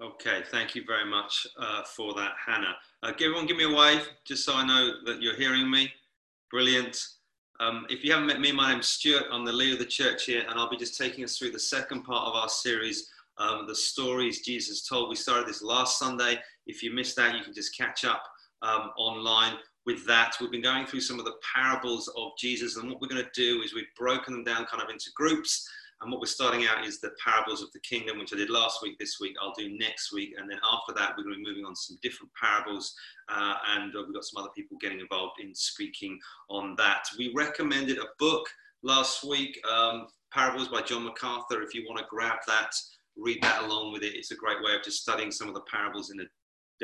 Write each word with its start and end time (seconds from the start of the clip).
Okay, 0.00 0.42
thank 0.50 0.74
you 0.74 0.84
very 0.86 1.08
much 1.08 1.46
uh, 1.58 1.82
for 1.82 2.14
that, 2.14 2.32
Hannah. 2.44 2.74
Uh, 3.02 3.12
everyone 3.20 3.46
give 3.46 3.56
me 3.56 3.64
a 3.64 3.76
wave, 3.76 4.08
just 4.24 4.44
so 4.44 4.54
I 4.54 4.66
know 4.66 4.94
that 5.04 5.20
you're 5.20 5.36
hearing 5.36 5.70
me. 5.70 5.92
Brilliant. 6.50 6.98
Um, 7.60 7.86
if 7.90 8.02
you 8.02 8.10
haven't 8.10 8.26
met 8.26 8.40
me, 8.40 8.52
my 8.52 8.72
name's 8.72 8.88
Stuart. 8.88 9.24
I'm 9.30 9.44
the 9.44 9.52
leader 9.52 9.74
of 9.74 9.78
the 9.78 9.84
church 9.84 10.24
here, 10.24 10.44
and 10.48 10.58
I'll 10.58 10.70
be 10.70 10.76
just 10.76 10.98
taking 10.98 11.22
us 11.24 11.36
through 11.38 11.50
the 11.52 11.58
second 11.58 12.02
part 12.02 12.26
of 12.26 12.34
our 12.34 12.48
series, 12.48 13.10
um, 13.38 13.66
the 13.68 13.74
stories 13.74 14.40
Jesus 14.40 14.88
told. 14.88 15.08
We 15.08 15.14
started 15.14 15.46
this 15.46 15.62
last 15.62 15.98
Sunday. 15.98 16.38
If 16.66 16.82
you 16.82 16.92
missed 16.92 17.16
that, 17.16 17.36
you 17.36 17.44
can 17.44 17.54
just 17.54 17.76
catch 17.76 18.04
up 18.04 18.24
um, 18.62 18.90
online 18.96 19.58
with 19.86 20.06
that. 20.06 20.34
We've 20.40 20.50
been 20.50 20.62
going 20.62 20.86
through 20.86 21.00
some 21.00 21.18
of 21.18 21.26
the 21.26 21.36
parables 21.54 22.08
of 22.16 22.32
Jesus, 22.38 22.76
and 22.76 22.88
what 22.88 23.00
we're 23.00 23.08
going 23.08 23.22
to 23.22 23.30
do 23.34 23.62
is 23.62 23.74
we've 23.74 23.84
broken 23.96 24.32
them 24.32 24.44
down 24.44 24.64
kind 24.66 24.82
of 24.82 24.90
into 24.90 25.10
groups. 25.14 25.68
And 26.02 26.10
what 26.10 26.20
we're 26.20 26.26
starting 26.26 26.66
out 26.66 26.84
is 26.84 27.00
the 27.00 27.12
parables 27.24 27.62
of 27.62 27.70
the 27.72 27.80
kingdom, 27.80 28.18
which 28.18 28.32
I 28.32 28.36
did 28.36 28.50
last 28.50 28.82
week. 28.82 28.98
This 28.98 29.18
week 29.20 29.34
I'll 29.40 29.54
do 29.56 29.76
next 29.78 30.12
week, 30.12 30.34
and 30.36 30.50
then 30.50 30.58
after 30.72 30.92
that 30.94 31.14
we're 31.16 31.22
going 31.22 31.36
to 31.36 31.44
be 31.44 31.48
moving 31.48 31.64
on 31.64 31.74
to 31.74 31.80
some 31.80 31.98
different 32.02 32.32
parables, 32.40 32.94
uh, 33.28 33.54
and 33.76 33.94
uh, 33.94 34.02
we've 34.04 34.14
got 34.14 34.24
some 34.24 34.42
other 34.42 34.52
people 34.54 34.76
getting 34.80 35.00
involved 35.00 35.40
in 35.40 35.54
speaking 35.54 36.18
on 36.50 36.74
that. 36.76 37.04
We 37.18 37.32
recommended 37.36 37.98
a 37.98 38.06
book 38.18 38.48
last 38.82 39.22
week, 39.24 39.60
um, 39.70 40.08
Parables 40.32 40.68
by 40.68 40.80
John 40.82 41.04
MacArthur. 41.04 41.62
If 41.62 41.74
you 41.74 41.84
want 41.86 41.98
to 41.98 42.06
grab 42.10 42.38
that, 42.46 42.74
read 43.16 43.42
that 43.42 43.62
along 43.62 43.92
with 43.92 44.02
it. 44.02 44.14
It's 44.14 44.30
a 44.30 44.36
great 44.36 44.62
way 44.62 44.74
of 44.74 44.82
just 44.82 45.02
studying 45.02 45.30
some 45.30 45.46
of 45.46 45.54
the 45.54 45.62
parables 45.70 46.10
in 46.10 46.20
a 46.20 46.24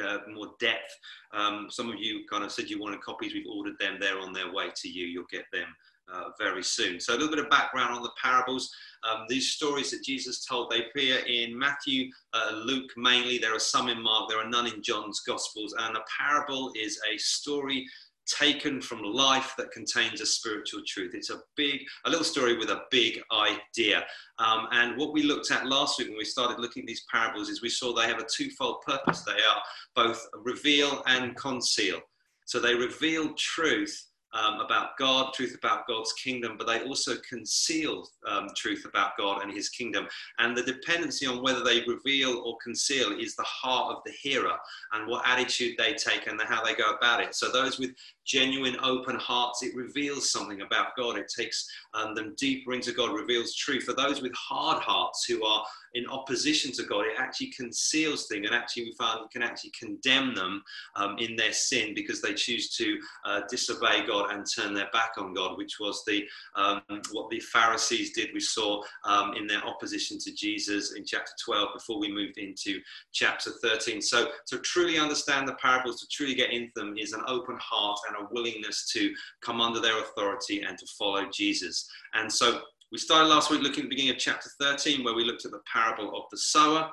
uh, 0.00 0.18
more 0.32 0.50
depth. 0.60 0.96
Um, 1.32 1.66
some 1.70 1.88
of 1.88 1.96
you 1.98 2.24
kind 2.30 2.44
of 2.44 2.52
said 2.52 2.70
you 2.70 2.80
wanted 2.80 3.00
copies. 3.00 3.34
We've 3.34 3.48
ordered 3.50 3.78
them. 3.80 3.96
They're 3.98 4.20
on 4.20 4.32
their 4.32 4.52
way 4.52 4.66
to 4.76 4.88
you. 4.88 5.06
You'll 5.06 5.24
get 5.28 5.46
them 5.52 5.66
uh, 6.12 6.30
very 6.38 6.62
soon. 6.62 7.00
So 7.00 7.12
a 7.12 7.16
little 7.16 7.30
bit 7.30 7.44
of 7.44 7.50
background 7.50 7.94
on 7.94 8.02
the 8.02 8.12
parables. 8.22 8.70
Um, 9.08 9.26
these 9.28 9.52
stories 9.52 9.90
that 9.90 10.04
Jesus 10.04 10.44
told, 10.44 10.70
they 10.70 10.84
appear 10.84 11.18
in 11.26 11.56
Matthew, 11.56 12.10
uh, 12.32 12.52
Luke 12.64 12.90
mainly. 12.96 13.38
There 13.38 13.54
are 13.54 13.60
some 13.60 13.88
in 13.88 14.02
Mark. 14.02 14.28
There 14.28 14.40
are 14.40 14.48
none 14.48 14.66
in 14.66 14.82
John's 14.82 15.20
Gospels. 15.20 15.74
And 15.78 15.96
a 15.96 16.00
parable 16.18 16.72
is 16.76 17.00
a 17.12 17.16
story 17.18 17.86
taken 18.28 18.80
from 18.80 19.02
life 19.02 19.54
that 19.56 19.70
contains 19.70 20.20
a 20.20 20.26
spiritual 20.26 20.82
truth. 20.86 21.12
It's 21.14 21.30
a 21.30 21.40
big, 21.56 21.80
a 22.04 22.10
little 22.10 22.24
story 22.24 22.58
with 22.58 22.68
a 22.70 22.82
big 22.90 23.20
idea. 23.32 24.04
Um, 24.38 24.68
and 24.72 24.98
what 24.98 25.12
we 25.12 25.22
looked 25.22 25.50
at 25.50 25.66
last 25.66 25.98
week 25.98 26.08
when 26.08 26.18
we 26.18 26.24
started 26.24 26.60
looking 26.60 26.82
at 26.82 26.86
these 26.86 27.04
parables 27.10 27.48
is 27.48 27.62
we 27.62 27.70
saw 27.70 27.94
they 27.94 28.06
have 28.06 28.20
a 28.20 28.26
twofold 28.30 28.82
purpose. 28.82 29.22
They 29.22 29.32
are 29.32 29.62
both 29.94 30.24
reveal 30.44 31.02
and 31.06 31.36
conceal. 31.36 32.00
So 32.46 32.60
they 32.60 32.74
reveal 32.74 33.34
truth 33.34 34.07
um, 34.32 34.60
about 34.60 34.96
God, 34.98 35.32
truth 35.32 35.56
about 35.56 35.86
God's 35.86 36.12
kingdom, 36.12 36.56
but 36.58 36.66
they 36.66 36.82
also 36.82 37.14
conceal 37.28 38.08
um, 38.26 38.48
truth 38.56 38.84
about 38.86 39.12
God 39.18 39.42
and 39.42 39.52
his 39.52 39.68
kingdom. 39.68 40.06
And 40.38 40.56
the 40.56 40.62
dependency 40.62 41.26
on 41.26 41.42
whether 41.42 41.64
they 41.64 41.82
reveal 41.86 42.42
or 42.44 42.56
conceal 42.62 43.18
is 43.18 43.36
the 43.36 43.42
heart 43.44 43.96
of 43.96 44.02
the 44.04 44.12
hearer 44.12 44.56
and 44.92 45.08
what 45.08 45.26
attitude 45.26 45.76
they 45.78 45.94
take 45.94 46.26
and 46.26 46.40
how 46.42 46.64
they 46.64 46.74
go 46.74 46.90
about 46.90 47.20
it. 47.20 47.34
So, 47.34 47.50
those 47.50 47.78
with 47.78 47.90
genuine 48.28 48.76
open 48.82 49.16
hearts, 49.16 49.62
it 49.62 49.74
reveals 49.74 50.30
something 50.30 50.60
about 50.60 50.88
God. 50.96 51.18
It 51.18 51.32
takes 51.34 51.68
um, 51.94 52.14
them 52.14 52.34
deeper 52.36 52.74
into 52.74 52.92
God, 52.92 53.14
reveals 53.14 53.54
truth. 53.54 53.84
For 53.84 53.94
those 53.94 54.20
with 54.20 54.34
hard 54.34 54.82
hearts 54.82 55.24
who 55.24 55.44
are 55.44 55.64
in 55.94 56.06
opposition 56.08 56.70
to 56.72 56.84
God, 56.84 57.06
it 57.06 57.14
actually 57.18 57.48
conceals 57.48 58.26
things 58.26 58.46
and 58.46 58.54
actually 58.54 58.84
we 58.84 58.94
found 58.98 59.30
can 59.30 59.42
actually 59.42 59.72
condemn 59.78 60.34
them 60.34 60.62
um, 60.96 61.16
in 61.18 61.34
their 61.36 61.52
sin 61.52 61.94
because 61.94 62.20
they 62.20 62.34
choose 62.34 62.76
to 62.76 62.98
uh, 63.24 63.40
disobey 63.48 64.06
God 64.06 64.30
and 64.30 64.44
turn 64.46 64.74
their 64.74 64.90
back 64.92 65.12
on 65.16 65.32
God, 65.32 65.56
which 65.56 65.76
was 65.80 66.02
the 66.06 66.24
um, 66.54 66.82
what 67.12 67.30
the 67.30 67.40
Pharisees 67.40 68.12
did. 68.12 68.28
We 68.34 68.40
saw 68.40 68.82
um, 69.04 69.34
in 69.34 69.46
their 69.46 69.64
opposition 69.64 70.18
to 70.18 70.34
Jesus 70.34 70.94
in 70.94 71.04
chapter 71.04 71.32
12 71.44 71.68
before 71.74 71.98
we 71.98 72.12
moved 72.12 72.36
into 72.36 72.80
chapter 73.12 73.52
13. 73.62 74.02
So 74.02 74.28
to 74.48 74.58
truly 74.58 74.98
understand 74.98 75.48
the 75.48 75.54
parables, 75.54 76.00
to 76.00 76.08
truly 76.08 76.34
get 76.34 76.52
into 76.52 76.72
them, 76.74 76.94
is 76.98 77.12
an 77.12 77.22
open 77.26 77.58
heart 77.60 77.98
and 78.08 78.17
a 78.20 78.28
willingness 78.32 78.90
to 78.92 79.12
come 79.42 79.60
under 79.60 79.80
their 79.80 80.00
authority 80.00 80.62
and 80.62 80.76
to 80.78 80.86
follow 80.98 81.26
Jesus. 81.32 81.88
And 82.14 82.32
so 82.32 82.60
we 82.90 82.98
started 82.98 83.28
last 83.28 83.50
week 83.50 83.60
looking 83.60 83.80
at 83.80 83.84
the 83.84 83.96
beginning 83.96 84.12
of 84.12 84.18
chapter 84.18 84.50
13, 84.60 85.04
where 85.04 85.14
we 85.14 85.24
looked 85.24 85.44
at 85.44 85.50
the 85.50 85.60
parable 85.70 86.16
of 86.16 86.24
the 86.30 86.38
sower. 86.38 86.90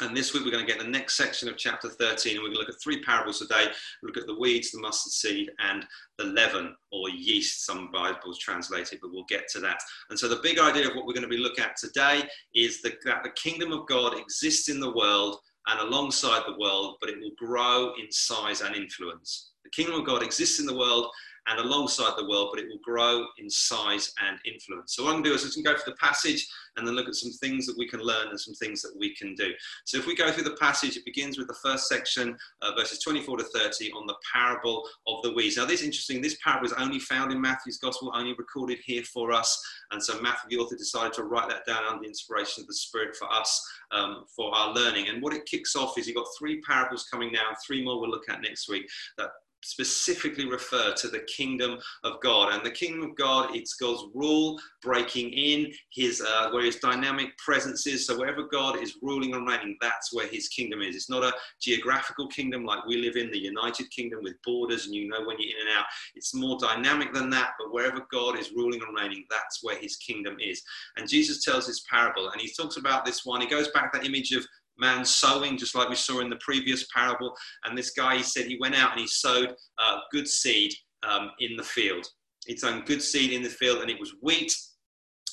And 0.00 0.16
this 0.16 0.32
week 0.32 0.44
we're 0.44 0.52
going 0.52 0.64
to 0.64 0.72
get 0.72 0.80
the 0.80 0.88
next 0.88 1.16
section 1.16 1.48
of 1.48 1.56
chapter 1.56 1.88
13, 1.88 2.34
and 2.34 2.40
we're 2.40 2.50
going 2.50 2.60
to 2.60 2.60
look 2.60 2.68
at 2.68 2.80
three 2.80 3.02
parables 3.02 3.40
today. 3.40 3.64
We'll 4.00 4.10
look 4.10 4.16
at 4.16 4.28
the 4.28 4.38
weeds, 4.38 4.70
the 4.70 4.78
mustard 4.78 5.12
seed, 5.12 5.50
and 5.58 5.84
the 6.18 6.24
leaven 6.26 6.76
or 6.92 7.10
yeast. 7.10 7.66
Some 7.66 7.90
Bibles 7.90 8.38
translate 8.38 8.92
it, 8.92 9.00
but 9.02 9.10
we'll 9.10 9.24
get 9.28 9.48
to 9.54 9.60
that. 9.60 9.80
And 10.10 10.16
so 10.16 10.28
the 10.28 10.38
big 10.40 10.60
idea 10.60 10.88
of 10.88 10.94
what 10.94 11.04
we're 11.04 11.14
going 11.14 11.22
to 11.22 11.28
be 11.28 11.36
looking 11.36 11.64
at 11.64 11.76
today 11.76 12.22
is 12.54 12.80
that 12.82 13.02
the 13.02 13.30
kingdom 13.34 13.72
of 13.72 13.88
God 13.88 14.16
exists 14.16 14.68
in 14.68 14.78
the 14.78 14.94
world 14.94 15.38
and 15.66 15.80
alongside 15.80 16.42
the 16.46 16.58
world, 16.60 16.96
but 17.00 17.10
it 17.10 17.18
will 17.20 17.32
grow 17.36 17.92
in 18.00 18.10
size 18.12 18.60
and 18.60 18.76
influence. 18.76 19.50
The 19.68 19.82
kingdom 19.82 20.00
of 20.00 20.06
God 20.06 20.22
exists 20.22 20.60
in 20.60 20.66
the 20.66 20.76
world 20.76 21.10
and 21.48 21.60
alongside 21.60 22.12
the 22.16 22.28
world, 22.28 22.50
but 22.52 22.62
it 22.62 22.68
will 22.68 22.80
grow 22.82 23.26
in 23.38 23.48
size 23.48 24.12
and 24.26 24.38
influence. 24.44 24.94
So 24.94 25.04
what 25.04 25.10
I'm 25.10 25.22
going 25.22 25.24
to 25.24 25.30
do 25.30 25.34
is 25.34 25.56
we 25.56 25.62
can 25.62 25.72
go 25.72 25.78
through 25.78 25.92
the 25.92 25.98
passage 25.98 26.46
and 26.76 26.86
then 26.86 26.94
look 26.94 27.08
at 27.08 27.14
some 27.14 27.32
things 27.32 27.66
that 27.66 27.76
we 27.76 27.88
can 27.88 28.00
learn 28.00 28.28
and 28.28 28.38
some 28.38 28.54
things 28.54 28.82
that 28.82 28.94
we 28.98 29.14
can 29.14 29.34
do. 29.34 29.52
So 29.84 29.98
if 29.98 30.06
we 30.06 30.14
go 30.14 30.30
through 30.30 30.44
the 30.44 30.56
passage, 30.56 30.96
it 30.96 31.04
begins 31.04 31.38
with 31.38 31.48
the 31.48 31.56
first 31.62 31.88
section, 31.88 32.36
uh, 32.62 32.72
verses 32.76 33.00
24 33.00 33.38
to 33.38 33.44
30, 33.44 33.92
on 33.92 34.06
the 34.06 34.14
parable 34.32 34.86
of 35.06 35.22
the 35.22 35.32
weeds. 35.32 35.56
Now, 35.56 35.64
this 35.64 35.80
is 35.80 35.86
interesting. 35.86 36.20
This 36.20 36.36
parable 36.44 36.66
is 36.66 36.72
only 36.74 36.98
found 36.98 37.32
in 37.32 37.40
Matthew's 37.40 37.78
gospel, 37.78 38.12
only 38.14 38.34
recorded 38.34 38.78
here 38.84 39.02
for 39.04 39.32
us. 39.32 39.58
And 39.90 40.02
so 40.02 40.20
Matthew, 40.20 40.50
the 40.50 40.62
author, 40.62 40.76
decided 40.76 41.14
to 41.14 41.24
write 41.24 41.48
that 41.48 41.66
down 41.66 41.84
under 41.84 42.02
the 42.02 42.08
inspiration 42.08 42.62
of 42.62 42.66
the 42.66 42.74
Spirit 42.74 43.16
for 43.16 43.30
us 43.32 43.66
um, 43.90 44.24
for 44.34 44.54
our 44.54 44.72
learning. 44.74 45.08
And 45.08 45.22
what 45.22 45.32
it 45.32 45.46
kicks 45.46 45.74
off 45.74 45.96
is 45.96 46.06
you've 46.06 46.16
got 46.16 46.26
three 46.38 46.60
parables 46.60 47.06
coming 47.10 47.32
now, 47.32 47.56
three 47.66 47.82
more 47.82 48.00
we'll 48.00 48.10
look 48.10 48.28
at 48.28 48.42
next 48.42 48.68
week 48.68 48.86
that 49.16 49.30
specifically 49.62 50.46
refer 50.46 50.94
to 50.94 51.08
the 51.08 51.20
kingdom 51.20 51.78
of 52.04 52.20
God. 52.22 52.52
And 52.52 52.64
the 52.64 52.70
kingdom 52.70 53.08
of 53.08 53.16
God, 53.16 53.54
it's 53.54 53.74
God's 53.74 54.04
rule 54.14 54.58
breaking 54.82 55.30
in, 55.30 55.72
his 55.92 56.20
uh, 56.20 56.50
where 56.50 56.64
his 56.64 56.76
dynamic 56.76 57.36
presence 57.38 57.86
is. 57.86 58.06
So 58.06 58.18
wherever 58.18 58.44
God 58.44 58.78
is 58.78 58.98
ruling 59.02 59.34
and 59.34 59.46
reigning, 59.46 59.76
that's 59.80 60.12
where 60.12 60.28
his 60.28 60.48
kingdom 60.48 60.80
is. 60.80 60.94
It's 60.94 61.10
not 61.10 61.24
a 61.24 61.34
geographical 61.60 62.28
kingdom 62.28 62.64
like 62.64 62.86
we 62.86 62.96
live 62.96 63.16
in, 63.16 63.30
the 63.30 63.38
United 63.38 63.90
Kingdom 63.90 64.20
with 64.22 64.34
borders 64.44 64.86
and 64.86 64.94
you 64.94 65.08
know 65.08 65.20
when 65.20 65.36
you're 65.38 65.50
in 65.50 65.66
and 65.68 65.78
out. 65.78 65.86
It's 66.14 66.34
more 66.34 66.58
dynamic 66.58 67.12
than 67.12 67.30
that, 67.30 67.50
but 67.58 67.72
wherever 67.72 68.06
God 68.12 68.38
is 68.38 68.52
ruling 68.52 68.80
and 68.82 68.96
reigning, 68.96 69.24
that's 69.30 69.62
where 69.62 69.78
his 69.78 69.96
kingdom 69.96 70.36
is. 70.40 70.62
And 70.96 71.08
Jesus 71.08 71.44
tells 71.44 71.66
this 71.66 71.84
parable, 71.90 72.30
and 72.30 72.40
he 72.40 72.50
talks 72.52 72.76
about 72.76 73.04
this 73.04 73.24
one. 73.24 73.40
He 73.40 73.46
goes 73.46 73.68
back 73.68 73.92
that 73.92 74.06
image 74.06 74.32
of 74.32 74.46
man 74.78 75.04
sowing, 75.04 75.56
just 75.56 75.74
like 75.74 75.88
we 75.88 75.94
saw 75.94 76.20
in 76.20 76.30
the 76.30 76.36
previous 76.40 76.86
parable. 76.94 77.34
And 77.64 77.76
this 77.76 77.90
guy, 77.90 78.16
he 78.16 78.22
said 78.22 78.46
he 78.46 78.58
went 78.60 78.74
out 78.74 78.92
and 78.92 79.00
he 79.00 79.06
sowed 79.06 79.54
uh, 79.78 79.98
good 80.12 80.28
seed 80.28 80.72
um, 81.02 81.30
in 81.40 81.56
the 81.56 81.62
field. 81.62 82.06
He'd 82.46 82.60
sown 82.60 82.84
good 82.84 83.02
seed 83.02 83.32
in 83.32 83.42
the 83.42 83.48
field, 83.48 83.82
and 83.82 83.90
it 83.90 84.00
was 84.00 84.14
wheat. 84.22 84.52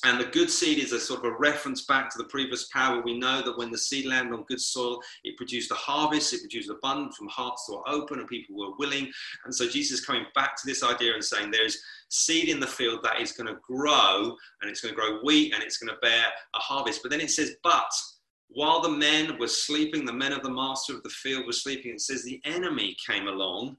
And 0.04 0.20
the 0.20 0.26
good 0.26 0.50
seed 0.50 0.78
is 0.78 0.92
a 0.92 1.00
sort 1.00 1.24
of 1.24 1.32
a 1.32 1.36
reference 1.38 1.86
back 1.86 2.10
to 2.10 2.18
the 2.18 2.28
previous 2.28 2.68
parable. 2.72 3.02
We 3.02 3.18
know 3.18 3.42
that 3.42 3.56
when 3.56 3.70
the 3.70 3.78
seed 3.78 4.04
landed 4.04 4.34
on 4.34 4.44
good 4.44 4.60
soil, 4.60 5.00
it 5.24 5.36
produced 5.36 5.70
a 5.70 5.74
harvest, 5.74 6.34
it 6.34 6.42
produced 6.42 6.70
abundance 6.70 7.16
from 7.16 7.28
hearts 7.28 7.64
that 7.66 7.76
were 7.76 7.88
open 7.88 8.18
and 8.18 8.28
people 8.28 8.56
were 8.56 8.76
willing. 8.78 9.10
And 9.46 9.54
so 9.54 9.66
Jesus 9.66 10.00
is 10.00 10.06
coming 10.06 10.26
back 10.34 10.54
to 10.56 10.62
this 10.66 10.84
idea 10.84 11.14
and 11.14 11.24
saying 11.24 11.50
there's 11.50 11.78
seed 12.10 12.50
in 12.50 12.60
the 12.60 12.66
field 12.66 13.00
that 13.04 13.20
is 13.20 13.32
going 13.32 13.48
to 13.48 13.58
grow 13.62 14.36
and 14.60 14.70
it's 14.70 14.82
going 14.82 14.94
to 14.94 15.00
grow 15.00 15.18
wheat 15.24 15.54
and 15.54 15.62
it's 15.62 15.78
going 15.78 15.92
to 15.92 16.00
bear 16.00 16.26
a 16.54 16.58
harvest. 16.58 17.00
But 17.02 17.10
then 17.10 17.22
it 17.22 17.30
says, 17.30 17.56
but 17.64 17.90
while 18.48 18.80
the 18.80 18.90
men 18.90 19.38
were 19.38 19.48
sleeping, 19.48 20.04
the 20.04 20.12
men 20.12 20.32
of 20.32 20.42
the 20.42 20.50
master 20.50 20.94
of 20.94 21.02
the 21.02 21.10
field 21.10 21.46
were 21.46 21.52
sleeping, 21.52 21.92
it 21.92 22.00
says 22.00 22.22
the 22.22 22.40
enemy 22.44 22.96
came 23.06 23.28
along 23.28 23.76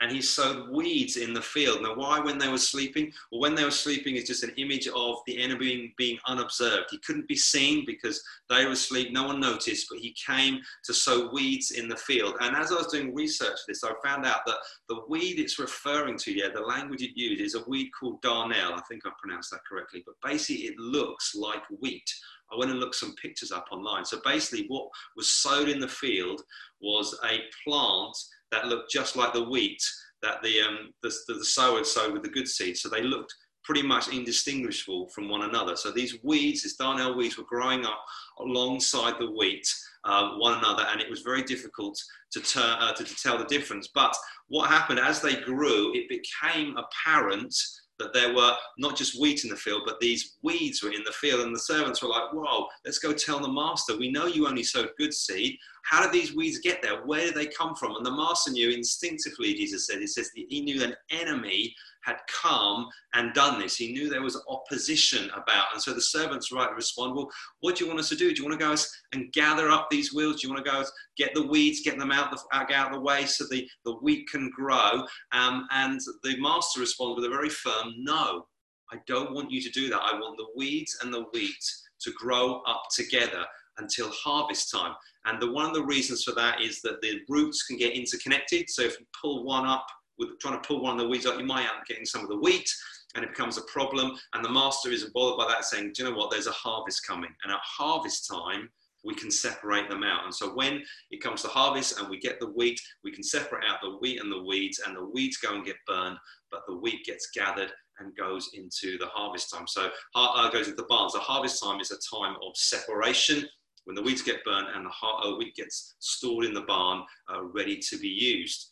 and 0.00 0.10
he 0.10 0.20
sowed 0.20 0.70
weeds 0.70 1.16
in 1.16 1.32
the 1.32 1.40
field. 1.40 1.82
Now, 1.82 1.94
why 1.94 2.18
when 2.20 2.36
they 2.36 2.48
were 2.48 2.58
sleeping? 2.58 3.12
Well, 3.30 3.40
when 3.40 3.54
they 3.54 3.64
were 3.64 3.70
sleeping 3.70 4.16
is 4.16 4.26
just 4.26 4.42
an 4.42 4.52
image 4.56 4.88
of 4.88 5.16
the 5.26 5.40
enemy 5.40 5.58
being, 5.58 5.94
being 5.96 6.18
unobserved. 6.26 6.88
He 6.90 6.98
couldn't 6.98 7.28
be 7.28 7.36
seen 7.36 7.84
because 7.86 8.22
they 8.50 8.66
were 8.66 8.72
asleep, 8.72 9.12
no 9.12 9.24
one 9.26 9.40
noticed, 9.40 9.86
but 9.88 10.00
he 10.00 10.14
came 10.26 10.60
to 10.84 10.92
sow 10.92 11.30
weeds 11.32 11.70
in 11.70 11.88
the 11.88 11.96
field. 11.96 12.34
And 12.40 12.56
as 12.56 12.72
I 12.72 12.74
was 12.74 12.88
doing 12.88 13.14
research 13.14 13.52
for 13.52 13.64
this, 13.68 13.84
I 13.84 13.92
found 14.04 14.26
out 14.26 14.40
that 14.46 14.56
the 14.88 15.00
weed 15.08 15.38
it's 15.38 15.58
referring 15.58 16.18
to, 16.18 16.32
yeah, 16.32 16.48
the 16.52 16.60
language 16.60 17.02
it 17.02 17.16
used 17.16 17.40
is 17.40 17.54
a 17.54 17.68
weed 17.68 17.90
called 17.98 18.20
darnel. 18.20 18.72
I 18.72 18.82
think 18.88 19.06
I 19.06 19.10
pronounced 19.18 19.52
that 19.52 19.64
correctly, 19.68 20.02
but 20.04 20.16
basically 20.22 20.64
it 20.64 20.78
looks 20.78 21.34
like 21.34 21.62
wheat 21.80 22.10
I 22.54 22.58
went 22.58 22.70
and 22.70 22.80
looked 22.80 22.94
some 22.94 23.14
pictures 23.16 23.52
up 23.52 23.66
online. 23.72 24.04
So 24.04 24.20
basically, 24.24 24.66
what 24.68 24.88
was 25.16 25.28
sowed 25.28 25.68
in 25.68 25.80
the 25.80 25.88
field 25.88 26.42
was 26.80 27.18
a 27.24 27.40
plant 27.64 28.16
that 28.50 28.66
looked 28.66 28.90
just 28.90 29.16
like 29.16 29.32
the 29.32 29.44
wheat 29.44 29.82
that 30.22 30.42
the, 30.42 30.60
um, 30.60 30.92
the, 31.02 31.12
the, 31.28 31.34
the 31.34 31.44
sower 31.44 31.84
sowed 31.84 32.12
with 32.12 32.22
the 32.22 32.28
good 32.28 32.48
seed. 32.48 32.76
So 32.76 32.88
they 32.88 33.02
looked 33.02 33.34
pretty 33.64 33.82
much 33.82 34.08
indistinguishable 34.08 35.08
from 35.08 35.28
one 35.28 35.42
another. 35.42 35.74
So 35.74 35.90
these 35.90 36.16
weeds, 36.22 36.62
these 36.62 36.76
darnel 36.76 37.16
weeds, 37.16 37.38
were 37.38 37.44
growing 37.44 37.84
up 37.84 37.98
alongside 38.38 39.14
the 39.18 39.30
wheat, 39.30 39.66
uh, 40.04 40.32
one 40.36 40.58
another, 40.58 40.86
and 40.90 41.00
it 41.00 41.08
was 41.08 41.22
very 41.22 41.42
difficult 41.42 41.98
to, 42.32 42.42
uh, 42.56 42.92
to, 42.92 43.04
to 43.04 43.16
tell 43.16 43.38
the 43.38 43.44
difference. 43.46 43.88
But 43.94 44.14
what 44.48 44.70
happened 44.70 45.00
as 45.00 45.20
they 45.20 45.36
grew, 45.36 45.94
it 45.94 46.08
became 46.08 46.76
apparent 46.76 47.56
that 47.98 48.12
there 48.12 48.34
were 48.34 48.54
not 48.78 48.96
just 48.96 49.20
wheat 49.20 49.44
in 49.44 49.50
the 49.50 49.56
field, 49.56 49.82
but 49.86 50.00
these 50.00 50.36
weeds 50.42 50.82
were 50.82 50.90
in 50.90 51.04
the 51.04 51.12
field. 51.12 51.40
And 51.40 51.54
the 51.54 51.60
servants 51.60 52.02
were 52.02 52.08
like, 52.08 52.32
Whoa, 52.32 52.66
let's 52.84 52.98
go 52.98 53.12
tell 53.12 53.40
the 53.40 53.48
master. 53.48 53.96
We 53.96 54.10
know 54.10 54.26
you 54.26 54.48
only 54.48 54.64
sowed 54.64 54.90
good 54.98 55.14
seed. 55.14 55.56
How 55.84 56.02
did 56.02 56.12
these 56.12 56.34
weeds 56.34 56.58
get 56.58 56.82
there? 56.82 57.04
Where 57.04 57.26
did 57.26 57.34
they 57.34 57.46
come 57.46 57.74
from? 57.74 57.96
And 57.96 58.06
the 58.06 58.10
master 58.10 58.50
knew 58.50 58.70
instinctively, 58.70 59.54
Jesus 59.54 59.86
said, 59.86 60.00
He 60.00 60.06
says 60.06 60.30
he 60.34 60.62
knew 60.62 60.82
an 60.82 60.94
enemy 61.10 61.74
had 62.04 62.16
come 62.28 62.86
and 63.14 63.34
done 63.34 63.60
this. 63.60 63.76
He 63.76 63.92
knew 63.92 64.08
there 64.08 64.22
was 64.22 64.42
opposition 64.48 65.30
about. 65.30 65.66
And 65.72 65.82
so 65.82 65.92
the 65.92 66.00
servants 66.00 66.52
right 66.52 66.74
respond, 66.74 67.14
Well, 67.14 67.30
what 67.60 67.76
do 67.76 67.84
you 67.84 67.88
want 67.88 68.00
us 68.00 68.08
to 68.10 68.16
do? 68.16 68.32
Do 68.32 68.42
you 68.42 68.48
want 68.48 68.58
to 68.58 68.66
go 68.66 68.74
and 69.12 69.32
gather 69.32 69.70
up 69.70 69.88
these 69.90 70.14
wheels? 70.14 70.40
Do 70.40 70.48
you 70.48 70.54
want 70.54 70.64
to 70.64 70.70
go 70.70 70.84
get 71.16 71.34
the 71.34 71.46
weeds, 71.46 71.82
get 71.82 71.98
them 71.98 72.12
out, 72.12 72.30
the, 72.30 72.40
out 72.52 72.88
of 72.88 72.92
the 72.92 73.00
way 73.00 73.26
so 73.26 73.44
the, 73.50 73.68
the 73.84 73.94
wheat 73.96 74.28
can 74.28 74.50
grow? 74.54 75.04
Um, 75.32 75.66
and 75.70 76.00
the 76.22 76.40
master 76.40 76.80
responded 76.80 77.16
with 77.16 77.30
a 77.30 77.34
very 77.34 77.50
firm 77.50 77.92
no. 77.98 78.46
I 78.90 78.98
don't 79.06 79.34
want 79.34 79.50
you 79.50 79.60
to 79.62 79.70
do 79.70 79.88
that. 79.90 80.00
I 80.00 80.14
want 80.14 80.36
the 80.36 80.46
weeds 80.56 80.98
and 81.02 81.12
the 81.12 81.24
wheat 81.32 81.64
to 82.00 82.12
grow 82.12 82.60
up 82.66 82.84
together 82.94 83.44
until 83.78 84.10
harvest 84.10 84.70
time. 84.70 84.94
And 85.24 85.40
the, 85.40 85.50
one 85.50 85.66
of 85.66 85.74
the 85.74 85.84
reasons 85.84 86.24
for 86.24 86.32
that 86.32 86.60
is 86.60 86.80
that 86.82 87.00
the 87.00 87.20
roots 87.28 87.64
can 87.64 87.76
get 87.76 87.94
interconnected. 87.94 88.68
So 88.68 88.82
if 88.82 88.98
you 88.98 89.06
pull 89.20 89.44
one 89.44 89.66
up 89.66 89.86
with 90.18 90.38
trying 90.40 90.60
to 90.60 90.66
pull 90.66 90.82
one 90.82 90.94
of 90.94 91.00
the 91.00 91.08
weeds 91.08 91.26
out, 91.26 91.38
you 91.38 91.46
might 91.46 91.62
end 91.62 91.70
up 91.80 91.86
getting 91.86 92.04
some 92.04 92.22
of 92.22 92.28
the 92.28 92.38
wheat 92.38 92.68
and 93.14 93.24
it 93.24 93.30
becomes 93.30 93.58
a 93.58 93.62
problem. 93.62 94.12
And 94.34 94.44
the 94.44 94.50
master 94.50 94.90
isn't 94.90 95.12
bothered 95.12 95.38
by 95.38 95.46
that, 95.48 95.64
saying, 95.64 95.92
Do 95.94 96.04
you 96.04 96.10
know 96.10 96.16
what? 96.16 96.30
There's 96.30 96.46
a 96.46 96.52
harvest 96.52 97.06
coming. 97.06 97.30
And 97.42 97.52
at 97.52 97.60
harvest 97.62 98.28
time, 98.28 98.68
we 99.04 99.14
can 99.14 99.30
separate 99.30 99.88
them 99.88 100.02
out. 100.02 100.24
And 100.24 100.34
so 100.34 100.54
when 100.54 100.82
it 101.10 101.22
comes 101.22 101.42
to 101.42 101.48
harvest 101.48 102.00
and 102.00 102.08
we 102.08 102.18
get 102.18 102.40
the 102.40 102.50
wheat, 102.50 102.80
we 103.04 103.12
can 103.12 103.22
separate 103.22 103.64
out 103.68 103.78
the 103.82 103.98
wheat 104.00 104.20
and 104.20 104.32
the 104.32 104.42
weeds, 104.42 104.80
and 104.84 104.96
the 104.96 105.04
weeds 105.04 105.36
go 105.36 105.54
and 105.54 105.64
get 105.64 105.76
burned, 105.86 106.16
but 106.50 106.62
the 106.66 106.76
wheat 106.76 107.04
gets 107.04 107.28
gathered 107.34 107.70
and 107.98 108.16
goes 108.16 108.50
into 108.54 108.98
the 108.98 109.06
harvest 109.06 109.52
time. 109.52 109.66
So 109.66 109.90
uh, 110.14 110.50
goes 110.50 110.68
into 110.68 110.76
the 110.76 110.88
barns. 110.88 111.12
The 111.12 111.20
harvest 111.20 111.62
time 111.62 111.80
is 111.80 111.90
a 111.90 112.16
time 112.16 112.34
of 112.42 112.56
separation 112.56 113.46
when 113.84 113.94
the 113.94 114.02
weeds 114.02 114.22
get 114.22 114.44
burnt 114.44 114.68
and 114.74 114.86
the 114.86 114.90
uh, 115.06 115.36
wheat 115.36 115.54
gets 115.54 115.94
stored 115.98 116.44
in 116.44 116.54
the 116.54 116.62
barn, 116.62 117.02
uh, 117.32 117.42
ready 117.44 117.76
to 117.76 117.98
be 117.98 118.08
used. 118.08 118.70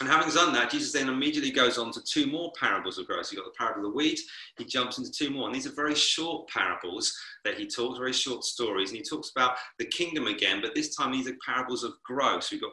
And 0.00 0.08
having 0.08 0.32
done 0.34 0.52
that, 0.54 0.70
Jesus 0.70 0.92
then 0.92 1.08
immediately 1.08 1.52
goes 1.52 1.78
on 1.78 1.92
to 1.92 2.02
two 2.02 2.26
more 2.26 2.52
parables 2.58 2.98
of 2.98 3.06
growth. 3.06 3.26
So 3.26 3.36
you've 3.36 3.44
got 3.44 3.52
the 3.52 3.56
parable 3.56 3.86
of 3.86 3.92
the 3.92 3.96
wheat, 3.96 4.20
he 4.58 4.64
jumps 4.64 4.98
into 4.98 5.12
two 5.12 5.30
more. 5.30 5.46
And 5.46 5.54
these 5.54 5.66
are 5.66 5.74
very 5.74 5.94
short 5.94 6.48
parables 6.48 7.16
that 7.44 7.54
he 7.54 7.66
talks, 7.66 7.98
very 7.98 8.12
short 8.12 8.42
stories. 8.42 8.90
And 8.90 8.96
he 8.96 9.04
talks 9.04 9.30
about 9.30 9.56
the 9.78 9.84
kingdom 9.84 10.26
again, 10.26 10.60
but 10.60 10.74
this 10.74 10.96
time 10.96 11.12
these 11.12 11.28
are 11.28 11.36
parables 11.46 11.84
of 11.84 11.92
growth. 12.04 12.44
So 12.44 12.56
we've 12.56 12.62
got 12.62 12.72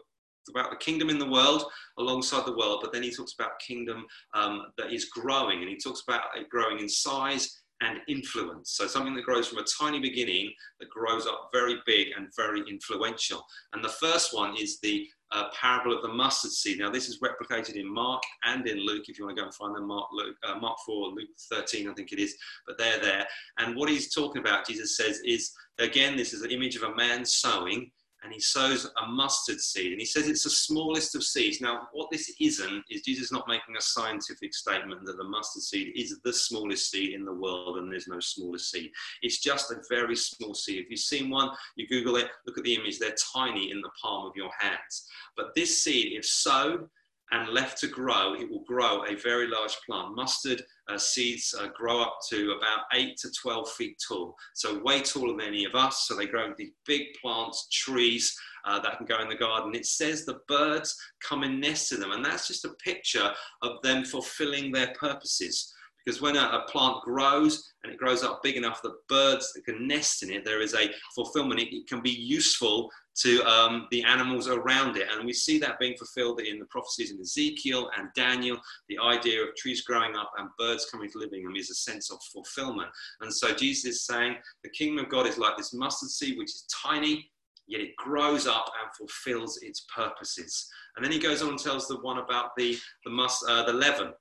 about 0.49 0.71
the 0.71 0.77
kingdom 0.77 1.11
in 1.11 1.19
the 1.19 1.29
world 1.29 1.65
alongside 1.99 2.45
the 2.45 2.57
world, 2.57 2.79
but 2.81 2.91
then 2.91 3.03
he 3.03 3.11
talks 3.11 3.35
about 3.37 3.59
kingdom 3.59 4.05
um, 4.33 4.67
that 4.77 4.91
is 4.91 5.05
growing. 5.05 5.59
And 5.59 5.69
he 5.69 5.77
talks 5.77 6.01
about 6.07 6.23
it 6.35 6.49
growing 6.49 6.79
in 6.79 6.89
size 6.89 7.61
and 7.81 7.99
influence. 8.07 8.71
So 8.71 8.87
something 8.87 9.15
that 9.15 9.25
grows 9.25 9.47
from 9.47 9.59
a 9.59 9.65
tiny 9.79 9.99
beginning 9.99 10.51
that 10.79 10.89
grows 10.89 11.25
up 11.25 11.49
very 11.53 11.77
big 11.85 12.07
and 12.15 12.27
very 12.35 12.61
influential. 12.69 13.43
And 13.73 13.83
the 13.83 13.89
first 13.89 14.33
one 14.33 14.55
is 14.57 14.79
the 14.79 15.07
uh, 15.31 15.45
parable 15.53 15.95
of 15.95 16.01
the 16.01 16.07
mustard 16.07 16.51
seed. 16.51 16.79
Now, 16.79 16.89
this 16.89 17.07
is 17.07 17.19
replicated 17.19 17.75
in 17.75 17.91
Mark 17.91 18.21
and 18.43 18.67
in 18.67 18.79
Luke, 18.79 19.05
if 19.07 19.17
you 19.17 19.25
want 19.25 19.37
to 19.37 19.41
go 19.41 19.45
and 19.45 19.55
find 19.55 19.75
them, 19.75 19.87
Mark, 19.87 20.07
Luke, 20.11 20.35
uh, 20.43 20.55
Mark 20.55 20.77
4, 20.85 21.09
Luke 21.09 21.29
13, 21.51 21.87
I 21.87 21.93
think 21.93 22.11
it 22.11 22.19
is, 22.19 22.35
but 22.65 22.77
they're 22.77 22.99
there. 22.99 23.27
And 23.59 23.75
what 23.75 23.89
he's 23.89 24.13
talking 24.13 24.41
about, 24.41 24.67
Jesus 24.67 24.97
says, 24.97 25.21
is 25.23 25.51
again, 25.77 26.17
this 26.17 26.33
is 26.33 26.41
an 26.41 26.51
image 26.51 26.75
of 26.75 26.83
a 26.83 26.95
man 26.95 27.23
sowing 27.25 27.91
and 28.23 28.33
he 28.33 28.39
sows 28.39 28.89
a 29.01 29.07
mustard 29.07 29.61
seed. 29.61 29.91
And 29.91 29.99
he 29.99 30.05
says 30.05 30.27
it's 30.27 30.43
the 30.43 30.49
smallest 30.49 31.15
of 31.15 31.23
seeds. 31.23 31.61
Now, 31.61 31.87
what 31.93 32.09
this 32.11 32.33
isn't 32.39 32.83
is 32.89 33.01
Jesus 33.01 33.25
is 33.25 33.31
not 33.31 33.47
making 33.47 33.77
a 33.77 33.81
scientific 33.81 34.53
statement 34.53 35.05
that 35.05 35.17
the 35.17 35.23
mustard 35.23 35.63
seed 35.63 35.93
is 35.95 36.19
the 36.23 36.33
smallest 36.33 36.91
seed 36.91 37.13
in 37.13 37.23
the 37.23 37.33
world 37.33 37.77
and 37.77 37.91
there's 37.91 38.07
no 38.07 38.19
smaller 38.19 38.57
seed. 38.57 38.91
It's 39.21 39.39
just 39.39 39.71
a 39.71 39.81
very 39.89 40.15
small 40.15 40.53
seed. 40.53 40.83
If 40.83 40.89
you've 40.89 40.99
seen 40.99 41.29
one, 41.29 41.51
you 41.75 41.87
Google 41.87 42.17
it, 42.17 42.27
look 42.45 42.57
at 42.57 42.63
the 42.63 42.75
image, 42.75 42.99
they're 42.99 43.15
tiny 43.33 43.71
in 43.71 43.81
the 43.81 43.91
palm 44.01 44.25
of 44.25 44.35
your 44.35 44.51
hands. 44.59 45.07
But 45.37 45.55
this 45.55 45.81
seed, 45.81 46.17
if 46.17 46.25
sowed 46.25 46.89
and 47.31 47.49
left 47.49 47.77
to 47.79 47.87
grow, 47.87 48.33
it 48.33 48.49
will 48.49 48.63
grow 48.63 49.05
a 49.05 49.15
very 49.15 49.47
large 49.47 49.75
plant. 49.85 50.15
Mustard 50.15 50.63
uh, 50.89 50.97
seeds 50.97 51.53
uh, 51.59 51.67
grow 51.75 52.01
up 52.01 52.17
to 52.29 52.51
about 52.57 52.85
8 52.93 53.15
to 53.17 53.31
12 53.31 53.69
feet 53.71 54.01
tall, 54.05 54.35
so 54.53 54.81
way 54.83 55.01
taller 55.01 55.37
than 55.37 55.47
any 55.47 55.65
of 55.65 55.75
us. 55.75 56.07
So 56.07 56.15
they 56.15 56.25
grow 56.25 56.51
these 56.57 56.71
big 56.85 57.07
plants, 57.21 57.67
trees 57.71 58.35
uh, 58.65 58.79
that 58.79 58.97
can 58.97 59.05
go 59.05 59.21
in 59.21 59.29
the 59.29 59.35
garden. 59.35 59.75
It 59.75 59.85
says 59.85 60.25
the 60.25 60.39
birds 60.47 60.95
come 61.21 61.43
and 61.43 61.61
nest 61.61 61.91
in 61.91 61.99
them, 61.99 62.11
and 62.11 62.23
that's 62.23 62.47
just 62.47 62.65
a 62.65 62.73
picture 62.83 63.31
of 63.61 63.81
them 63.83 64.03
fulfilling 64.03 64.71
their 64.71 64.93
purposes. 64.99 65.73
Because 66.05 66.21
when 66.21 66.35
a, 66.35 66.41
a, 66.41 66.65
plant 66.69 67.01
grows 67.03 67.71
and 67.83 67.91
it 67.91 67.99
grows 67.99 68.23
up 68.23 68.41
big 68.41 68.55
enough 68.55 68.81
that 68.81 69.07
birds 69.07 69.57
can 69.65 69.87
nest 69.87 70.23
in 70.23 70.31
it, 70.31 70.45
there 70.45 70.61
is 70.61 70.73
a 70.73 70.89
fulfillment. 71.13 71.59
It, 71.59 71.75
it 71.75 71.87
can 71.87 72.01
be 72.01 72.11
useful 72.11 72.89
to 73.21 73.43
um, 73.43 73.87
the 73.91 74.03
animals 74.03 74.47
around 74.47 74.97
it. 74.97 75.07
And 75.11 75.25
we 75.25 75.33
see 75.33 75.59
that 75.59 75.79
being 75.79 75.97
fulfilled 75.97 76.39
in 76.39 76.59
the 76.59 76.65
prophecies 76.65 77.11
in 77.11 77.19
Ezekiel 77.19 77.89
and 77.97 78.07
Daniel. 78.15 78.57
The 78.87 78.97
idea 78.99 79.43
of 79.43 79.55
trees 79.55 79.81
growing 79.81 80.15
up 80.15 80.31
and 80.37 80.49
birds 80.57 80.87
coming 80.89 81.11
to 81.11 81.17
living 81.17 81.43
them 81.43 81.55
is 81.55 81.69
a 81.69 81.75
sense 81.75 82.11
of 82.11 82.19
fulfillment. 82.31 82.89
And 83.21 83.33
so 83.33 83.53
Jesus 83.53 83.85
is 83.85 84.05
saying 84.05 84.37
the 84.63 84.69
kingdom 84.69 85.03
of 85.03 85.11
God 85.11 85.27
is 85.27 85.37
like 85.37 85.57
this 85.57 85.73
mustard 85.73 86.09
seed, 86.09 86.37
which 86.37 86.49
is 86.49 86.65
tiny, 86.83 87.29
yet 87.67 87.81
it 87.81 87.95
grows 87.97 88.47
up 88.47 88.65
and 88.81 88.95
fulfills 88.95 89.59
its 89.61 89.85
purposes. 89.93 90.67
And 90.95 91.03
then 91.03 91.11
he 91.11 91.19
goes 91.19 91.41
on 91.41 91.49
and 91.49 91.59
tells 91.59 91.87
the 91.87 91.99
one 92.01 92.19
about 92.19 92.51
the, 92.57 92.77
the, 93.03 93.11
must, 93.11 93.43
uh, 93.47 93.63
the 93.63 93.73
leaven 93.73 94.13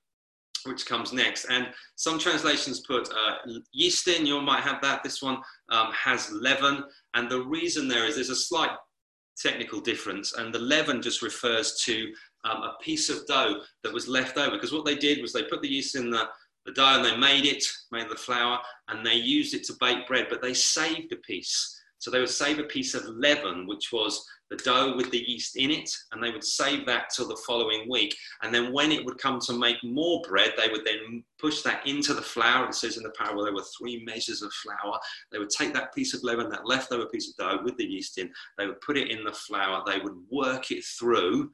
which 0.64 0.86
comes 0.86 1.12
next. 1.12 1.46
And 1.46 1.68
some 1.96 2.18
translations 2.18 2.80
put 2.80 3.08
uh, 3.10 3.36
yeast 3.72 4.08
in, 4.08 4.26
you 4.26 4.40
might 4.40 4.62
have 4.62 4.80
that. 4.82 5.02
This 5.02 5.22
one 5.22 5.38
um, 5.70 5.92
has 5.92 6.30
leaven. 6.32 6.84
And 7.14 7.30
the 7.30 7.42
reason 7.42 7.88
there 7.88 8.04
is 8.06 8.16
there's 8.16 8.30
a 8.30 8.36
slight 8.36 8.70
technical 9.40 9.80
difference, 9.80 10.34
and 10.34 10.52
the 10.52 10.58
leaven 10.58 11.00
just 11.00 11.22
refers 11.22 11.80
to 11.84 12.12
um, 12.44 12.62
a 12.62 12.76
piece 12.82 13.08
of 13.08 13.26
dough 13.26 13.60
that 13.82 13.92
was 13.92 14.08
left 14.08 14.36
over. 14.36 14.52
Because 14.52 14.72
what 14.72 14.84
they 14.84 14.96
did 14.96 15.22
was 15.22 15.32
they 15.32 15.44
put 15.44 15.62
the 15.62 15.68
yeast 15.68 15.94
in 15.94 16.10
the, 16.10 16.28
the 16.66 16.72
dough 16.72 16.96
and 16.96 17.04
they 17.04 17.16
made 17.16 17.44
it, 17.44 17.64
made 17.92 18.08
the 18.08 18.16
flour, 18.16 18.58
and 18.88 19.04
they 19.04 19.14
used 19.14 19.54
it 19.54 19.64
to 19.64 19.74
bake 19.80 20.06
bread, 20.06 20.26
but 20.28 20.42
they 20.42 20.54
saved 20.54 21.12
a 21.12 21.16
piece. 21.16 21.76
So 21.98 22.10
they 22.10 22.20
would 22.20 22.28
save 22.28 22.58
a 22.58 22.64
piece 22.64 22.94
of 22.94 23.06
leaven, 23.06 23.66
which 23.66 23.92
was 23.92 24.24
the 24.50 24.56
dough 24.56 24.96
with 24.96 25.10
the 25.10 25.24
yeast 25.26 25.56
in 25.56 25.70
it, 25.70 25.90
and 26.12 26.22
they 26.22 26.30
would 26.30 26.44
save 26.44 26.86
that 26.86 27.10
till 27.14 27.28
the 27.28 27.40
following 27.46 27.88
week. 27.88 28.16
And 28.42 28.54
then 28.54 28.72
when 28.72 28.92
it 28.92 29.04
would 29.04 29.18
come 29.18 29.38
to 29.40 29.52
make 29.52 29.76
more 29.82 30.22
bread, 30.26 30.54
they 30.56 30.68
would 30.70 30.84
then 30.84 31.22
push 31.38 31.62
that 31.62 31.86
into 31.86 32.14
the 32.14 32.22
flour. 32.22 32.66
It 32.66 32.74
says 32.74 32.96
in 32.96 33.02
the 33.02 33.10
parable 33.10 33.44
there 33.44 33.54
were 33.54 33.64
three 33.78 34.02
measures 34.04 34.42
of 34.42 34.52
flour. 34.52 34.98
They 35.30 35.38
would 35.38 35.50
take 35.50 35.72
that 35.74 35.94
piece 35.94 36.14
of 36.14 36.22
leaven, 36.22 36.48
that 36.50 36.66
leftover 36.66 37.06
piece 37.06 37.28
of 37.30 37.36
dough 37.36 37.62
with 37.62 37.76
the 37.76 37.84
yeast 37.84 38.18
in, 38.18 38.30
they 38.56 38.66
would 38.66 38.80
put 38.80 38.96
it 38.96 39.10
in 39.10 39.24
the 39.24 39.32
flour, 39.32 39.82
they 39.86 39.98
would 39.98 40.16
work 40.30 40.70
it 40.70 40.84
through 40.98 41.50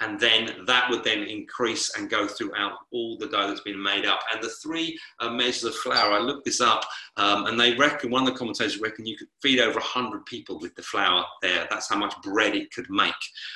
and 0.00 0.18
then 0.18 0.64
that 0.66 0.90
would 0.90 1.04
then 1.04 1.22
increase 1.22 1.96
and 1.96 2.10
go 2.10 2.26
throughout 2.26 2.78
all 2.90 3.16
the 3.18 3.28
dough 3.28 3.46
that's 3.46 3.60
been 3.60 3.80
made 3.80 4.04
up. 4.04 4.20
And 4.32 4.42
the 4.42 4.48
three 4.62 4.98
uh, 5.20 5.30
measures 5.30 5.64
of 5.64 5.74
flour, 5.76 6.12
I 6.12 6.18
looked 6.18 6.44
this 6.44 6.60
up, 6.60 6.84
um, 7.16 7.46
and 7.46 7.58
they 7.58 7.74
reckon 7.74 8.10
one 8.10 8.26
of 8.26 8.32
the 8.32 8.38
commentators 8.38 8.80
reckon 8.80 9.06
you 9.06 9.16
could 9.16 9.28
feed 9.40 9.60
over 9.60 9.78
hundred 9.80 10.26
people 10.26 10.58
with 10.58 10.74
the 10.74 10.82
flour 10.82 11.24
there. 11.42 11.66
That's 11.70 11.88
how 11.88 11.96
much 11.96 12.14
bread 12.22 12.56
it 12.56 12.72
could 12.72 12.90
make. 12.90 13.12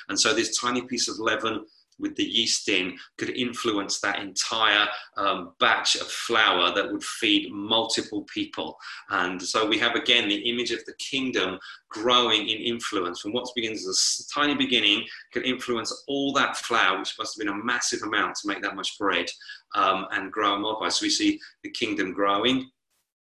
And 0.09 0.18
so 0.18 0.33
this 0.33 0.59
tiny 0.59 0.83
piece 0.83 1.09
of 1.09 1.18
leaven 1.18 1.64
with 1.99 2.14
the 2.17 2.25
yeast 2.25 2.69
in 2.69 2.97
could 3.17 3.31
influence 3.31 4.00
that 4.00 4.21
entire 4.21 4.87
um, 5.17 5.52
batch 5.59 5.97
of 5.97 6.07
flour 6.07 6.73
that 6.75 6.90
would 6.90 7.02
feed 7.02 7.52
multiple 7.52 8.25
people. 8.33 8.76
And 9.11 9.40
so 9.40 9.67
we 9.67 9.78
have 9.78 9.95
again 9.95 10.28
the 10.28 10.49
image 10.50 10.71
of 10.71 10.85
the 10.85 10.95
kingdom 10.99 11.59
growing 11.90 12.49
in 12.49 12.59
influence 12.59 13.21
from 13.21 13.33
what 13.33 13.49
begins 13.55 13.87
as 13.87 14.26
a 14.26 14.35
tiny 14.40 14.55
beginning 14.55 15.05
can 15.33 15.43
influence 15.43 16.05
all 16.07 16.33
that 16.35 16.57
flour, 16.57 16.99
which 16.99 17.14
must 17.19 17.37
have 17.37 17.47
been 17.47 17.55
a 17.55 17.64
massive 17.64 18.02
amount 18.02 18.37
to 18.37 18.49
make 18.49 18.62
that 18.62 18.76
much 18.76 18.99
bread 18.99 19.26
um, 19.75 20.07
and 20.12 20.33
grow 20.33 20.55
and 20.55 20.62
multiply. 20.62 20.88
So 20.88 21.05
we 21.07 21.11
see 21.11 21.40
the 21.62 21.71
kingdom 21.71 22.12
growing 22.12 22.71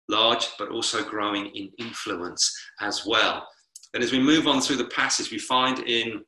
large, 0.10 0.50
but 0.58 0.70
also 0.70 1.04
growing 1.04 1.48
in 1.48 1.72
influence 1.80 2.56
as 2.80 3.06
well. 3.06 3.48
And 3.94 4.04
as 4.04 4.12
we 4.12 4.20
move 4.20 4.48
on 4.48 4.62
through 4.62 4.76
the 4.78 4.86
passage, 4.86 5.32
we 5.32 5.40
find 5.40 5.80
in 5.80 6.24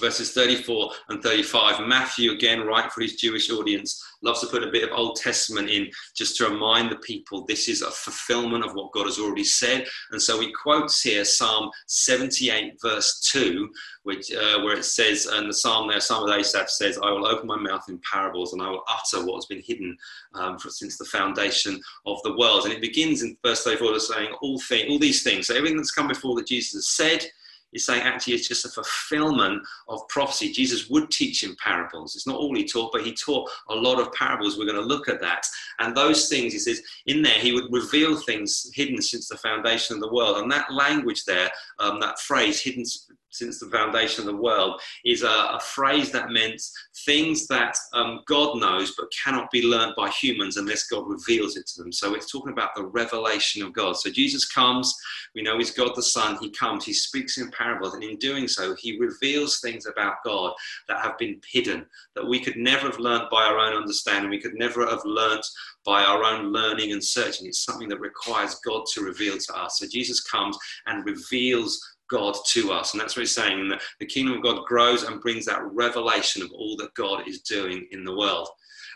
verses 0.00 0.32
34 0.32 0.90
and 1.08 1.22
35. 1.22 1.86
Matthew, 1.86 2.32
again, 2.32 2.60
right 2.62 2.90
for 2.92 3.02
his 3.02 3.14
Jewish 3.14 3.50
audience, 3.50 4.02
loves 4.22 4.40
to 4.40 4.46
put 4.46 4.62
a 4.62 4.70
bit 4.70 4.84
of 4.84 4.96
Old 4.96 5.16
Testament 5.16 5.68
in 5.68 5.90
just 6.14 6.36
to 6.36 6.48
remind 6.48 6.90
the 6.90 6.96
people 6.96 7.44
this 7.44 7.68
is 7.68 7.82
a 7.82 7.90
fulfillment 7.90 8.64
of 8.64 8.74
what 8.74 8.92
God 8.92 9.06
has 9.06 9.18
already 9.18 9.44
said. 9.44 9.86
And 10.12 10.20
so 10.20 10.40
he 10.40 10.52
quotes 10.52 11.02
here 11.02 11.24
Psalm 11.24 11.70
78, 11.86 12.80
verse 12.80 13.28
2, 13.32 13.68
which, 14.04 14.32
uh, 14.32 14.60
where 14.60 14.76
it 14.76 14.84
says, 14.84 15.26
and 15.26 15.48
the 15.48 15.54
psalm 15.54 15.88
there, 15.88 16.00
Psalm 16.00 16.28
of 16.28 16.36
Asaph 16.36 16.68
says, 16.68 16.98
I 17.02 17.10
will 17.10 17.26
open 17.26 17.46
my 17.46 17.56
mouth 17.56 17.84
in 17.88 18.00
parables 18.10 18.52
and 18.52 18.62
I 18.62 18.70
will 18.70 18.84
utter 18.88 19.24
what 19.24 19.36
has 19.36 19.46
been 19.46 19.62
hidden 19.62 19.96
um, 20.34 20.58
for, 20.58 20.70
since 20.70 20.96
the 20.96 21.04
foundation 21.04 21.80
of 22.06 22.22
the 22.22 22.36
world. 22.36 22.64
And 22.64 22.72
it 22.72 22.80
begins 22.80 23.22
in 23.22 23.36
verse 23.44 23.64
34 23.64 23.98
saying, 24.00 24.32
all, 24.40 24.58
thing, 24.60 24.90
all 24.90 24.98
these 24.98 25.22
things. 25.22 25.46
So 25.46 25.56
everything 25.56 25.76
that's 25.76 25.90
come 25.90 26.08
before 26.08 26.36
that 26.36 26.46
Jesus 26.46 26.72
has 26.72 26.88
said, 26.88 27.30
is 27.72 27.86
saying 27.86 28.02
actually 28.02 28.34
it's 28.34 28.48
just 28.48 28.66
a 28.66 28.70
fulfillment 28.70 29.62
of 29.88 30.06
prophecy. 30.08 30.52
Jesus 30.52 30.88
would 30.90 31.10
teach 31.10 31.42
in 31.42 31.56
parables. 31.56 32.14
It's 32.14 32.26
not 32.26 32.36
all 32.36 32.54
he 32.54 32.64
taught, 32.64 32.92
but 32.92 33.04
he 33.04 33.14
taught 33.14 33.50
a 33.70 33.74
lot 33.74 34.00
of 34.00 34.12
parables. 34.12 34.58
We're 34.58 34.66
going 34.66 34.76
to 34.76 34.82
look 34.82 35.08
at 35.08 35.20
that. 35.20 35.46
And 35.78 35.96
those 35.96 36.28
things, 36.28 36.52
he 36.52 36.58
says, 36.58 36.82
in 37.06 37.22
there, 37.22 37.38
he 37.38 37.52
would 37.52 37.72
reveal 37.72 38.16
things 38.16 38.70
hidden 38.74 39.00
since 39.00 39.28
the 39.28 39.36
foundation 39.36 39.96
of 39.96 40.02
the 40.02 40.12
world. 40.12 40.38
And 40.38 40.50
that 40.52 40.72
language 40.72 41.24
there, 41.24 41.50
um, 41.78 42.00
that 42.00 42.18
phrase, 42.20 42.60
hidden 42.60 42.84
since 43.32 43.58
the 43.58 43.66
foundation 43.66 44.20
of 44.20 44.26
the 44.26 44.40
world, 44.40 44.80
is 45.04 45.22
a, 45.22 45.26
a 45.26 45.60
phrase 45.60 46.10
that 46.12 46.30
meant 46.30 46.62
things 47.04 47.46
that 47.48 47.76
um, 47.92 48.20
God 48.26 48.58
knows 48.58 48.94
but 48.96 49.12
cannot 49.24 49.50
be 49.50 49.62
learned 49.62 49.94
by 49.96 50.08
humans 50.10 50.56
unless 50.56 50.86
God 50.86 51.08
reveals 51.08 51.56
it 51.56 51.66
to 51.68 51.82
them. 51.82 51.92
So 51.92 52.14
it's 52.14 52.30
talking 52.30 52.52
about 52.52 52.74
the 52.74 52.86
revelation 52.86 53.62
of 53.62 53.72
God. 53.72 53.96
So 53.96 54.10
Jesus 54.10 54.48
comes, 54.50 54.94
we 55.34 55.42
know 55.42 55.58
he's 55.58 55.70
God 55.70 55.92
the 55.94 56.02
Son, 56.02 56.38
he 56.40 56.50
comes, 56.50 56.84
he 56.84 56.92
speaks 56.92 57.38
in 57.38 57.50
parables, 57.50 57.94
and 57.94 58.04
in 58.04 58.16
doing 58.16 58.46
so, 58.46 58.74
he 58.78 58.98
reveals 58.98 59.60
things 59.60 59.86
about 59.86 60.16
God 60.24 60.52
that 60.88 61.02
have 61.02 61.18
been 61.18 61.40
hidden, 61.50 61.86
that 62.14 62.26
we 62.26 62.40
could 62.40 62.56
never 62.56 62.86
have 62.86 62.98
learned 62.98 63.28
by 63.30 63.44
our 63.44 63.58
own 63.58 63.74
understanding, 63.74 64.30
we 64.30 64.40
could 64.40 64.54
never 64.54 64.86
have 64.86 65.04
learned 65.04 65.42
by 65.84 66.04
our 66.04 66.22
own 66.22 66.52
learning 66.52 66.92
and 66.92 67.02
searching. 67.02 67.46
It's 67.46 67.64
something 67.64 67.88
that 67.88 68.00
requires 68.00 68.56
God 68.64 68.84
to 68.92 69.02
reveal 69.02 69.36
to 69.38 69.56
us. 69.56 69.78
So 69.78 69.86
Jesus 69.90 70.20
comes 70.20 70.56
and 70.86 71.04
reveals 71.04 71.80
God 72.12 72.36
to 72.48 72.70
us. 72.70 72.92
And 72.92 73.00
that's 73.00 73.16
what 73.16 73.22
he's 73.22 73.34
saying. 73.34 73.72
the 73.98 74.06
kingdom 74.06 74.36
of 74.36 74.42
God 74.42 74.64
grows 74.66 75.02
and 75.02 75.20
brings 75.20 75.46
that 75.46 75.64
revelation 75.72 76.42
of 76.42 76.52
all 76.52 76.76
that 76.76 76.94
God 76.94 77.26
is 77.26 77.40
doing 77.40 77.88
in 77.90 78.04
the 78.04 78.16
world. 78.16 78.48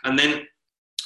And 0.03 0.17
then 0.17 0.43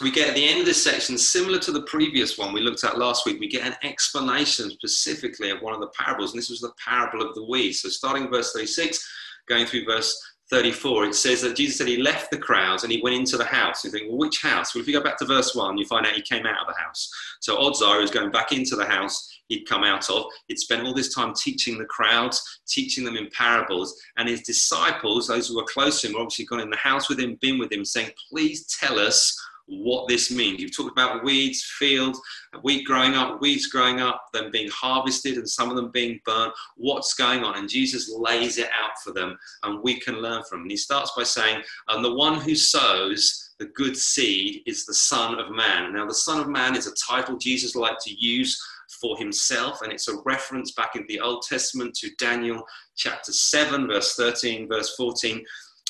we 0.01 0.11
get 0.11 0.29
at 0.29 0.35
the 0.35 0.47
end 0.47 0.59
of 0.59 0.65
this 0.65 0.83
section, 0.83 1.17
similar 1.17 1.59
to 1.59 1.71
the 1.71 1.83
previous 1.83 2.37
one 2.37 2.53
we 2.53 2.59
looked 2.61 2.83
at 2.83 2.97
last 2.97 3.25
week, 3.25 3.39
we 3.39 3.47
get 3.47 3.65
an 3.65 3.75
explanation 3.83 4.69
specifically 4.71 5.51
of 5.51 5.61
one 5.61 5.73
of 5.73 5.79
the 5.79 5.91
parables. 5.97 6.33
And 6.33 6.39
this 6.39 6.49
was 6.49 6.59
the 6.59 6.73
parable 6.83 7.25
of 7.25 7.33
the 7.33 7.45
weeds. 7.45 7.81
So 7.81 7.89
starting 7.89 8.29
verse 8.29 8.51
36, 8.51 9.07
going 9.47 9.65
through 9.65 9.85
verse 9.85 10.15
34, 10.49 11.05
it 11.05 11.15
says 11.15 11.41
that 11.41 11.55
Jesus 11.55 11.77
said 11.77 11.87
he 11.87 11.97
left 12.01 12.29
the 12.29 12.37
crowds 12.37 12.83
and 12.83 12.91
he 12.91 13.01
went 13.01 13.15
into 13.15 13.37
the 13.37 13.45
house. 13.45 13.85
You 13.85 13.91
think, 13.91 14.09
well, 14.09 14.17
which 14.17 14.41
house? 14.41 14.75
Well, 14.75 14.81
if 14.81 14.87
you 14.87 14.93
go 14.93 15.03
back 15.03 15.17
to 15.19 15.25
verse 15.25 15.55
1, 15.55 15.77
you 15.77 15.85
find 15.85 16.05
out 16.05 16.13
he 16.13 16.21
came 16.21 16.45
out 16.45 16.67
of 16.67 16.73
the 16.73 16.81
house. 16.81 17.09
So 17.39 17.57
odds 17.57 17.81
are 17.81 17.95
he 17.95 18.01
was 18.01 18.11
going 18.11 18.31
back 18.31 18.51
into 18.51 18.75
the 18.75 18.85
house 18.85 19.30
he'd 19.51 19.67
come 19.67 19.83
out 19.83 20.09
of. 20.09 20.25
He'd 20.47 20.59
spent 20.59 20.85
all 20.85 20.93
this 20.93 21.13
time 21.13 21.33
teaching 21.33 21.77
the 21.77 21.85
crowds, 21.85 22.41
teaching 22.67 23.03
them 23.03 23.17
in 23.17 23.29
parables. 23.37 23.99
And 24.17 24.27
his 24.27 24.41
disciples, 24.41 25.27
those 25.27 25.49
who 25.49 25.57
were 25.57 25.65
close 25.65 26.01
to 26.01 26.07
him, 26.07 26.13
were 26.13 26.21
obviously 26.21 26.45
gone 26.45 26.61
in 26.61 26.69
the 26.69 26.77
house 26.77 27.09
with 27.09 27.19
him, 27.19 27.37
been 27.41 27.59
with 27.59 27.71
him, 27.71 27.85
saying, 27.85 28.11
Please 28.29 28.65
tell 28.79 28.97
us 28.97 29.37
what 29.67 30.07
this 30.07 30.31
means. 30.31 30.61
You've 30.61 30.75
talked 30.75 30.91
about 30.91 31.23
weeds, 31.23 31.63
field, 31.77 32.17
wheat 32.63 32.85
growing 32.85 33.13
up, 33.13 33.41
weeds 33.41 33.67
growing 33.67 34.01
up, 34.01 34.25
them 34.33 34.51
being 34.51 34.69
harvested, 34.69 35.37
and 35.37 35.47
some 35.47 35.69
of 35.69 35.75
them 35.75 35.91
being 35.91 36.19
burnt. 36.25 36.53
What's 36.77 37.13
going 37.13 37.43
on? 37.43 37.57
And 37.57 37.69
Jesus 37.69 38.09
lays 38.09 38.57
it 38.57 38.69
out 38.81 38.91
for 39.03 39.11
them, 39.13 39.37
and 39.63 39.81
we 39.83 39.99
can 39.99 40.15
learn 40.15 40.43
from. 40.49 40.59
Him. 40.59 40.63
And 40.63 40.71
he 40.71 40.77
starts 40.77 41.11
by 41.15 41.23
saying, 41.23 41.63
"And 41.89 42.03
the 42.03 42.13
one 42.13 42.39
who 42.39 42.55
sows 42.55 43.49
the 43.59 43.65
good 43.65 43.95
seed 43.97 44.63
is 44.65 44.85
the 44.85 44.93
Son 44.93 45.39
of 45.39 45.51
Man." 45.51 45.93
Now, 45.93 46.05
the 46.05 46.13
Son 46.13 46.39
of 46.39 46.47
Man 46.47 46.75
is 46.75 46.87
a 46.87 46.95
title 46.95 47.37
Jesus 47.37 47.75
liked 47.75 48.01
to 48.03 48.13
use 48.13 48.61
for 49.01 49.17
himself. 49.17 49.81
And 49.81 49.91
it's 49.91 50.07
a 50.07 50.21
reference 50.23 50.71
back 50.71 50.95
in 50.95 51.05
the 51.07 51.19
Old 51.19 51.43
Testament 51.43 51.95
to 51.95 52.09
Daniel 52.19 52.63
chapter 52.95 53.33
7, 53.33 53.87
verse 53.87 54.15
13, 54.15 54.67
verse 54.67 54.95
14, 54.95 55.43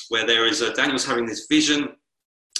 where 0.08 0.26
there 0.26 0.46
is 0.46 0.62
a, 0.62 0.72
Daniel's 0.72 1.04
having 1.04 1.26
this 1.26 1.46
vision, 1.46 1.90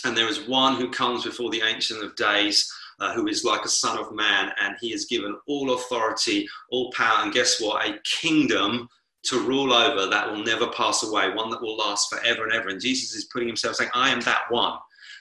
and 0.05 0.17
there 0.17 0.29
is 0.29 0.49
one 0.49 0.77
who 0.77 0.91
comes 0.91 1.25
before 1.25 1.51
the 1.51 1.63
Ancient 1.63 2.03
of 2.03 2.15
Days. 2.17 2.71
Uh, 3.01 3.13
who 3.15 3.27
is 3.27 3.43
like 3.43 3.65
a 3.65 3.69
son 3.69 3.99
of 3.99 4.15
man, 4.15 4.53
and 4.61 4.77
he 4.81 4.93
is 4.93 5.07
given 5.07 5.37
all 5.49 5.75
authority, 5.75 6.47
all 6.71 6.93
power, 6.93 7.25
and 7.25 7.33
guess 7.33 7.61
what? 7.61 7.85
A 7.85 7.99
kingdom 8.05 8.89
to 9.25 9.41
rule 9.41 9.73
over 9.73 10.07
that 10.07 10.31
will 10.31 10.45
never 10.45 10.69
pass 10.69 11.03
away, 11.03 11.31
one 11.33 11.51
that 11.51 11.61
will 11.61 11.77
last 11.77 12.11
forever 12.11 12.45
and 12.45 12.53
ever. 12.53 12.69
And 12.69 12.81
Jesus 12.81 13.15
is 13.15 13.25
putting 13.27 13.49
himself 13.49 13.77
saying, 13.77 13.91
I 13.95 14.11
am 14.11 14.21
that 14.21 14.43
one, 14.51 14.79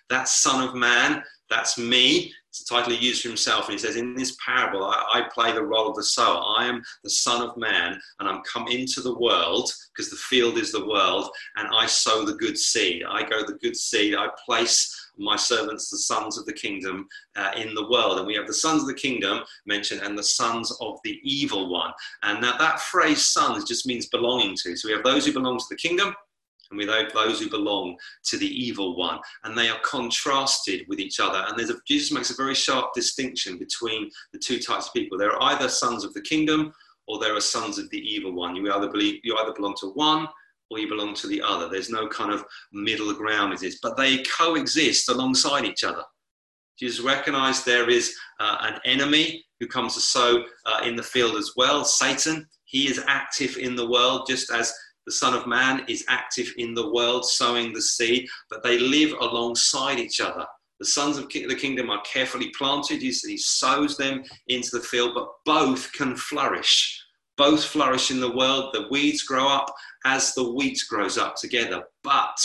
that 0.10 0.28
son 0.28 0.68
of 0.68 0.76
man, 0.76 1.24
that's 1.50 1.78
me. 1.78 2.34
It's 2.52 2.62
a 2.62 2.66
title 2.66 2.92
he 2.92 3.08
used 3.08 3.22
for 3.22 3.30
himself. 3.30 3.70
And 3.70 3.74
he 3.74 3.80
says, 3.80 3.96
In 3.96 4.14
this 4.14 4.36
parable, 4.46 4.84
I, 4.84 5.04
I, 5.14 5.22
play 5.34 5.54
the 5.54 5.64
role 5.64 5.90
of 5.90 5.96
the 5.96 6.04
sower. 6.04 6.44
I 6.58 6.66
am 6.66 6.84
the 7.02 7.10
Son 7.10 7.42
of 7.42 7.56
Man, 7.56 7.98
and 8.20 8.28
I'm 8.28 8.42
come 8.44 8.68
into 8.68 9.00
the 9.00 9.18
world 9.18 9.72
because 9.96 10.12
the 10.12 10.18
field 10.18 10.58
is 10.58 10.74
the 10.74 10.86
world, 10.86 11.30
and 11.56 11.70
I 11.74 11.86
sow 11.86 12.26
the 12.26 12.36
good 12.36 12.58
seed. 12.58 13.04
I 13.10 13.24
go 13.24 13.46
the 13.46 13.58
good 13.62 13.78
seed. 13.78 14.16
I 14.16 14.28
place 14.46 14.94
my 15.18 15.38
servants, 15.38 15.90
the 15.90 15.98
sons 16.00 16.38
of 16.38 16.46
the 16.46 16.52
kingdom, 16.52 17.08
uh, 17.38 17.52
in 17.56 17.74
the 17.74 17.90
world. 17.90 18.18
And 18.18 18.28
we 18.28 18.36
have 18.36 18.48
the 18.48 18.54
sons 18.54 18.82
of 18.82 18.88
the 18.90 18.96
kingdom 18.96 19.44
mentioned 19.66 20.02
and 20.02 20.18
the 20.18 20.24
sons 20.24 20.76
of 20.82 21.00
the 21.06 21.20
evil 21.24 21.72
one. 21.72 21.92
And 22.24 22.44
that, 22.44 22.60
that 22.60 22.82
phrase 22.82 23.26
sons 23.26 23.64
just 23.64 23.86
means 23.86 24.08
belonging 24.08 24.58
to. 24.64 24.76
So 24.76 24.90
we 24.90 24.94
have 24.94 25.04
those 25.04 25.26
who 25.26 25.32
belong 25.32 25.58
to 25.58 25.66
the 25.70 25.78
kingdom 25.78 26.14
and 26.72 26.78
with 26.78 27.14
those 27.14 27.40
who 27.40 27.50
belong 27.50 27.98
to 28.24 28.38
the 28.38 28.48
evil 28.48 28.96
one. 28.96 29.20
And 29.44 29.58
they 29.58 29.70
are 29.70 29.80
contrasted 29.84 30.86
with 30.88 31.00
each 31.00 31.20
other. 31.20 31.46
And 31.48 31.60
a, 31.60 31.74
Jesus 31.88 32.12
makes 32.12 32.32
a 32.32 32.36
very 32.36 32.56
sharp 32.56 32.94
distinction 32.94 33.58
between 33.58 34.10
the 34.34 34.40
two 34.40 34.60
types 34.60 34.88
of 34.88 34.94
people. 34.94 35.18
There 35.18 35.32
are 35.32 35.54
either 35.54 35.70
sons 35.70 36.04
of 36.04 36.14
the 36.14 36.22
kingdom 36.22 36.74
or 37.08 37.20
there 37.20 37.36
are 37.36 37.42
sons 37.42 37.78
of 37.78 37.90
the 37.90 38.00
evil 38.00 38.34
one. 38.34 38.56
You 38.56 38.72
either 38.74 38.90
believe 38.90 39.20
you 39.24 39.38
either 39.38 39.54
belong 39.54 39.76
to 39.82 39.88
one 39.88 40.28
or 40.70 40.80
you 40.80 40.88
belong 40.88 41.14
to 41.16 41.28
the 41.28 41.42
other. 41.42 41.68
There's 41.68 41.90
no 41.90 42.08
kind 42.08 42.32
of 42.32 42.46
middle 42.72 43.14
ground 43.14 43.52
with 43.52 43.60
this, 43.60 43.80
but 43.82 43.98
they 43.98 44.24
coexist 44.24 45.10
alongside 45.10 45.66
each 45.66 45.84
other. 45.84 46.04
Jesus 46.80 47.02
recognized 47.02 47.66
there 47.66 47.90
is 47.90 48.16
uh, 48.40 48.58
an 48.62 48.80
enemy 48.86 49.44
who 49.60 49.68
comes 49.68 49.94
to 49.94 50.00
sow 50.00 50.44
uh, 50.66 50.82
in 50.84 50.96
the 50.96 51.04
field 51.04 51.36
as 51.36 51.52
well, 51.56 51.84
Satan. 51.84 52.48
He 52.66 52.90
is 52.90 53.04
active 53.08 53.58
in 53.58 53.76
the 53.76 53.88
world 53.88 54.26
just 54.28 54.52
as 54.52 54.74
the 55.06 55.12
Son 55.12 55.34
of 55.34 55.48
Man 55.48 55.84
is 55.88 56.06
active 56.08 56.52
in 56.58 56.74
the 56.74 56.92
world, 56.92 57.26
sowing 57.26 57.74
the 57.74 57.82
seed, 57.82 58.28
but 58.50 58.64
they 58.64 58.78
live 58.78 59.14
alongside 59.20 60.00
each 60.00 60.22
other. 60.22 60.46
The 60.80 60.86
sons 60.86 61.18
of 61.18 61.30
the 61.30 61.56
kingdom 61.56 61.90
are 61.90 62.02
carefully 62.02 62.50
planted. 62.58 63.02
He 63.02 63.38
sows 63.38 63.98
them 63.98 64.24
into 64.48 64.72
the 64.72 64.84
field, 64.84 65.12
but 65.14 65.28
both 65.46 65.92
can 65.94 66.16
flourish. 66.16 67.00
Both 67.38 67.66
flourish 67.66 68.10
in 68.10 68.20
the 68.20 68.36
world. 68.36 68.74
The 68.74 68.88
weeds 68.90 69.24
grow 69.24 69.48
up 69.48 69.72
as 70.06 70.34
the 70.34 70.52
wheat 70.52 70.80
grows 70.90 71.18
up 71.18 71.36
together, 71.36 71.84
but 72.04 72.36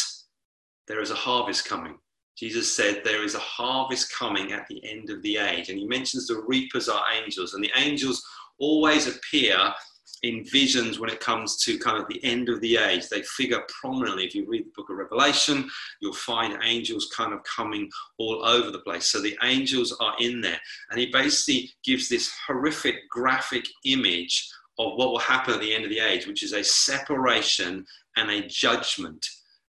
there 0.86 1.00
is 1.00 1.10
a 1.10 1.14
harvest 1.14 1.66
coming. 1.66 1.98
Jesus 2.36 2.74
said 2.74 3.00
there 3.02 3.24
is 3.24 3.34
a 3.34 3.40
harvest 3.40 4.14
coming 4.14 4.52
at 4.52 4.66
the 4.68 4.84
end 4.84 5.08
of 5.08 5.22
the 5.22 5.38
age. 5.38 5.70
And 5.70 5.78
he 5.78 5.86
mentions 5.86 6.26
the 6.26 6.44
reapers 6.46 6.88
are 6.90 7.04
angels, 7.14 7.54
and 7.54 7.64
the 7.64 7.72
angels 7.76 8.22
always 8.58 9.06
appear 9.06 9.56
in 10.22 10.44
visions 10.44 10.98
when 10.98 11.10
it 11.10 11.20
comes 11.20 11.56
to 11.64 11.78
kind 11.78 11.98
of 11.98 12.08
the 12.08 12.22
end 12.24 12.48
of 12.48 12.60
the 12.60 12.76
age. 12.76 13.08
They 13.08 13.22
figure 13.22 13.62
prominently. 13.80 14.24
If 14.24 14.34
you 14.34 14.46
read 14.48 14.66
the 14.66 14.72
book 14.74 14.90
of 14.90 14.96
Revelation, 14.96 15.68
you'll 16.00 16.14
find 16.14 16.58
angels 16.62 17.12
kind 17.14 17.32
of 17.32 17.40
coming 17.44 17.90
all 18.18 18.44
over 18.44 18.70
the 18.70 18.80
place. 18.80 19.06
So 19.06 19.20
the 19.20 19.36
angels 19.42 19.96
are 20.00 20.14
in 20.18 20.40
there. 20.40 20.60
And 20.90 20.98
he 20.98 21.06
basically 21.06 21.70
gives 21.84 22.08
this 22.08 22.32
horrific 22.46 23.08
graphic 23.10 23.66
image 23.84 24.48
of 24.78 24.92
what 24.96 25.10
will 25.10 25.18
happen 25.18 25.54
at 25.54 25.60
the 25.60 25.74
end 25.74 25.84
of 25.84 25.90
the 25.90 26.00
age, 26.00 26.26
which 26.26 26.42
is 26.42 26.52
a 26.52 26.64
separation 26.64 27.84
and 28.16 28.30
a 28.30 28.46
judgment. 28.46 29.24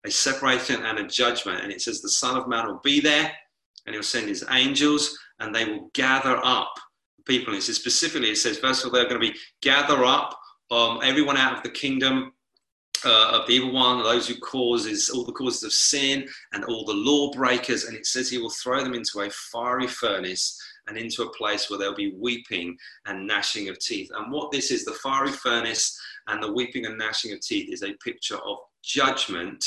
A 0.05 0.11
separation 0.11 0.83
and 0.85 0.99
a 0.99 1.07
judgment. 1.07 1.61
And 1.63 1.71
it 1.71 1.81
says 1.81 2.01
the 2.01 2.09
Son 2.09 2.37
of 2.37 2.47
Man 2.47 2.67
will 2.67 2.81
be 2.83 2.99
there 2.99 3.31
and 3.85 3.93
he'll 3.93 4.03
send 4.03 4.27
his 4.27 4.45
angels 4.51 5.17
and 5.39 5.53
they 5.53 5.65
will 5.65 5.89
gather 5.93 6.39
up 6.43 6.73
people. 7.27 7.53
And 7.53 7.61
it 7.61 7.65
says 7.65 7.75
specifically, 7.75 8.29
it 8.29 8.37
says, 8.37 8.57
first 8.57 8.83
of 8.83 8.87
all, 8.87 8.93
they're 8.93 9.09
going 9.09 9.21
to 9.21 9.31
be 9.31 9.37
gather 9.61 10.05
up 10.05 10.37
um, 10.71 10.99
everyone 11.03 11.37
out 11.37 11.57
of 11.57 11.63
the 11.63 11.69
kingdom 11.69 12.33
uh, 13.05 13.39
of 13.39 13.47
the 13.47 13.53
evil 13.53 13.71
one, 13.71 14.01
those 14.03 14.27
who 14.27 14.35
causes 14.39 15.09
all 15.09 15.23
the 15.23 15.31
causes 15.31 15.63
of 15.63 15.71
sin 15.71 16.27
and 16.53 16.65
all 16.65 16.85
the 16.85 16.93
lawbreakers. 16.93 17.85
And 17.85 17.95
it 17.95 18.05
says 18.05 18.29
he 18.29 18.37
will 18.37 18.49
throw 18.49 18.83
them 18.83 18.93
into 18.93 19.21
a 19.21 19.29
fiery 19.29 19.87
furnace 19.87 20.59
and 20.87 20.97
into 20.97 21.23
a 21.23 21.33
place 21.33 21.69
where 21.69 21.77
there'll 21.77 21.95
be 21.95 22.13
weeping 22.17 22.77
and 23.05 23.27
gnashing 23.27 23.69
of 23.69 23.77
teeth. 23.79 24.09
And 24.15 24.31
what 24.31 24.51
this 24.51 24.71
is, 24.71 24.85
the 24.85 24.93
fiery 24.93 25.31
furnace 25.31 25.99
and 26.27 26.41
the 26.41 26.51
weeping 26.51 26.85
and 26.85 26.97
gnashing 26.97 27.33
of 27.33 27.41
teeth, 27.41 27.71
is 27.71 27.83
a 27.83 27.93
picture 28.03 28.37
of 28.37 28.57
judgment 28.83 29.63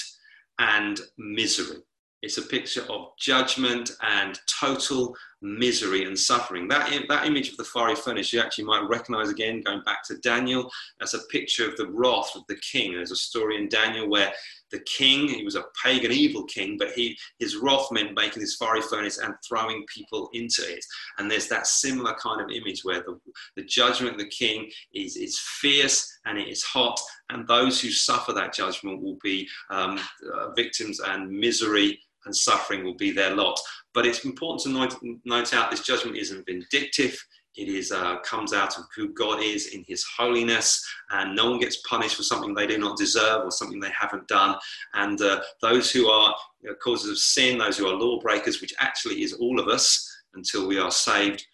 and 0.58 1.00
misery. 1.18 1.78
It's 2.22 2.38
a 2.38 2.42
picture 2.42 2.84
of 2.90 3.16
judgment 3.18 3.92
and 4.02 4.38
total 4.60 5.16
misery 5.42 6.04
and 6.04 6.18
suffering. 6.18 6.68
That, 6.68 6.90
that 7.08 7.26
image 7.26 7.50
of 7.50 7.56
the 7.56 7.64
fiery 7.64 7.94
furnace 7.94 8.32
you 8.32 8.40
actually 8.40 8.64
might 8.64 8.88
recognize 8.88 9.30
again 9.30 9.62
going 9.62 9.82
back 9.82 10.04
to 10.04 10.18
Daniel. 10.18 10.70
as 11.00 11.14
a 11.14 11.20
picture 11.30 11.68
of 11.68 11.76
the 11.76 11.88
wrath 11.88 12.32
of 12.34 12.42
the 12.48 12.56
king. 12.56 12.94
There's 12.94 13.10
a 13.10 13.16
story 13.16 13.56
in 13.56 13.68
Daniel 13.68 14.08
where 14.08 14.32
the 14.70 14.80
king, 14.80 15.28
he 15.28 15.44
was 15.44 15.56
a 15.56 15.64
pagan, 15.82 16.12
evil 16.12 16.44
king, 16.44 16.76
but 16.78 16.92
he, 16.92 17.18
his 17.38 17.56
wrath 17.56 17.88
meant 17.90 18.14
making 18.14 18.40
this 18.40 18.56
fiery 18.56 18.82
furnace 18.82 19.18
and 19.18 19.34
throwing 19.46 19.84
people 19.94 20.28
into 20.32 20.62
it. 20.62 20.84
And 21.18 21.30
there's 21.30 21.48
that 21.48 21.66
similar 21.66 22.14
kind 22.14 22.40
of 22.40 22.50
image 22.50 22.84
where 22.84 23.00
the, 23.00 23.18
the 23.56 23.64
judgment 23.64 24.14
of 24.14 24.20
the 24.20 24.28
king 24.28 24.70
is, 24.94 25.16
is 25.16 25.38
fierce 25.38 26.18
and 26.26 26.38
it 26.38 26.48
is 26.48 26.62
hot, 26.62 27.00
and 27.30 27.46
those 27.46 27.80
who 27.80 27.90
suffer 27.90 28.32
that 28.32 28.54
judgment 28.54 29.02
will 29.02 29.18
be 29.22 29.48
um, 29.70 29.98
uh, 30.34 30.50
victims 30.52 31.00
and 31.00 31.30
misery 31.30 31.98
and 32.30 32.36
suffering 32.36 32.84
will 32.84 32.94
be 32.94 33.10
their 33.10 33.34
lot. 33.34 33.58
But 33.92 34.06
it's 34.06 34.24
important 34.24 34.62
to 34.62 35.18
note, 35.24 35.52
out 35.52 35.70
this 35.70 35.80
judgment 35.80 36.16
isn't 36.16 36.46
vindictive, 36.46 37.18
It 37.56 37.68
is 37.68 37.90
uh, 37.90 38.20
comes 38.20 38.52
out 38.52 38.78
of 38.78 38.84
who 38.94 39.12
God 39.12 39.42
is 39.42 39.74
in 39.74 39.84
His 39.88 40.04
holiness, 40.16 40.68
and 41.10 41.34
no 41.34 41.50
one 41.50 41.58
gets 41.58 41.78
punished 41.78 42.14
for 42.14 42.22
something 42.22 42.54
they 42.54 42.68
do 42.68 42.78
not 42.78 42.96
deserve 42.96 43.44
or 43.44 43.50
something 43.50 43.80
they 43.80 43.90
haven't 43.98 44.28
done. 44.28 44.54
And 44.94 45.20
uh, 45.20 45.40
those 45.60 45.90
who 45.90 46.08
are 46.08 46.32
you 46.62 46.68
know, 46.68 46.76
causes 46.76 47.10
of 47.10 47.18
sin, 47.18 47.58
those 47.58 47.76
who 47.76 47.88
are 47.88 47.96
lawbreakers, 47.96 48.60
which 48.60 48.74
actually 48.78 49.24
is 49.24 49.32
all 49.32 49.58
of 49.58 49.66
us 49.66 50.08
until 50.34 50.68
we 50.68 50.78
are 50.78 50.92
saved 50.92 51.44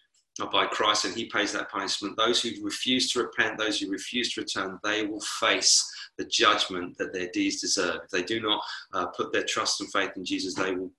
by 0.51 0.67
Christ 0.67 1.05
and 1.05 1.15
He 1.15 1.25
pays 1.25 1.51
that 1.53 1.71
punishment. 1.71 2.15
Those 2.15 2.39
who 2.39 2.51
refuse 2.63 3.11
to 3.11 3.23
repent, 3.23 3.57
those 3.57 3.79
who 3.79 3.89
refuse 3.89 4.31
to 4.33 4.41
return, 4.41 4.77
they 4.83 5.07
will 5.07 5.25
face 5.39 5.83
the 6.17 6.25
judgment 6.25 6.97
that 6.97 7.13
their 7.13 7.29
deeds 7.33 7.61
deserve. 7.61 8.01
If 8.03 8.09
they 8.09 8.23
do 8.23 8.41
not 8.41 8.61
uh, 8.93 9.07
put 9.07 9.31
their 9.31 9.43
trust 9.43 9.81
and 9.81 9.91
faith 9.91 10.11
in 10.15 10.25
Jesus, 10.25 10.55
they 10.55 10.73
will 10.73 10.91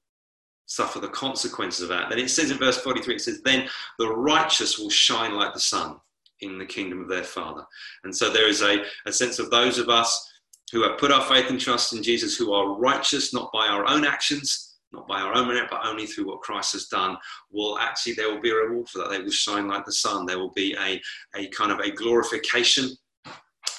suffer 0.67 1.01
the 1.01 1.09
consequences 1.09 1.83
of 1.83 1.89
that. 1.89 2.11
Then 2.11 2.19
it 2.19 2.31
says 2.31 2.51
in 2.51 2.59
verse 2.59 2.79
43, 2.79 3.17
it 3.17 3.21
says, 3.21 3.41
Then 3.43 3.69
the 3.99 4.15
righteous 4.15 4.79
will 4.79 4.91
shine 4.91 5.35
like 5.35 5.55
the 5.55 5.61
sun 5.61 5.97
in 6.41 6.59
the 6.59 6.67
kingdom 6.67 7.01
of 7.01 7.09
their 7.09 7.25
Father. 7.25 7.65
And 8.05 8.15
so 8.15 8.31
there 8.31 8.49
is 8.49 8.63
a, 8.63 8.85
a 9.07 9.13
sense 9.13 9.39
of 9.39 9.51
those 9.51 9.79
of 9.79 9.89
us 9.89 10.31
who 10.73 10.83
have 10.83 10.99
put 10.99 11.11
our 11.11 11.23
faith 11.23 11.51
and 11.51 11.61
trust 11.61 11.95
in 11.95 12.03
Jesus, 12.03 12.37
who 12.37 12.53
are 12.53 12.79
righteous 12.79 13.33
not 13.33 13.51
by 13.53 13.67
our 13.67 13.89
own 13.89 14.05
actions, 14.05 14.77
not 14.93 15.09
by 15.09 15.21
our 15.21 15.35
own 15.35 15.49
merit, 15.49 15.69
but 15.71 15.85
only 15.85 16.07
through 16.07 16.27
what 16.27 16.41
Christ 16.41 16.73
has 16.73 16.87
done, 16.87 17.17
will 17.51 17.79
actually, 17.79 18.15
there 18.15 18.33
will 18.33 18.41
be 18.41 18.51
a 18.51 18.55
reward 18.55 18.89
for 18.89 18.99
that. 18.99 19.11
They 19.11 19.21
will 19.21 19.31
shine 19.31 19.69
like 19.69 19.85
the 19.85 19.93
sun. 19.93 20.27
There 20.27 20.39
will 20.39 20.53
be 20.53 20.75
a, 20.75 21.01
a 21.35 21.49
kind 21.49 21.73
of 21.73 21.81
a 21.81 21.91
glorification, 21.91 22.91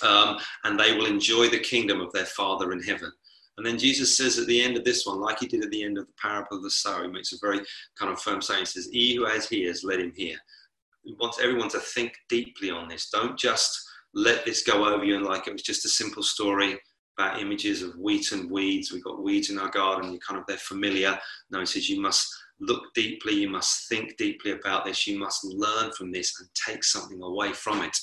um, 0.03 0.38
and 0.63 0.79
they 0.79 0.96
will 0.96 1.06
enjoy 1.06 1.50
the 1.50 1.60
kingdom 1.60 2.01
of 2.01 2.12
their 2.13 2.25
Father 2.25 2.72
in 2.72 2.82
heaven. 2.82 3.12
And 3.58 3.65
then 3.65 3.77
Jesus 3.77 4.15
says 4.15 4.39
at 4.39 4.48
the 4.48 4.62
end 4.62 4.77
of 4.77 4.86
this 4.86 5.06
one, 5.06 5.20
like 5.20 5.39
he 5.39 5.48
did 5.48 5.63
at 5.65 5.70
the 5.70 5.84
end 5.84 5.98
of 5.98 6.06
the 6.06 6.13
parable 6.22 6.58
of 6.58 6.63
the 6.63 6.72
sower, 6.72 7.03
he 7.03 7.10
makes 7.10 7.34
a 7.34 7.38
very 7.41 7.60
kind 7.98 8.12
of 8.12 8.22
firm 8.22 8.41
saying, 8.41 8.62
he 8.62 8.65
says, 8.65 8.89
He 8.89 9.15
who 9.15 9.25
has 9.25 9.51
ears, 9.51 9.84
let 9.84 10.00
him 10.00 10.13
hear. 10.15 10.38
He 11.03 11.13
wants 11.20 11.39
everyone 11.41 11.70
to 11.70 11.79
think 11.79 12.13
deeply 12.29 12.70
on 12.70 12.88
this. 12.88 13.10
Don't 13.10 13.38
just 13.38 13.77
let 14.13 14.46
this 14.46 14.63
go 14.63 14.86
over 14.86 15.03
you 15.03 15.18
and 15.18 15.25
like 15.25 15.48
it 15.48 15.53
was 15.53 15.62
just 15.62 15.86
a 15.86 15.89
simple 15.89 16.24
story 16.24 16.79
about 17.18 17.41
images 17.41 17.84
of 17.84 17.98
wheat 17.98 18.32
and 18.32 18.50
weeds. 18.50 18.94
We've 18.94 19.03
got 19.03 19.22
weeds 19.22 19.50
in 19.50 19.60
our 19.60 19.70
garden, 19.70 20.12
you're 20.12 20.22
kind 20.22 20.39
of 20.39 20.46
they're 20.48 20.58
familiar. 20.58 21.20
No, 21.51 21.60
he 21.60 21.65
says 21.65 21.89
you 21.89 22.00
must 22.00 22.34
look 22.60 22.94
deeply, 22.94 23.34
you 23.34 23.50
must 23.50 23.88
think 23.88 24.18
deeply 24.18 24.51
about 24.51 24.86
this, 24.86 25.08
you 25.08 25.18
must 25.18 25.44
learn 25.46 25.92
from 25.92 26.12
this 26.12 26.39
and 26.39 26.50
take 26.54 26.84
something 26.84 27.22
away 27.22 27.54
from 27.54 27.82
it, 27.82 27.98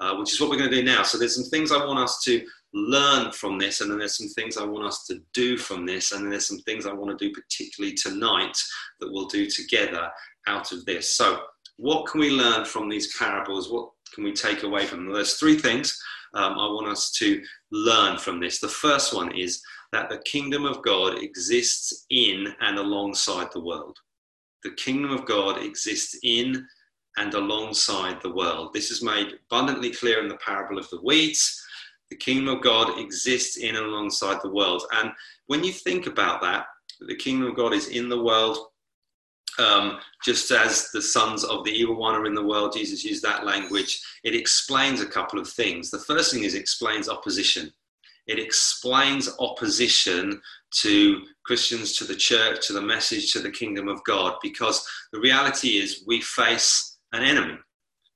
uh, 0.00 0.16
which 0.16 0.32
is 0.32 0.40
what 0.40 0.50
we're 0.50 0.58
going 0.58 0.70
to 0.70 0.76
do 0.76 0.84
now. 0.84 1.02
So 1.02 1.18
there's 1.18 1.36
some 1.36 1.50
things 1.50 1.72
I 1.72 1.84
want 1.84 1.98
us 1.98 2.22
to 2.24 2.44
learn 2.72 3.32
from 3.32 3.58
this, 3.58 3.80
and 3.80 3.90
then 3.90 3.98
there's 3.98 4.16
some 4.16 4.28
things 4.28 4.56
I 4.56 4.64
want 4.64 4.86
us 4.86 5.06
to 5.06 5.20
do 5.34 5.56
from 5.56 5.86
this, 5.86 6.12
and 6.12 6.22
then 6.22 6.30
there's 6.30 6.46
some 6.46 6.60
things 6.60 6.86
I 6.86 6.92
want 6.92 7.16
to 7.16 7.28
do 7.28 7.32
particularly 7.32 7.94
tonight 7.94 8.56
that 9.00 9.12
we'll 9.12 9.26
do 9.26 9.48
together 9.48 10.10
out 10.46 10.72
of 10.72 10.84
this. 10.84 11.14
So, 11.14 11.40
what 11.76 12.06
can 12.06 12.20
we 12.20 12.30
learn 12.30 12.64
from 12.64 12.88
these 12.88 13.16
parables? 13.16 13.70
What 13.70 13.90
can 14.14 14.24
we 14.24 14.32
take 14.32 14.64
away 14.64 14.86
from 14.86 15.04
them? 15.04 15.14
There's 15.14 15.34
three 15.34 15.56
things 15.56 15.98
um, 16.34 16.52
I 16.54 16.66
want 16.66 16.88
us 16.88 17.10
to 17.12 17.42
learn 17.70 18.18
from 18.18 18.40
this. 18.40 18.60
The 18.60 18.68
first 18.68 19.14
one 19.14 19.32
is 19.36 19.62
that 19.92 20.08
the 20.08 20.18
kingdom 20.18 20.64
of 20.64 20.82
God 20.82 21.18
exists 21.22 22.06
in 22.10 22.54
and 22.60 22.78
alongside 22.78 23.48
the 23.52 23.60
world. 23.60 23.98
The 24.62 24.72
kingdom 24.72 25.10
of 25.10 25.24
God 25.26 25.62
exists 25.62 26.18
in 26.22 26.66
and 27.16 27.34
alongside 27.34 28.20
the 28.22 28.32
world. 28.32 28.72
This 28.72 28.90
is 28.90 29.02
made 29.02 29.32
abundantly 29.46 29.90
clear 29.90 30.22
in 30.22 30.28
the 30.28 30.36
parable 30.36 30.78
of 30.78 30.88
the 30.90 31.00
weeds 31.02 31.60
the 32.10 32.16
kingdom 32.16 32.48
of 32.48 32.62
God 32.62 32.98
exists 32.98 33.56
in 33.56 33.76
and 33.76 33.86
alongside 33.86 34.40
the 34.42 34.50
world. 34.50 34.82
And 34.92 35.12
when 35.46 35.62
you 35.62 35.72
think 35.72 36.06
about 36.06 36.42
that, 36.42 36.66
the 37.00 37.14
kingdom 37.14 37.48
of 37.48 37.56
God 37.56 37.72
is 37.72 37.88
in 37.88 38.08
the 38.08 38.22
world, 38.22 38.58
um, 39.58 39.98
just 40.24 40.50
as 40.50 40.90
the 40.90 41.00
sons 41.00 41.44
of 41.44 41.64
the 41.64 41.70
evil 41.70 41.96
one 41.96 42.14
are 42.14 42.26
in 42.26 42.34
the 42.34 42.44
world. 42.44 42.72
Jesus 42.72 43.04
used 43.04 43.22
that 43.22 43.46
language. 43.46 44.02
It 44.24 44.34
explains 44.34 45.00
a 45.00 45.06
couple 45.06 45.38
of 45.38 45.48
things. 45.48 45.90
The 45.90 45.98
first 46.00 46.32
thing 46.32 46.42
is 46.42 46.54
it 46.54 46.60
explains 46.60 47.08
opposition. 47.08 47.72
It 48.30 48.38
explains 48.38 49.28
opposition 49.40 50.40
to 50.82 51.22
Christians, 51.44 51.96
to 51.96 52.04
the 52.04 52.14
church, 52.14 52.64
to 52.68 52.72
the 52.72 52.80
message, 52.80 53.32
to 53.32 53.40
the 53.40 53.50
kingdom 53.50 53.88
of 53.88 54.04
God, 54.04 54.36
because 54.40 54.86
the 55.12 55.18
reality 55.18 55.78
is 55.78 56.04
we 56.06 56.20
face 56.20 56.98
an 57.12 57.24
enemy. 57.24 57.58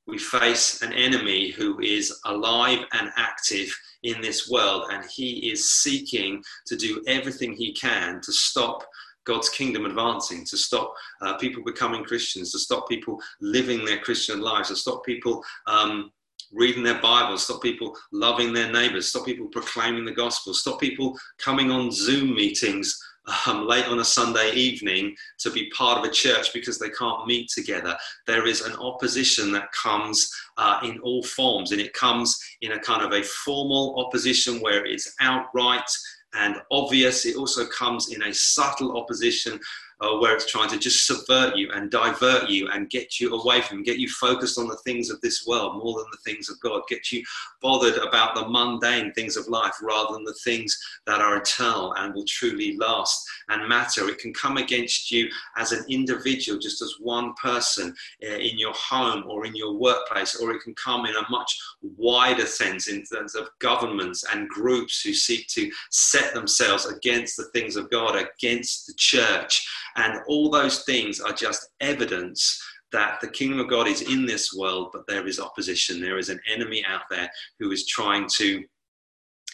We 0.07 0.19
face 0.19 0.83
an 0.83 0.93
enemy 0.93 1.51
who 1.51 1.81
is 1.81 2.17
alive 2.27 2.85
and 2.93 3.11
active 3.17 3.77
in 4.05 4.21
this 4.21 4.49
world, 4.49 4.85
and 4.93 5.05
he 5.05 5.51
is 5.51 5.71
seeking 5.71 6.45
to 6.67 6.77
do 6.77 7.03
everything 7.09 7.53
he 7.53 7.73
can 7.73 8.21
to 8.21 8.33
stop 8.33 8.85
God's 9.25 9.49
kingdom 9.49 9.85
advancing, 9.85 10.45
to 10.45 10.57
stop 10.57 10.95
uh, 11.23 11.37
people 11.39 11.65
becoming 11.65 12.05
Christians, 12.05 12.53
to 12.53 12.61
stop 12.61 12.89
people 12.89 13.21
living 13.41 13.85
their 13.85 13.99
Christian 13.99 14.41
lives, 14.41 14.69
to 14.69 14.77
stop 14.77 15.05
people 15.05 15.43
um, 15.67 16.13
reading 16.55 16.83
their 16.83 17.01
Bibles, 17.01 17.45
stop 17.45 17.63
people 17.63 17.97
loving 18.13 18.53
their 18.53 18.73
neighbors, 18.73 19.09
stop 19.09 19.27
people 19.27 19.49
proclaiming 19.49 20.05
the 20.05 20.13
gospel, 20.13 20.55
stop 20.55 20.81
people 20.81 21.19
coming 21.39 21.71
on 21.71 21.91
Zoom 21.91 22.35
meetings 22.35 22.99
um, 23.47 23.67
late 23.67 23.87
on 23.87 24.01
a 24.01 24.05
Sunday 24.05 24.53
evening 24.53 25.15
to 25.39 25.51
be 25.51 25.71
part 25.71 25.99
of 25.99 26.05
a 26.05 26.13
church 26.13 26.53
because 26.53 26.79
they 26.79 26.91
can't 26.91 27.27
meet 27.27 27.49
together. 27.49 27.97
There 28.27 28.47
is 28.47 28.61
an 28.61 28.75
opposition 28.77 29.51
that 29.53 29.73
comes 29.73 30.31
uh, 30.57 30.81
in 30.85 30.99
all 31.01 31.23
forms, 31.23 31.73
and 31.73 31.81
it 31.81 31.93
comes 31.95 32.39
in 32.61 32.73
a 32.73 32.79
kind 32.79 33.03
of 33.03 33.13
a 33.13 33.23
formal 33.23 34.05
opposition 34.05 34.61
where 34.61 34.85
it's 34.85 35.15
outright 35.21 35.91
and 36.35 36.57
obvious. 36.71 37.25
It 37.25 37.37
also 37.37 37.67
comes 37.67 38.13
in 38.13 38.23
a 38.23 38.35
subtle 38.35 38.99
opposition 38.99 39.59
uh, 40.05 40.19
where 40.19 40.35
it's 40.35 40.51
trying 40.51 40.69
to 40.69 40.79
just 40.79 41.07
subvert 41.07 41.57
you 41.57 41.71
and 41.73 41.91
divert 41.91 42.49
you 42.49 42.69
and 42.69 42.91
get 42.91 43.21
you 43.21 43.35
away 43.35 43.61
from, 43.63 43.83
get 43.83 43.99
you 43.99 44.09
focused 44.09 44.59
on 44.59 44.69
the 44.69 44.77
things 44.79 45.11
of 45.11 45.21
this 45.21 45.47
world 45.47 45.83
more 45.83 45.99
than 45.99 46.07
the 46.11 46.31
things 46.31 46.49
of 46.49 46.61
God, 46.61 46.83
get 46.89 47.11
you 47.11 47.23
bothered 47.63 47.97
about 47.97 48.35
the 48.35 48.47
mundane 48.49 49.13
things 49.13 49.37
of 49.37 49.49
life 49.49 49.75
rather 49.83 50.15
than 50.15 50.25
the 50.25 50.37
things 50.45 50.79
that 51.07 51.21
are 51.21 51.37
eternal 51.37 51.95
and 51.95 52.15
will 52.15 52.25
truly 52.27 52.77
last 52.77 53.27
and 53.49 53.69
matter. 53.69 54.09
It 54.09 54.19
can 54.19 54.35
come 54.35 54.57
against 54.57 55.11
you 55.11 55.29
as 55.57 55.73
an 55.73 55.85
individual, 55.89 56.59
just 56.59 56.83
as 56.83 56.97
one 57.01 57.33
person 57.35 57.95
uh, 58.23 58.37
in 58.37 58.59
your 58.59 58.75
home 58.75 59.25
or 59.27 59.47
in 59.47 59.55
your 59.55 59.75
workplace, 59.75 60.37
or 60.37 60.53
it 60.53 60.63
can 60.63 60.75
come 60.75 61.07
in 61.07 61.15
a 61.15 61.31
much 61.31 61.59
wider 61.97 62.47
sense 62.47 62.89
in 62.89 63.05
terms 63.05 63.35
of 63.35 63.49
governments 63.59 64.25
and 64.33 64.49
groups 64.49 65.01
who 65.03 65.15
seek 65.15 65.47
to 65.49 65.71
set 65.91 66.35
themselves 66.35 66.87
against 66.87 67.37
the 67.37 67.45
things 67.55 67.77
of 67.77 67.91
God, 67.91 68.17
against 68.17 68.87
the 68.87 68.95
church. 68.97 69.67
And 69.97 70.21
all 70.27 70.51
those 70.51 70.85
things 70.85 71.21
are 71.21 71.33
just 71.33 71.69
evidence 71.81 72.61
that 72.93 73.21
the 73.21 73.29
kingdom 73.29 73.61
of 73.61 73.69
God 73.69 73.89
is 73.89 74.03
in 74.03 74.25
this 74.25 74.55
world, 74.55 74.91
but 74.93 75.07
there 75.07 75.27
is 75.27 75.41
opposition. 75.41 76.01
There 76.01 76.19
is 76.19 76.29
an 76.29 76.41
enemy 76.53 76.85
out 76.87 77.03
there 77.11 77.29
who 77.59 77.73
is 77.73 77.87
trying 77.87 78.29
to 78.37 78.63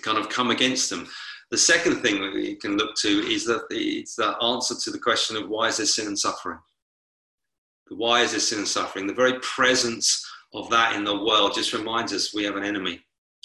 kind 0.03 0.19
of 0.19 0.29
come 0.29 0.51
against 0.51 0.91
them. 0.91 1.09
The 1.51 1.59
second 1.59 2.03
thing 2.03 2.21
that 2.21 2.35
you 2.35 2.57
can 2.57 2.77
look 2.77 2.95
to 2.97 3.09
is 3.09 3.45
that 3.47 3.65
it's 3.71 4.15
the 4.15 4.37
answer 4.43 4.75
to 4.83 4.91
the 4.91 4.99
question 4.99 5.37
of 5.37 5.49
why 5.49 5.69
is 5.69 5.79
there 5.79 5.87
sin 5.87 6.07
and 6.07 6.19
suffering? 6.19 6.59
Why 7.89 8.23
is 8.23 8.31
there 8.31 8.41
sin 8.41 8.59
and 8.59 8.69
suffering? 8.69 9.07
The 9.07 9.15
very 9.15 9.39
presence 9.41 10.25
of 10.55 10.71
that 10.71 10.95
in 10.95 11.05
the 11.05 11.25
world 11.25 11.55
just 11.55 11.73
reminds 11.73 12.13
us 12.13 12.35
we 12.35 12.45
have 12.45 12.57
an 12.57 12.65
enemy. 12.65 13.01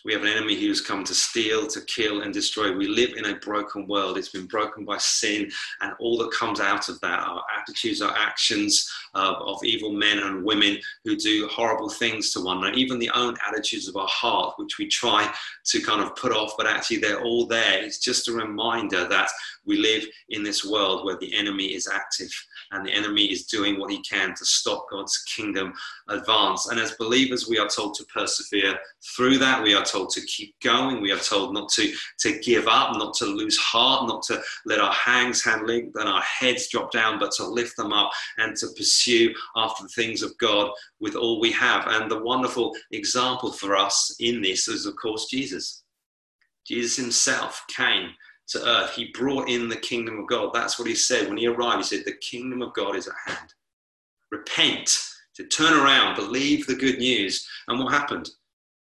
We 0.06 0.14
have 0.14 0.22
an 0.22 0.28
enemy 0.28 0.54
who's 0.54 0.82
come 0.82 1.04
to 1.04 1.16
steal, 1.16 1.66
to 1.66 1.82
kill, 1.82 2.22
and 2.22 2.32
destroy. 2.32 2.72
We 2.78 2.88
live 2.88 3.14
in 3.18 3.26
a 3.26 3.40
broken 3.40 3.88
world. 3.88 4.20
It's 4.20 4.30
been 4.30 4.46
broken 4.46 4.86
by 4.86 5.00
sin, 5.00 5.52
and 5.82 5.94
all 6.00 6.20
that 6.20 6.32
comes 6.32 6.60
out 6.60 6.90
of 6.90 7.02
that 7.02 7.22
our 7.22 7.44
attitudes, 7.60 8.04
our 8.04 8.16
actions 8.16 8.88
of, 9.16 9.36
of 9.38 9.64
evil 9.64 9.92
men 9.92 10.20
and 10.20 10.46
women 10.46 10.78
who 11.06 11.16
do 11.16 11.48
horrible 11.52 11.90
things 11.90 12.32
to 12.34 12.42
one 12.42 12.60
another, 12.60 12.74
even 12.74 13.00
the 13.00 13.10
own 13.16 13.36
attitudes 13.48 13.88
of 13.88 13.96
our 13.96 14.08
heart, 14.08 14.54
which 14.58 14.78
we 14.78 14.88
try 14.88 15.34
to 15.66 15.82
kind 15.82 16.04
of 16.04 16.16
put 16.16 16.32
off, 16.32 16.54
but 16.56 16.68
actually 16.68 16.98
they're 16.98 17.24
all 17.24 17.48
there. 17.48 17.84
It's 17.84 17.98
just 17.98 18.28
a 18.28 18.32
reminder 18.32 19.08
that 19.08 19.30
we 19.66 19.78
live 19.78 20.06
in 20.30 20.44
this 20.44 20.64
world 20.64 21.04
where 21.04 21.18
the 21.18 21.34
enemy 21.34 21.74
is 21.74 21.88
active 21.92 22.32
and 22.72 22.86
the 22.86 22.92
enemy 22.92 23.26
is 23.26 23.46
doing 23.46 23.80
what 23.80 23.92
he 23.92 24.02
can 24.02 24.34
to 24.36 24.46
stop 24.46 24.88
God's 24.92 25.18
kingdom 25.36 25.74
advance. 26.10 26.68
And 26.68 26.80
as 26.80 26.92
believers, 26.94 27.48
we 27.48 27.58
are 27.58 27.68
told 27.68 27.96
to 27.96 28.06
persevere 28.06 28.78
through 29.16 29.38
that. 29.40 29.64
We 29.64 29.74
are 29.74 29.84
told 29.84 30.10
to 30.12 30.22
keep 30.26 30.56
going. 30.64 31.02
We 31.02 31.12
are 31.12 31.20
told 31.20 31.54
not 31.54 31.70
to, 31.70 31.92
to 32.20 32.40
give 32.40 32.68
up, 32.68 32.98
not 32.98 33.14
to 33.16 33.26
lose 33.26 33.58
heart, 33.58 34.08
not 34.08 34.24
to 34.24 34.42
let 34.66 34.80
our 34.80 34.94
hands 34.94 35.44
hang 35.44 35.66
limp 35.66 35.96
and 35.96 36.10
our 36.10 36.22
heads 36.22 36.68
drop 36.70 36.92
down, 36.92 37.20
but 37.20 37.32
to 37.34 37.46
lift 37.46 37.78
them 37.78 37.94
up 37.94 38.12
and 38.38 38.56
to 38.58 38.68
pursue 38.76 39.34
after 39.56 39.84
the 39.84 39.90
things 39.90 40.22
of 40.22 40.38
God 40.38 40.72
with 41.00 41.16
all 41.16 41.40
we 41.40 41.52
have. 41.52 41.88
And 41.88 42.10
the 42.10 42.24
wonderful 42.24 42.76
example 42.92 43.52
for 43.52 43.76
us 43.76 44.16
in 44.20 44.42
this 44.42 44.68
is, 44.68 44.86
of 44.86 44.96
course, 44.96 45.26
Jesus. 45.26 45.84
Jesus 46.66 46.96
himself 46.98 47.64
came 47.68 48.10
to 48.48 48.68
earth. 48.68 48.94
He 48.94 49.12
brought 49.14 49.50
in 49.50 49.70
the 49.70 49.76
kingdom 49.78 50.20
of 50.20 50.28
God. 50.28 50.52
That's 50.54 50.78
what 50.78 50.88
he 50.88 50.96
said 50.96 51.28
when 51.28 51.38
he 51.38 51.48
arrived. 51.48 51.78
He 51.78 51.96
said, 51.96 52.06
The 52.06 52.18
kingdom 52.18 52.62
of 52.62 52.74
God 52.74 52.96
is 52.96 53.08
at 53.08 53.14
hand. 53.26 53.54
Repent, 54.32 54.98
to 55.36 55.46
turn 55.46 55.74
around, 55.74 56.16
believe 56.16 56.66
the 56.66 56.76
good 56.76 56.98
news. 56.98 57.48
And 57.68 57.80
what 57.80 57.94
happened? 57.94 58.30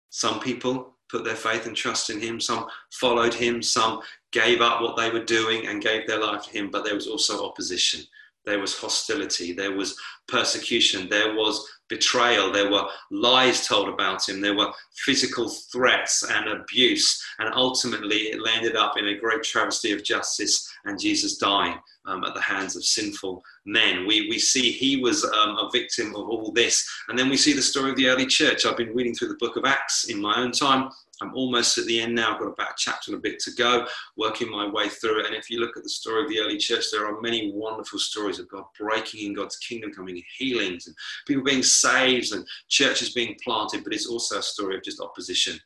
Some 0.10 0.40
people 0.40 0.98
put 1.10 1.24
their 1.24 1.36
faith 1.36 1.66
and 1.66 1.76
trust 1.76 2.10
in 2.10 2.20
him, 2.20 2.40
some 2.40 2.68
followed 2.92 3.34
him, 3.34 3.62
some 3.62 4.02
gave 4.32 4.62
up 4.62 4.82
what 4.82 4.96
they 4.96 5.10
were 5.10 5.24
doing 5.24 5.68
and 5.68 5.82
gave 5.82 6.08
their 6.08 6.20
life 6.20 6.44
to 6.44 6.52
him, 6.52 6.70
but 6.72 6.86
there 6.86 6.96
was 6.96 7.08
also 7.08 7.46
opposition. 7.46 8.02
There 8.46 8.60
was 8.60 8.78
hostility, 8.78 9.54
there 9.54 9.74
was 9.74 9.96
persecution, 10.28 11.10
there 11.10 11.36
was 11.36 11.68
betrayal, 11.92 12.52
there 12.52 12.72
were 12.72 12.88
lies 13.12 13.68
told 13.68 13.90
about 13.90 14.28
him, 14.28 14.42
there 14.42 14.58
were 14.58 14.72
physical 14.96 15.48
threats 15.48 16.24
and 16.24 16.48
abuse, 16.48 17.24
and 17.38 17.54
ultimately 17.54 18.32
it 18.32 18.42
landed 18.42 18.76
up 18.76 18.98
in 18.98 19.10
a 19.10 19.18
great 19.18 19.44
travesty 19.44 19.92
of 19.92 20.04
justice 20.04 20.68
and 20.86 21.00
Jesus 21.00 21.38
dying 21.38 21.78
um, 22.06 22.24
at 22.24 22.34
the 22.34 22.42
hands 22.42 22.76
of 22.76 22.84
sinful 22.84 23.44
men. 23.66 24.08
We, 24.08 24.30
we 24.30 24.40
see 24.40 24.72
he 24.72 24.98
was 24.98 25.24
um, 25.24 25.58
a 25.58 25.70
victim 25.72 26.16
of 26.16 26.28
all 26.30 26.52
this. 26.52 26.88
And 27.10 27.20
then 27.20 27.30
we 27.30 27.38
see 27.38 27.54
the 27.54 27.62
story 27.62 27.92
of 27.92 27.98
the 27.98 28.08
early 28.08 28.26
church. 28.26 28.66
I've 28.66 28.78
been 28.78 28.96
reading 28.96 29.14
through 29.14 29.30
the 29.30 29.36
book 29.36 29.58
of 29.58 29.66
Acts 29.66 30.06
in 30.06 30.20
my 30.20 30.38
own 30.38 30.52
time. 30.52 30.90
I'm 31.22 31.34
almost 31.36 31.78
at 31.78 31.86
the 31.86 32.02
end 32.02 32.16
now. 32.16 32.34
I've 32.34 32.40
got 32.40 32.48
about 32.48 32.72
a 32.72 32.76
chapter 32.78 33.12
and 33.12 33.20
a 33.20 33.22
bit 33.22 33.40
to 33.40 33.52
go, 33.52 33.88
working 34.18 34.50
my 34.50 34.68
way 34.68 34.90
through 34.90 35.22
it. 35.22 35.28
And 35.28 35.36
if 35.36 35.50
you 35.50 35.60
look 35.60 35.78
at 35.78 35.84
the 35.84 35.90
story 35.90 36.24
of 36.24 36.30
the 36.30 36.40
early 36.40 36.58
church, 36.58 36.86
there 36.92 37.06
are 37.06 37.22
many 37.22 37.52
wonderful 37.54 38.00
stories 38.00 38.40
of 38.40 38.50
God 38.50 38.64
breaking 38.80 39.26
in 39.26 39.34
God's 39.34 39.58
kingdom, 39.58 39.92
coming 39.94 40.22
healings, 40.38 40.88
and 40.88 40.96
people 41.28 41.44
being 41.44 41.64
saved, 41.64 42.34
and 42.34 42.46
churches 42.68 43.14
being 43.14 43.38
planted. 43.44 43.84
But 43.84 43.94
it's 43.94 44.08
also 44.08 44.40
a 44.40 44.44
story 44.44 44.76
of 44.76 44.84
just 44.84 45.00
opposition 45.00 45.60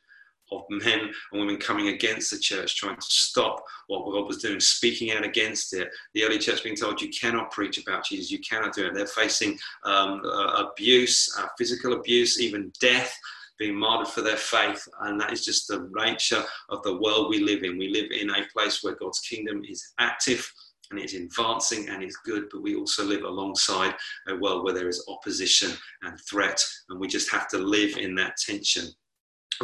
of 0.52 0.62
men 0.70 1.00
and 1.32 1.40
women 1.40 1.56
coming 1.56 1.88
against 1.88 2.30
the 2.30 2.38
church, 2.38 2.76
trying 2.76 2.96
to 2.96 3.02
stop 3.02 3.64
what 3.88 4.04
God 4.12 4.26
was 4.26 4.38
doing, 4.38 4.60
speaking 4.60 5.12
out 5.12 5.24
against 5.24 5.74
it. 5.74 5.88
The 6.14 6.24
early 6.24 6.38
church 6.38 6.62
being 6.62 6.76
told, 6.76 7.00
you 7.00 7.08
cannot 7.08 7.50
preach 7.50 7.78
about 7.78 8.04
Jesus, 8.04 8.30
you 8.30 8.38
cannot 8.40 8.74
do 8.74 8.86
it. 8.86 8.94
They're 8.94 9.06
facing 9.06 9.58
um, 9.84 10.22
abuse, 10.24 11.34
uh, 11.38 11.46
physical 11.58 11.94
abuse, 11.94 12.40
even 12.40 12.72
death. 12.80 13.16
Being 13.58 13.76
martyred 13.76 14.08
for 14.08 14.20
their 14.20 14.36
faith, 14.36 14.86
and 15.00 15.20
that 15.20 15.32
is 15.32 15.44
just 15.44 15.68
the 15.68 15.88
nature 15.94 16.42
of 16.68 16.82
the 16.82 16.98
world 16.98 17.30
we 17.30 17.40
live 17.40 17.62
in. 17.62 17.78
We 17.78 17.88
live 17.88 18.10
in 18.10 18.30
a 18.30 18.46
place 18.52 18.82
where 18.82 18.96
God's 18.96 19.20
kingdom 19.20 19.62
is 19.66 19.92
active, 19.98 20.50
and 20.90 21.00
it's 21.00 21.14
advancing 21.14 21.88
and 21.88 22.02
it's 22.02 22.18
good, 22.24 22.44
but 22.52 22.62
we 22.62 22.76
also 22.76 23.04
live 23.04 23.24
alongside 23.24 23.94
a 24.28 24.36
world 24.36 24.64
where 24.64 24.74
there 24.74 24.88
is 24.88 25.04
opposition 25.08 25.72
and 26.02 26.18
threat, 26.28 26.62
and 26.88 27.00
we 27.00 27.08
just 27.08 27.30
have 27.30 27.48
to 27.48 27.58
live 27.58 27.96
in 27.96 28.14
that 28.16 28.36
tension 28.36 28.88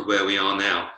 where 0.05 0.25
we 0.25 0.39
are 0.39 0.57
now. 0.57 0.91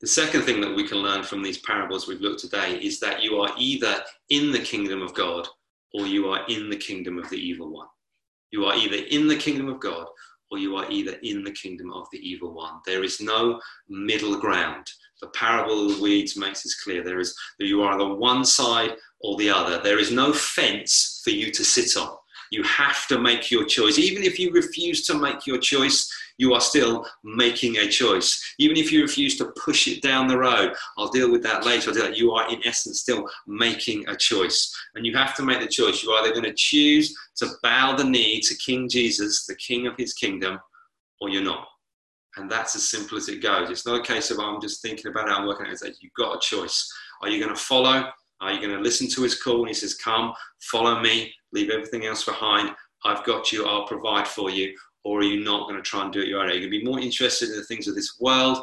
The 0.00 0.06
second 0.06 0.42
thing 0.42 0.60
that 0.60 0.74
we 0.74 0.86
can 0.86 0.98
learn 0.98 1.22
from 1.22 1.42
these 1.42 1.58
parables 1.58 2.06
we've 2.06 2.20
looked 2.20 2.40
today 2.40 2.78
is 2.80 3.00
that 3.00 3.22
you 3.22 3.40
are 3.40 3.52
either 3.56 4.02
in 4.28 4.52
the 4.52 4.60
kingdom 4.60 5.02
of 5.02 5.14
God 5.14 5.48
or 5.92 6.06
you 6.06 6.28
are 6.28 6.44
in 6.48 6.68
the 6.68 6.76
kingdom 6.76 7.18
of 7.18 7.28
the 7.30 7.38
evil 7.38 7.70
one. 7.72 7.86
You 8.50 8.66
are 8.66 8.74
either 8.74 8.96
in 9.10 9.26
the 9.28 9.36
kingdom 9.36 9.68
of 9.68 9.80
God 9.80 10.06
or 10.50 10.58
you 10.58 10.76
are 10.76 10.90
either 10.90 11.16
in 11.22 11.42
the 11.42 11.50
kingdom 11.52 11.92
of 11.92 12.06
the 12.12 12.18
evil 12.18 12.52
one. 12.52 12.80
There 12.86 13.04
is 13.04 13.20
no 13.20 13.60
middle 13.88 14.38
ground. 14.38 14.86
The 15.20 15.28
parable 15.28 15.86
of 15.86 15.96
the 15.96 16.02
weeds 16.02 16.36
makes 16.36 16.62
this 16.62 16.82
clear. 16.82 17.02
There 17.02 17.20
is 17.20 17.34
you 17.58 17.82
are 17.82 17.94
either 17.94 18.14
one 18.14 18.44
side 18.44 18.94
or 19.20 19.36
the 19.36 19.50
other. 19.50 19.80
There 19.82 19.98
is 19.98 20.10
no 20.10 20.32
fence 20.32 21.20
for 21.24 21.30
you 21.30 21.50
to 21.52 21.64
sit 21.64 21.96
on. 21.96 22.16
You 22.50 22.62
have 22.64 23.06
to 23.08 23.18
make 23.18 23.50
your 23.50 23.64
choice. 23.64 23.98
Even 23.98 24.22
if 24.22 24.38
you 24.38 24.52
refuse 24.52 25.06
to 25.06 25.18
make 25.18 25.46
your 25.46 25.58
choice, 25.58 26.08
you 26.38 26.52
are 26.54 26.60
still 26.60 27.06
making 27.22 27.76
a 27.76 27.88
choice. 27.88 28.54
Even 28.58 28.76
if 28.76 28.90
you 28.90 29.02
refuse 29.02 29.36
to 29.38 29.52
push 29.64 29.86
it 29.86 30.02
down 30.02 30.26
the 30.26 30.38
road, 30.38 30.74
I'll 30.98 31.10
deal 31.10 31.30
with 31.30 31.42
that 31.44 31.64
later. 31.64 32.10
You 32.10 32.32
are, 32.32 32.50
in 32.50 32.60
essence, 32.66 33.00
still 33.00 33.28
making 33.46 34.08
a 34.08 34.16
choice. 34.16 34.74
And 34.94 35.06
you 35.06 35.16
have 35.16 35.34
to 35.36 35.42
make 35.42 35.60
the 35.60 35.68
choice. 35.68 36.02
You're 36.02 36.18
either 36.18 36.32
going 36.32 36.44
to 36.44 36.54
choose 36.54 37.16
to 37.36 37.48
bow 37.62 37.94
the 37.96 38.04
knee 38.04 38.40
to 38.40 38.54
King 38.56 38.88
Jesus, 38.88 39.46
the 39.46 39.56
King 39.56 39.86
of 39.86 39.94
his 39.96 40.12
kingdom, 40.12 40.58
or 41.20 41.28
you're 41.28 41.42
not. 41.42 41.68
And 42.36 42.50
that's 42.50 42.74
as 42.74 42.88
simple 42.88 43.16
as 43.16 43.28
it 43.28 43.42
goes. 43.42 43.70
It's 43.70 43.86
not 43.86 44.00
a 44.00 44.02
case 44.02 44.32
of 44.32 44.38
oh, 44.40 44.42
I'm 44.42 44.60
just 44.60 44.82
thinking 44.82 45.10
about 45.10 45.28
it, 45.28 45.32
I'm 45.32 45.46
working 45.46 45.66
it. 45.66 45.72
It's 45.72 46.02
you've 46.02 46.12
got 46.14 46.36
a 46.36 46.40
choice. 46.40 46.92
Are 47.22 47.28
you 47.28 47.42
going 47.42 47.54
to 47.54 47.60
follow? 47.60 48.10
Are 48.40 48.52
you 48.52 48.60
going 48.60 48.76
to 48.76 48.82
listen 48.82 49.08
to 49.10 49.22
his 49.22 49.40
call? 49.40 49.60
And 49.60 49.68
he 49.68 49.74
says, 49.74 49.94
Come, 49.94 50.32
follow 50.62 51.00
me, 51.00 51.32
leave 51.52 51.70
everything 51.70 52.06
else 52.06 52.24
behind. 52.24 52.74
I've 53.04 53.24
got 53.24 53.52
you, 53.52 53.66
I'll 53.66 53.86
provide 53.86 54.26
for 54.26 54.50
you 54.50 54.74
or 55.04 55.20
are 55.20 55.24
you 55.24 55.44
not 55.44 55.68
going 55.68 55.76
to 55.76 55.82
try 55.82 56.02
and 56.02 56.12
do 56.12 56.20
it 56.20 56.28
your 56.28 56.40
own? 56.40 56.48
Are 56.48 56.54
you 56.54 56.60
going 56.60 56.72
to 56.72 56.78
be 56.78 56.84
more 56.84 57.00
interested 57.00 57.50
in 57.50 57.56
the 57.56 57.64
things 57.64 57.86
of 57.86 57.94
this 57.94 58.18
world 58.20 58.58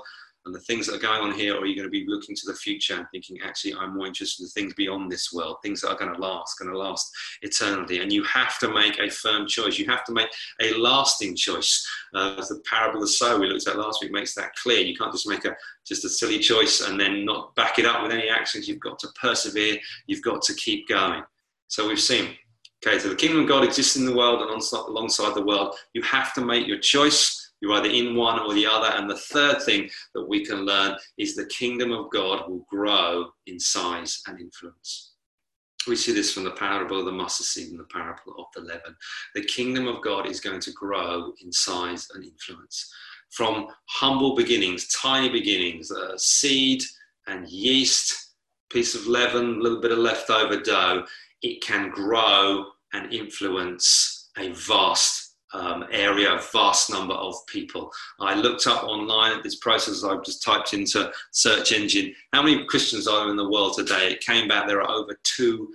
and 0.46 0.56
the 0.56 0.60
things 0.60 0.88
that 0.88 0.96
are 0.96 1.00
going 1.00 1.22
on 1.22 1.38
here, 1.38 1.56
or 1.56 1.60
are 1.60 1.66
you 1.68 1.76
going 1.76 1.88
to 1.88 1.92
be 1.92 2.06
looking 2.08 2.36
to 2.36 2.48
the 2.48 2.56
future 2.56 2.96
and 2.96 3.06
thinking, 3.12 3.38
actually, 3.44 3.76
I'm 3.76 3.96
more 3.96 4.08
interested 4.08 4.42
in 4.42 4.48
the 4.48 4.52
things 4.52 4.74
beyond 4.74 5.12
this 5.12 5.32
world, 5.32 5.58
things 5.62 5.82
that 5.82 5.90
are 5.90 5.98
going 5.98 6.14
to 6.14 6.20
last, 6.20 6.58
going 6.58 6.72
to 6.72 6.78
last 6.78 7.12
eternity? 7.44 8.00
And 8.00 8.12
you 8.12 8.24
have 8.24 8.58
to 8.60 8.74
make 8.74 8.98
a 8.98 9.10
firm 9.10 9.46
choice. 9.46 9.78
You 9.78 9.86
have 9.86 10.04
to 10.06 10.14
make 10.14 10.30
a 10.60 10.74
lasting 10.74 11.36
choice. 11.36 11.88
Uh, 12.16 12.36
the 12.38 12.62
parable 12.68 12.96
of 12.96 13.02
the 13.02 13.08
sower 13.08 13.40
we 13.40 13.48
looked 13.48 13.68
at 13.68 13.78
last 13.78 14.02
week 14.02 14.12
makes 14.12 14.34
that 14.34 14.56
clear. 14.56 14.80
You 14.80 14.96
can't 14.96 15.12
just 15.12 15.30
make 15.30 15.46
a 15.46 15.56
just 15.86 16.06
a 16.06 16.10
silly 16.10 16.40
choice 16.40 16.82
and 16.82 17.00
then 17.00 17.24
not 17.24 17.54
back 17.56 17.78
it 17.78 17.86
up 17.86 18.02
with 18.02 18.12
any 18.12 18.30
actions. 18.30 18.68
You've 18.68 18.80
got 18.80 18.98
to 19.00 19.10
persevere. 19.22 19.78
You've 20.08 20.24
got 20.24 20.42
to 20.44 20.56
keep 20.56 20.88
going. 20.88 21.22
So 21.68 21.88
we've 21.88 22.02
seen 22.02 22.36
Okay, 22.86 22.98
so 22.98 23.10
the 23.10 23.16
kingdom 23.16 23.42
of 23.42 23.48
God 23.48 23.64
exists 23.64 23.96
in 23.96 24.06
the 24.06 24.16
world 24.16 24.42
and 24.42 24.50
alongside 24.50 25.36
the 25.36 25.46
world. 25.46 25.76
You 25.94 26.02
have 26.02 26.34
to 26.34 26.44
make 26.44 26.68
your 26.68 26.80
choice. 26.80 27.52
You're 27.62 27.74
either 27.74 27.90
in 27.90 28.16
one 28.16 28.40
or 28.40 28.56
the 28.56 28.66
other. 28.66 28.88
And 28.88 29.08
the 29.08 29.18
third 29.18 29.62
thing 29.62 29.88
that 30.16 30.28
we 30.28 30.44
can 30.44 30.66
learn 30.66 30.96
is 31.20 31.36
the 31.36 31.46
kingdom 31.46 31.92
of 31.92 32.10
God 32.10 32.50
will 32.50 32.66
grow 32.70 33.30
in 33.46 33.60
size 33.60 34.24
and 34.26 34.40
influence. 34.40 35.14
We 35.88 35.96
see 35.96 36.12
this 36.12 36.34
from 36.34 36.44
the 36.44 36.52
parable 36.52 37.00
of 37.00 37.06
the 37.06 37.12
mustard 37.12 37.46
seed 37.46 37.70
and 37.70 37.80
the 37.80 37.86
parable 37.86 38.34
of 38.40 38.46
the 38.56 38.62
leaven. 38.62 38.96
The 39.36 39.46
kingdom 39.46 39.88
of 39.88 40.02
God 40.02 40.28
is 40.28 40.40
going 40.40 40.60
to 40.62 40.72
grow 40.72 41.34
in 41.44 41.52
size 41.52 42.08
and 42.16 42.24
influence. 42.24 42.92
From 43.30 43.68
humble 43.90 44.36
beginnings, 44.36 44.88
tiny 44.88 45.30
beginnings, 45.30 45.92
a 45.92 46.18
seed 46.18 46.84
and 47.28 47.48
yeast, 47.48 48.34
piece 48.72 48.96
of 48.96 49.08
leaven, 49.08 49.56
a 49.56 49.62
little 49.62 49.82
bit 49.82 49.92
of 49.92 50.00
leftover 50.00 50.60
dough, 50.60 51.06
it 51.42 51.62
can 51.62 51.90
grow 51.90 52.66
and 52.94 53.14
influence 53.14 54.30
a 54.38 54.52
vast 54.52 55.36
um, 55.54 55.86
area, 55.92 56.34
a 56.34 56.42
vast 56.54 56.90
number 56.90 57.14
of 57.14 57.36
people. 57.48 57.92
I 58.20 58.36
looked 58.36 58.68
up 58.68 58.84
online 58.84 59.34
at 59.34 59.44
this 59.44 59.58
process, 59.58 60.04
I've 60.04 60.24
just 60.24 60.44
typed 60.44 60.74
into 60.74 61.12
search 61.32 61.74
engine, 61.74 62.14
how 62.32 62.42
many 62.42 62.64
Christians 62.66 63.08
are 63.08 63.30
in 63.30 63.36
the 63.36 63.50
world 63.50 63.76
today? 63.76 64.12
It 64.12 64.22
came 64.22 64.48
back 64.48 64.68
there 64.68 64.82
are 64.82 64.90
over 64.90 65.18
2 65.24 65.70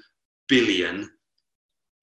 billion 0.48 1.10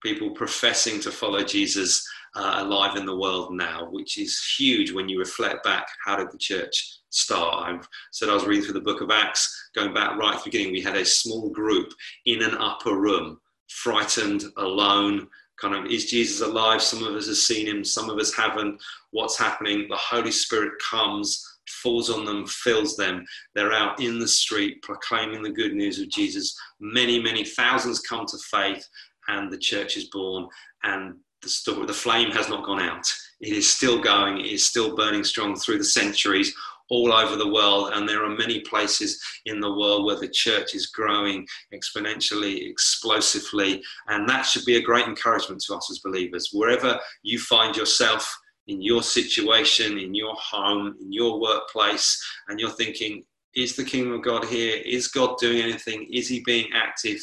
people 0.03 0.31
professing 0.31 0.99
to 0.99 1.11
follow 1.11 1.43
Jesus 1.43 2.05
uh, 2.35 2.55
alive 2.57 2.97
in 2.97 3.05
the 3.05 3.15
world 3.15 3.53
now, 3.53 3.87
which 3.89 4.17
is 4.17 4.43
huge 4.57 4.91
when 4.91 5.07
you 5.07 5.19
reflect 5.19 5.63
back. 5.63 5.87
How 6.03 6.17
did 6.17 6.31
the 6.31 6.37
church 6.37 6.99
start? 7.09 7.53
I 7.53 7.79
said 8.11 8.29
I 8.29 8.33
was 8.33 8.45
reading 8.45 8.65
through 8.65 8.73
the 8.73 8.81
book 8.81 9.01
of 9.01 9.11
Acts, 9.11 9.69
going 9.75 9.93
back 9.93 10.17
right 10.17 10.35
at 10.35 10.43
the 10.43 10.49
beginning. 10.49 10.73
We 10.73 10.81
had 10.81 10.97
a 10.97 11.05
small 11.05 11.49
group 11.49 11.93
in 12.25 12.41
an 12.41 12.55
upper 12.55 12.99
room 12.99 13.39
frightened, 13.69 14.45
alone, 14.57 15.27
kind 15.59 15.75
of, 15.75 15.91
is 15.91 16.09
Jesus 16.09 16.41
alive? 16.41 16.81
Some 16.81 17.03
of 17.03 17.15
us 17.15 17.27
have 17.27 17.37
seen 17.37 17.67
him, 17.67 17.83
some 17.83 18.09
of 18.09 18.17
us 18.19 18.33
haven't. 18.33 18.81
What's 19.11 19.37
happening? 19.37 19.87
The 19.89 19.97
Holy 19.97 20.31
Spirit 20.31 20.73
comes, 20.89 21.43
falls 21.81 22.09
on 22.09 22.25
them, 22.25 22.45
fills 22.45 22.95
them. 22.95 23.25
They're 23.55 23.73
out 23.73 24.01
in 24.01 24.19
the 24.19 24.27
street 24.27 24.81
proclaiming 24.81 25.43
the 25.43 25.51
good 25.51 25.73
news 25.73 25.99
of 25.99 26.09
Jesus. 26.09 26.55
Many, 26.79 27.21
many 27.21 27.45
thousands 27.45 27.99
come 28.01 28.25
to 28.27 28.37
faith, 28.49 28.87
and 29.27 29.51
the 29.51 29.57
church 29.57 29.97
is 29.97 30.09
born, 30.09 30.47
and 30.83 31.15
the, 31.41 31.49
story, 31.49 31.85
the 31.85 31.93
flame 31.93 32.31
has 32.31 32.49
not 32.49 32.65
gone 32.65 32.81
out. 32.81 33.05
It 33.41 33.53
is 33.53 33.69
still 33.69 34.01
going, 34.01 34.39
it 34.39 34.47
is 34.47 34.65
still 34.65 34.95
burning 34.95 35.23
strong 35.23 35.55
through 35.55 35.77
the 35.77 35.83
centuries 35.83 36.53
all 36.89 37.13
over 37.13 37.35
the 37.35 37.51
world, 37.51 37.91
and 37.93 38.07
there 38.07 38.23
are 38.23 38.35
many 38.35 38.59
places 38.61 39.21
in 39.45 39.59
the 39.59 39.73
world 39.73 40.05
where 40.05 40.19
the 40.19 40.27
church 40.27 40.75
is 40.75 40.87
growing 40.87 41.45
exponentially, 41.73 42.69
explosively, 42.69 43.81
and 44.07 44.27
that 44.27 44.43
should 44.43 44.65
be 44.65 44.75
a 44.75 44.81
great 44.81 45.07
encouragement 45.07 45.61
to 45.61 45.75
us 45.75 45.89
as 45.89 45.99
believers. 45.99 46.49
Wherever 46.53 46.99
you 47.23 47.39
find 47.39 47.75
yourself 47.75 48.37
in 48.67 48.81
your 48.81 49.03
situation, 49.03 49.97
in 49.97 50.13
your 50.13 50.35
home, 50.35 50.95
in 51.01 51.11
your 51.11 51.39
workplace, 51.39 52.21
and 52.47 52.59
you're 52.59 52.69
thinking, 52.71 53.23
is 53.55 53.75
the 53.75 53.83
kingdom 53.83 54.13
of 54.13 54.23
God 54.23 54.45
here? 54.45 54.81
Is 54.83 55.09
God 55.09 55.37
doing 55.37 55.61
anything? 55.61 56.07
Is 56.11 56.27
he 56.27 56.41
being 56.45 56.69
active? 56.73 57.19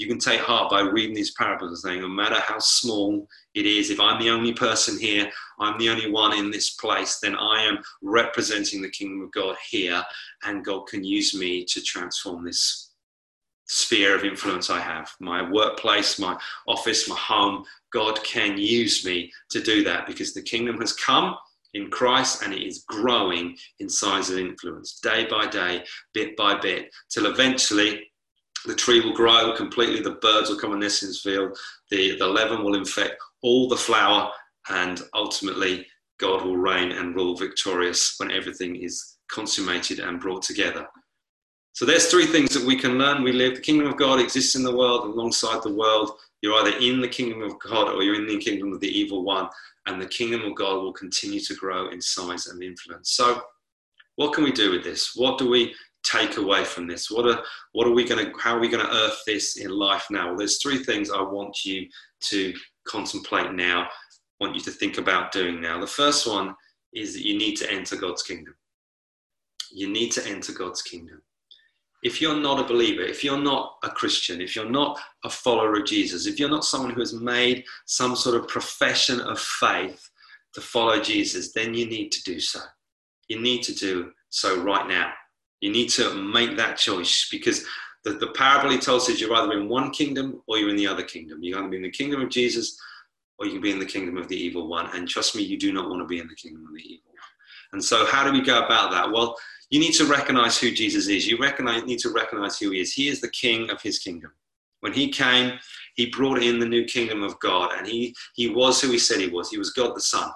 You 0.00 0.06
can 0.06 0.18
take 0.18 0.40
heart 0.40 0.70
by 0.70 0.80
reading 0.80 1.14
these 1.14 1.32
parables 1.32 1.70
and 1.70 1.78
saying, 1.78 2.00
no 2.00 2.08
matter 2.08 2.40
how 2.40 2.58
small 2.58 3.28
it 3.54 3.66
is, 3.66 3.90
if 3.90 4.00
I'm 4.00 4.18
the 4.18 4.30
only 4.30 4.54
person 4.54 4.98
here, 4.98 5.30
I'm 5.58 5.78
the 5.78 5.90
only 5.90 6.10
one 6.10 6.32
in 6.38 6.50
this 6.50 6.70
place, 6.70 7.18
then 7.18 7.36
I 7.36 7.64
am 7.64 7.80
representing 8.00 8.80
the 8.80 8.88
kingdom 8.88 9.20
of 9.20 9.30
God 9.32 9.56
here, 9.70 10.02
and 10.44 10.64
God 10.64 10.86
can 10.86 11.04
use 11.04 11.34
me 11.34 11.66
to 11.66 11.82
transform 11.82 12.46
this 12.46 12.92
sphere 13.66 14.16
of 14.16 14.24
influence 14.24 14.70
I 14.70 14.80
have 14.80 15.12
my 15.20 15.48
workplace, 15.48 16.18
my 16.18 16.34
office, 16.66 17.06
my 17.06 17.16
home. 17.16 17.66
God 17.92 18.24
can 18.24 18.56
use 18.56 19.04
me 19.04 19.30
to 19.50 19.60
do 19.60 19.84
that 19.84 20.06
because 20.06 20.32
the 20.32 20.40
kingdom 20.40 20.80
has 20.80 20.94
come 20.94 21.36
in 21.74 21.90
Christ 21.90 22.42
and 22.42 22.54
it 22.54 22.66
is 22.66 22.84
growing 22.88 23.54
in 23.80 23.90
size 23.90 24.30
and 24.30 24.40
influence 24.40 24.98
day 24.98 25.26
by 25.26 25.46
day, 25.46 25.84
bit 26.14 26.36
by 26.38 26.58
bit, 26.58 26.90
till 27.10 27.26
eventually 27.26 28.09
the 28.66 28.74
tree 28.74 29.00
will 29.00 29.14
grow 29.14 29.54
completely, 29.56 30.00
the 30.00 30.18
birds 30.22 30.50
will 30.50 30.58
come 30.58 30.72
and 30.72 30.84
field, 30.90 31.58
the, 31.90 32.16
the 32.18 32.26
leaven 32.26 32.62
will 32.62 32.74
infect 32.74 33.16
all 33.42 33.68
the 33.68 33.76
flour, 33.76 34.30
and 34.68 35.02
ultimately 35.14 35.86
God 36.18 36.44
will 36.44 36.56
reign 36.56 36.92
and 36.92 37.14
rule 37.14 37.36
victorious 37.36 38.14
when 38.18 38.30
everything 38.30 38.76
is 38.76 39.16
consummated 39.32 40.00
and 40.00 40.20
brought 40.20 40.42
together. 40.42 40.86
So 41.72 41.86
there's 41.86 42.10
three 42.10 42.26
things 42.26 42.52
that 42.52 42.66
we 42.66 42.76
can 42.76 42.98
learn. 42.98 43.22
We 43.22 43.32
live, 43.32 43.54
the 43.54 43.60
kingdom 43.62 43.86
of 43.86 43.96
God 43.96 44.20
exists 44.20 44.54
in 44.54 44.62
the 44.62 44.76
world 44.76 45.04
alongside 45.04 45.62
the 45.62 45.74
world. 45.74 46.10
You're 46.42 46.60
either 46.60 46.76
in 46.78 47.00
the 47.00 47.08
kingdom 47.08 47.42
of 47.42 47.58
God 47.58 47.88
or 47.88 48.02
you're 48.02 48.16
in 48.16 48.26
the 48.26 48.38
kingdom 48.38 48.72
of 48.72 48.80
the 48.80 48.88
evil 48.88 49.24
one, 49.24 49.48
and 49.86 50.00
the 50.00 50.08
kingdom 50.08 50.42
of 50.42 50.54
God 50.56 50.82
will 50.82 50.92
continue 50.92 51.40
to 51.40 51.54
grow 51.54 51.88
in 51.88 52.00
size 52.00 52.48
and 52.48 52.62
influence. 52.62 53.12
So, 53.12 53.40
what 54.16 54.34
can 54.34 54.44
we 54.44 54.52
do 54.52 54.70
with 54.70 54.84
this? 54.84 55.12
What 55.14 55.38
do 55.38 55.48
we 55.48 55.74
take 56.02 56.36
away 56.36 56.64
from 56.64 56.86
this? 56.86 57.10
What 57.10 57.26
are 57.26 57.42
what 57.72 57.86
are 57.86 57.92
we 57.92 58.04
going 58.04 58.24
to 58.24 58.32
how 58.38 58.56
are 58.56 58.60
we 58.60 58.68
going 58.68 58.84
to 58.84 58.92
earth 58.92 59.20
this 59.26 59.56
in 59.56 59.70
life 59.70 60.06
now? 60.10 60.28
Well, 60.28 60.36
there's 60.36 60.62
three 60.62 60.82
things 60.82 61.10
I 61.10 61.22
want 61.22 61.64
you 61.64 61.86
to 62.28 62.54
contemplate 62.86 63.52
now, 63.52 63.88
want 64.40 64.54
you 64.54 64.60
to 64.62 64.70
think 64.70 64.98
about 64.98 65.32
doing 65.32 65.60
now. 65.60 65.80
The 65.80 65.86
first 65.86 66.26
one 66.26 66.54
is 66.92 67.14
that 67.14 67.26
you 67.26 67.38
need 67.38 67.56
to 67.56 67.70
enter 67.70 67.96
God's 67.96 68.22
kingdom. 68.22 68.54
You 69.72 69.88
need 69.88 70.10
to 70.12 70.26
enter 70.26 70.52
God's 70.52 70.82
kingdom. 70.82 71.22
If 72.02 72.20
you're 72.20 72.40
not 72.40 72.58
a 72.58 72.66
believer, 72.66 73.02
if 73.02 73.22
you're 73.22 73.38
not 73.38 73.76
a 73.84 73.90
Christian, 73.90 74.40
if 74.40 74.56
you're 74.56 74.70
not 74.70 74.98
a 75.22 75.30
follower 75.30 75.74
of 75.78 75.84
Jesus, 75.84 76.26
if 76.26 76.40
you're 76.40 76.48
not 76.48 76.64
someone 76.64 76.92
who 76.92 77.00
has 77.00 77.12
made 77.12 77.62
some 77.86 78.16
sort 78.16 78.36
of 78.36 78.48
profession 78.48 79.20
of 79.20 79.38
faith 79.38 80.08
to 80.54 80.60
follow 80.62 81.00
Jesus, 81.00 81.52
then 81.52 81.74
you 81.74 81.86
need 81.86 82.10
to 82.12 82.22
do 82.22 82.40
so. 82.40 82.60
You 83.28 83.40
need 83.40 83.62
to 83.64 83.74
do 83.74 84.12
so 84.30 84.62
right 84.62 84.88
now. 84.88 85.12
You 85.60 85.70
need 85.70 85.90
to 85.90 86.14
make 86.14 86.56
that 86.56 86.78
choice 86.78 87.28
because 87.30 87.64
the, 88.04 88.12
the 88.12 88.28
parable 88.28 88.70
he 88.70 88.78
tells 88.78 89.08
is 89.08 89.20
you're 89.20 89.34
either 89.34 89.58
in 89.58 89.68
one 89.68 89.90
kingdom 89.90 90.42
or 90.46 90.58
you're 90.58 90.70
in 90.70 90.76
the 90.76 90.86
other 90.86 91.02
kingdom. 91.02 91.38
You're 91.42 91.68
be 91.68 91.76
in 91.76 91.82
the 91.82 91.90
kingdom 91.90 92.22
of 92.22 92.30
Jesus 92.30 92.80
or 93.38 93.46
you 93.46 93.52
can 93.52 93.60
be 93.60 93.70
in 93.70 93.78
the 93.78 93.86
kingdom 93.86 94.16
of 94.16 94.28
the 94.28 94.36
evil 94.36 94.68
one. 94.68 94.88
And 94.94 95.08
trust 95.08 95.34
me, 95.34 95.42
you 95.42 95.58
do 95.58 95.72
not 95.72 95.88
want 95.88 96.02
to 96.02 96.06
be 96.06 96.18
in 96.18 96.28
the 96.28 96.34
kingdom 96.34 96.66
of 96.66 96.74
the 96.74 96.82
evil 96.82 97.10
one. 97.10 97.16
And 97.72 97.82
so, 97.82 98.06
how 98.06 98.24
do 98.24 98.32
we 98.32 98.42
go 98.42 98.64
about 98.64 98.90
that? 98.90 99.10
Well, 99.10 99.36
you 99.70 99.80
need 99.80 99.92
to 99.94 100.04
recognize 100.04 100.58
who 100.58 100.70
Jesus 100.70 101.08
is. 101.08 101.26
You 101.26 101.38
recognize, 101.38 101.84
need 101.84 102.00
to 102.00 102.10
recognize 102.10 102.58
who 102.58 102.70
he 102.70 102.80
is. 102.80 102.92
He 102.92 103.08
is 103.08 103.20
the 103.20 103.30
king 103.30 103.70
of 103.70 103.80
his 103.80 103.98
kingdom. 103.98 104.32
When 104.80 104.92
he 104.92 105.08
came, 105.08 105.58
he 105.94 106.06
brought 106.06 106.42
in 106.42 106.58
the 106.58 106.66
new 106.66 106.84
kingdom 106.84 107.22
of 107.22 107.38
God, 107.38 107.72
and 107.76 107.86
he, 107.86 108.14
he 108.34 108.48
was 108.48 108.80
who 108.80 108.90
he 108.90 108.98
said 108.98 109.20
he 109.20 109.28
was. 109.28 109.50
He 109.50 109.58
was 109.58 109.70
God 109.70 109.94
the 109.94 110.00
Son. 110.00 110.30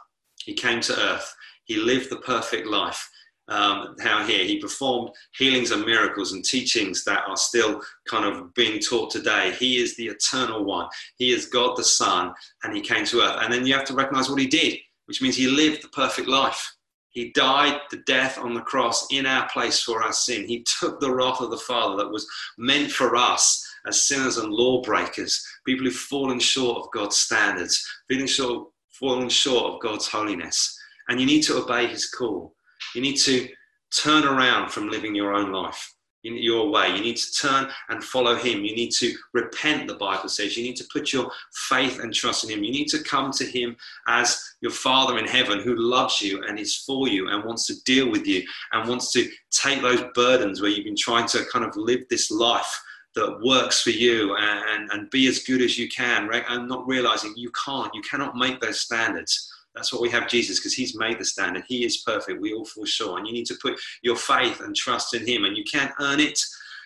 He 0.45 0.53
came 0.55 0.81
to 0.83 0.99
earth. 0.99 1.35
He 1.65 1.77
lived 1.77 2.11
the 2.11 2.19
perfect 2.19 2.67
life 2.67 3.11
um, 3.49 3.95
how 4.01 4.25
here 4.25 4.45
he 4.45 4.59
performed 4.59 5.11
healings 5.37 5.71
and 5.71 5.85
miracles 5.85 6.33
and 6.33 6.45
teachings 6.45 7.05
that 7.05 7.25
are 7.29 7.37
still 7.37 7.81
kind 8.09 8.25
of 8.25 8.55
being 8.55 8.81
taught 8.81 9.11
today. 9.11 9.55
He 9.59 9.79
is 9.79 9.97
the 9.97 10.07
eternal 10.07 10.65
one. 10.65 10.89
He 11.17 11.33
is 11.33 11.47
God 11.47 11.77
the 11.77 11.85
Son, 11.85 12.33
and 12.63 12.75
he 12.75 12.81
came 12.81 13.05
to 13.07 13.21
earth. 13.21 13.39
And 13.43 13.53
then 13.53 13.67
you 13.67 13.75
have 13.75 13.85
to 13.87 13.95
recognize 13.95 14.31
what 14.31 14.41
he 14.41 14.47
did, 14.47 14.79
which 15.07 15.21
means 15.21 15.37
he 15.37 15.47
lived 15.47 15.83
the 15.83 15.89
perfect 15.89 16.29
life. 16.29 16.75
He 17.11 17.31
died 17.31 17.81
the 17.91 17.99
death 18.07 18.39
on 18.39 18.55
the 18.55 18.61
cross 18.63 19.07
in 19.13 19.25
our 19.25 19.49
place 19.49 19.81
for 19.81 20.03
our 20.03 20.13
sin. 20.13 20.49
He 20.49 20.67
took 20.81 20.99
the 20.99 21.15
wrath 21.15 21.41
of 21.41 21.51
the 21.51 21.57
Father 21.57 21.97
that 21.99 22.11
was 22.11 22.27
meant 22.59 22.91
for 22.91 23.15
us 23.15 23.65
as 23.87 24.03
sinners 24.03 24.39
and 24.39 24.53
lawbreakers, 24.53 25.45
people 25.65 25.85
who've 25.85 25.95
fallen 25.95 26.41
short 26.41 26.79
of 26.79 26.91
God's 26.93 27.17
standards, 27.17 27.87
feeling 28.09 28.27
short, 28.27 28.69
fallen 28.91 29.29
short 29.29 29.75
of 29.75 29.81
God's 29.81 30.09
holiness. 30.09 30.77
And 31.09 31.21
you 31.21 31.27
need 31.27 31.43
to 31.43 31.63
obey 31.63 31.87
his 31.87 32.09
call. 32.09 32.54
You 32.95 33.01
need 33.01 33.17
to 33.17 33.49
turn 33.97 34.25
around 34.25 34.71
from 34.71 34.89
living 34.89 35.15
your 35.15 35.33
own 35.35 35.53
life 35.53 35.95
in 36.25 36.37
your 36.39 36.71
way. 36.71 36.89
You 36.89 37.03
need 37.03 37.17
to 37.17 37.33
turn 37.33 37.69
and 37.91 38.03
follow 38.03 38.35
Him. 38.35 38.65
You 38.65 38.75
need 38.75 38.91
to 38.93 39.15
repent, 39.35 39.87
the 39.87 39.95
Bible 39.95 40.29
says. 40.29 40.57
You 40.57 40.65
need 40.65 40.77
to 40.77 40.87
put 40.93 41.13
your 41.13 41.31
faith 41.69 42.01
and 42.01 42.13
trust 42.13 42.45
in 42.45 42.51
Him. 42.51 42.65
You 42.65 42.73
need 42.73 42.89
to 42.89 43.03
come 43.03 43.31
to 43.33 43.45
Him 43.45 43.77
as 44.09 44.43
your 44.61 44.73
Father 44.73 45.19
in 45.19 45.27
heaven 45.27 45.61
who 45.61 45.77
loves 45.77 46.21
you 46.21 46.43
and 46.45 46.59
is 46.59 46.77
for 46.77 47.09
you 47.09 47.29
and 47.29 47.45
wants 47.45 47.67
to 47.67 47.75
deal 47.85 48.11
with 48.11 48.27
you 48.27 48.43
and 48.73 48.89
wants 48.89 49.13
to 49.13 49.29
take 49.51 49.83
those 49.83 50.03
burdens 50.15 50.61
where 50.61 50.71
you've 50.71 50.85
been 50.85 50.97
trying 50.97 51.29
to 51.29 51.45
kind 51.53 51.65
of 51.65 51.77
live 51.77 52.01
this 52.09 52.31
life 52.31 52.81
that 53.15 53.41
works 53.45 53.81
for 53.81 53.91
you 53.91 54.35
and, 54.37 54.91
and 54.91 55.11
be 55.11 55.29
as 55.29 55.39
good 55.41 55.63
as 55.63 55.79
you 55.79 55.89
can 55.89 56.27
right? 56.27 56.43
and 56.49 56.69
not 56.69 56.85
realizing 56.89 57.33
you 57.37 57.49
can't 57.65 57.95
you 57.95 58.03
cannot 58.03 58.35
make 58.35 58.61
those 58.61 58.81
standards 58.81 59.54
that's 59.75 59.93
what 59.93 60.03
we 60.03 60.11
have 60.11 60.29
Jesus 60.29 60.61
because 60.61 60.75
he's 60.75 60.97
made 60.97 61.19
the 61.19 61.25
standard. 61.25 61.65
He 61.67 61.85
is 61.85 61.99
perfect. 61.99 62.41
We 62.41 62.53
all 62.53 62.65
fall 62.65 62.85
short. 62.85 63.19
And 63.19 63.27
you 63.27 63.33
need 63.33 63.47
to 63.47 63.59
put 63.61 63.79
your 64.03 64.17
faith 64.17 64.61
and 64.61 64.75
trust 64.75 65.15
in 65.15 65.27
him. 65.27 65.45
And 65.45 65.57
you 65.57 65.65
can't 65.65 65.93
earn 66.01 66.21
it. 66.21 66.39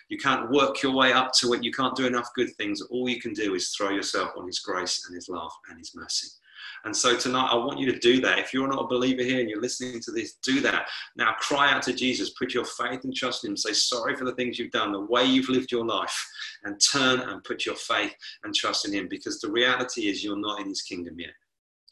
You 0.09 0.17
can't 0.17 0.49
work 0.49 0.81
your 0.81 0.93
way 0.93 1.13
up 1.13 1.31
to 1.39 1.53
it. 1.53 1.63
You 1.63 1.71
can't 1.71 1.95
do 1.95 2.07
enough 2.07 2.29
good 2.35 2.49
things. 2.55 2.81
All 2.81 3.07
you 3.07 3.21
can 3.21 3.33
do 3.33 3.53
is 3.53 3.69
throw 3.69 3.91
yourself 3.91 4.31
on 4.35 4.47
his 4.47 4.59
grace 4.59 5.05
and 5.05 5.15
his 5.15 5.29
love 5.29 5.51
and 5.69 5.77
his 5.77 5.95
mercy. 5.95 6.29
And 6.85 6.95
so 6.95 7.15
tonight, 7.15 7.49
I 7.51 7.55
want 7.55 7.79
you 7.79 7.91
to 7.91 7.99
do 7.99 8.21
that. 8.21 8.39
If 8.39 8.53
you're 8.53 8.67
not 8.67 8.83
a 8.83 8.87
believer 8.87 9.21
here 9.21 9.39
and 9.39 9.49
you're 9.49 9.61
listening 9.61 10.01
to 10.01 10.11
this, 10.11 10.35
do 10.43 10.61
that. 10.61 10.87
Now, 11.15 11.33
cry 11.39 11.71
out 11.71 11.83
to 11.83 11.93
Jesus. 11.93 12.31
Put 12.31 12.53
your 12.53 12.65
faith 12.65 13.03
and 13.03 13.15
trust 13.15 13.43
in 13.43 13.51
Him. 13.51 13.57
Say 13.57 13.73
sorry 13.73 14.15
for 14.15 14.25
the 14.25 14.35
things 14.35 14.57
you've 14.57 14.71
done, 14.71 14.91
the 14.91 15.01
way 15.01 15.25
you've 15.25 15.49
lived 15.49 15.71
your 15.71 15.85
life, 15.85 16.27
and 16.63 16.79
turn 16.79 17.19
and 17.19 17.43
put 17.43 17.65
your 17.65 17.75
faith 17.75 18.15
and 18.43 18.55
trust 18.55 18.87
in 18.87 18.93
Him 18.93 19.07
because 19.09 19.39
the 19.39 19.51
reality 19.51 20.07
is 20.07 20.23
you're 20.23 20.39
not 20.39 20.61
in 20.61 20.67
His 20.67 20.81
kingdom 20.81 21.19
yet. 21.19 21.33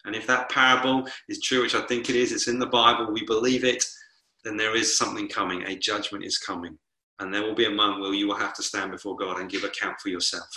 And 0.06 0.16
if 0.16 0.26
that 0.28 0.50
parable 0.50 1.08
is 1.28 1.42
true, 1.42 1.62
which 1.62 1.76
I 1.76 1.82
think 1.82 2.10
it 2.10 2.16
is, 2.16 2.32
it's 2.32 2.48
in 2.48 2.60
the 2.60 2.66
Bible, 2.66 3.12
we 3.12 3.26
believe 3.26 3.64
it, 3.64 3.84
then 4.44 4.58
there 4.58 4.76
is 4.76 4.98
something 4.98 5.28
coming. 5.28 5.64
A 5.64 5.76
judgment 5.76 6.24
is 6.24 6.38
coming. 6.38 6.78
And 7.20 7.34
there 7.34 7.44
will 7.44 7.56
be 7.56 7.66
a 7.66 7.72
moment 7.72 8.02
where 8.02 8.14
you 8.14 8.28
will 8.28 8.36
have 8.36 8.54
to 8.56 8.64
stand 8.64 8.92
before 8.92 9.16
God 9.16 9.40
and 9.40 9.50
give 9.50 9.64
account 9.64 10.00
for 10.00 10.10
yourself. 10.10 10.48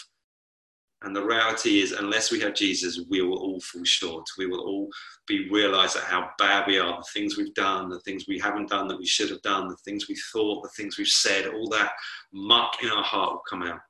And 1.03 1.17
the 1.17 1.25
reality 1.25 1.81
is, 1.81 1.93
unless 1.93 2.31
we 2.31 2.41
have 2.41 2.55
Jesus, 2.55 3.01
we 3.09 3.23
will 3.23 3.39
all 3.39 3.61
fall 3.61 3.85
short. 3.85 4.27
We 4.37 4.47
will 4.47 4.61
all 4.61 4.91
be 5.27 5.49
realized 5.49 5.97
at 5.97 6.03
how 6.03 6.31
bad 6.39 6.67
we 6.67 6.79
are, 6.79 6.99
the 6.99 7.09
things 7.15 7.39
we've 7.39 7.55
done, 7.55 7.89
the 7.89 8.01
things 8.01 8.27
we 8.29 8.39
haven't 8.39 8.69
done 8.69 8.87
that 8.89 8.99
we 8.99 9.07
should 9.07 9.31
have 9.31 9.41
done, 9.41 9.69
the 9.69 9.77
things 9.77 10.09
we 10.09 10.17
thought, 10.31 10.63
the 10.63 10.69
things 10.77 10.99
we've 10.99 11.07
said, 11.07 11.47
all 11.47 11.69
that 11.71 11.93
muck 12.35 12.83
in 12.83 12.91
our 12.91 13.03
heart 13.03 13.33
will 13.33 13.43
come 13.49 13.63
out. 13.63 13.81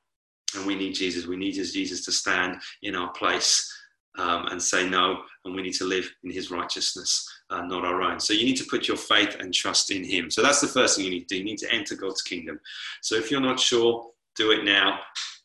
And 0.54 0.64
we 0.66 0.76
need 0.76 0.94
Jesus. 0.94 1.26
We 1.26 1.36
need 1.36 1.52
Jesus 1.52 2.04
to 2.04 2.12
stand 2.12 2.60
in 2.82 2.94
our 2.94 3.10
place 3.12 3.68
um, 4.18 4.46
and 4.46 4.62
say 4.62 4.88
no, 4.88 5.22
and 5.44 5.54
we 5.54 5.62
need 5.62 5.74
to 5.74 5.84
live 5.84 6.10
in 6.24 6.30
his 6.30 6.50
righteousness, 6.50 7.28
uh, 7.50 7.62
not 7.62 7.84
our 7.84 8.02
own. 8.02 8.20
So 8.20 8.32
you 8.32 8.44
need 8.44 8.56
to 8.56 8.64
put 8.64 8.88
your 8.88 8.96
faith 8.96 9.36
and 9.38 9.54
trust 9.54 9.90
in 9.90 10.04
him. 10.04 10.30
So 10.30 10.42
that's 10.42 10.60
the 10.60 10.66
first 10.66 10.96
thing 10.96 11.04
you 11.04 11.10
need 11.10 11.28
to 11.28 11.34
do. 11.34 11.38
You 11.38 11.44
need 11.44 11.58
to 11.58 11.72
enter 11.72 11.94
God's 11.94 12.22
kingdom. 12.22 12.60
So 13.02 13.14
if 13.14 13.30
you're 13.30 13.40
not 13.40 13.60
sure, 13.60 14.10
do 14.36 14.50
it 14.50 14.64
now. 14.64 15.00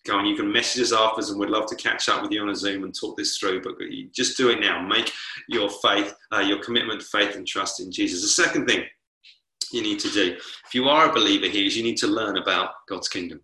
Go 0.06 0.18
on, 0.18 0.28
you 0.28 0.36
can 0.36 0.52
message 0.52 0.84
us 0.84 0.94
afterwards, 0.94 1.32
and 1.32 1.40
we'd 1.40 1.50
love 1.50 1.66
to 1.68 1.76
catch 1.76 2.10
up 2.10 2.22
with 2.22 2.32
you 2.32 2.42
on 2.42 2.50
a 2.50 2.56
Zoom 2.56 2.84
and 2.84 2.94
talk 2.94 3.18
this 3.18 3.38
through. 3.38 3.64
But 3.64 3.74
just 4.14 4.38
do 4.38 4.50
it 4.50 4.60
now. 4.60 4.86
Make 4.86 5.12
your 5.50 5.70
faith, 5.70 6.14
uh, 6.32 6.42
your 6.42 6.62
commitment, 6.64 7.02
faith, 7.02 7.36
and 7.36 7.48
trust 7.48 7.80
in 7.80 7.92
Jesus. 7.92 8.22
The 8.22 8.44
second 8.44 8.68
thing 8.68 8.84
you 9.72 9.82
need 9.82 10.00
to 10.00 10.10
do, 10.10 10.38
if 10.68 10.74
you 10.76 10.88
are 10.90 11.10
a 11.10 11.14
believer 11.14 11.48
here, 11.48 11.66
is 11.66 11.76
you 11.76 11.84
need 11.84 11.98
to 11.98 12.08
learn 12.08 12.38
about 12.38 12.72
God's 12.88 13.10
kingdom. 13.10 13.42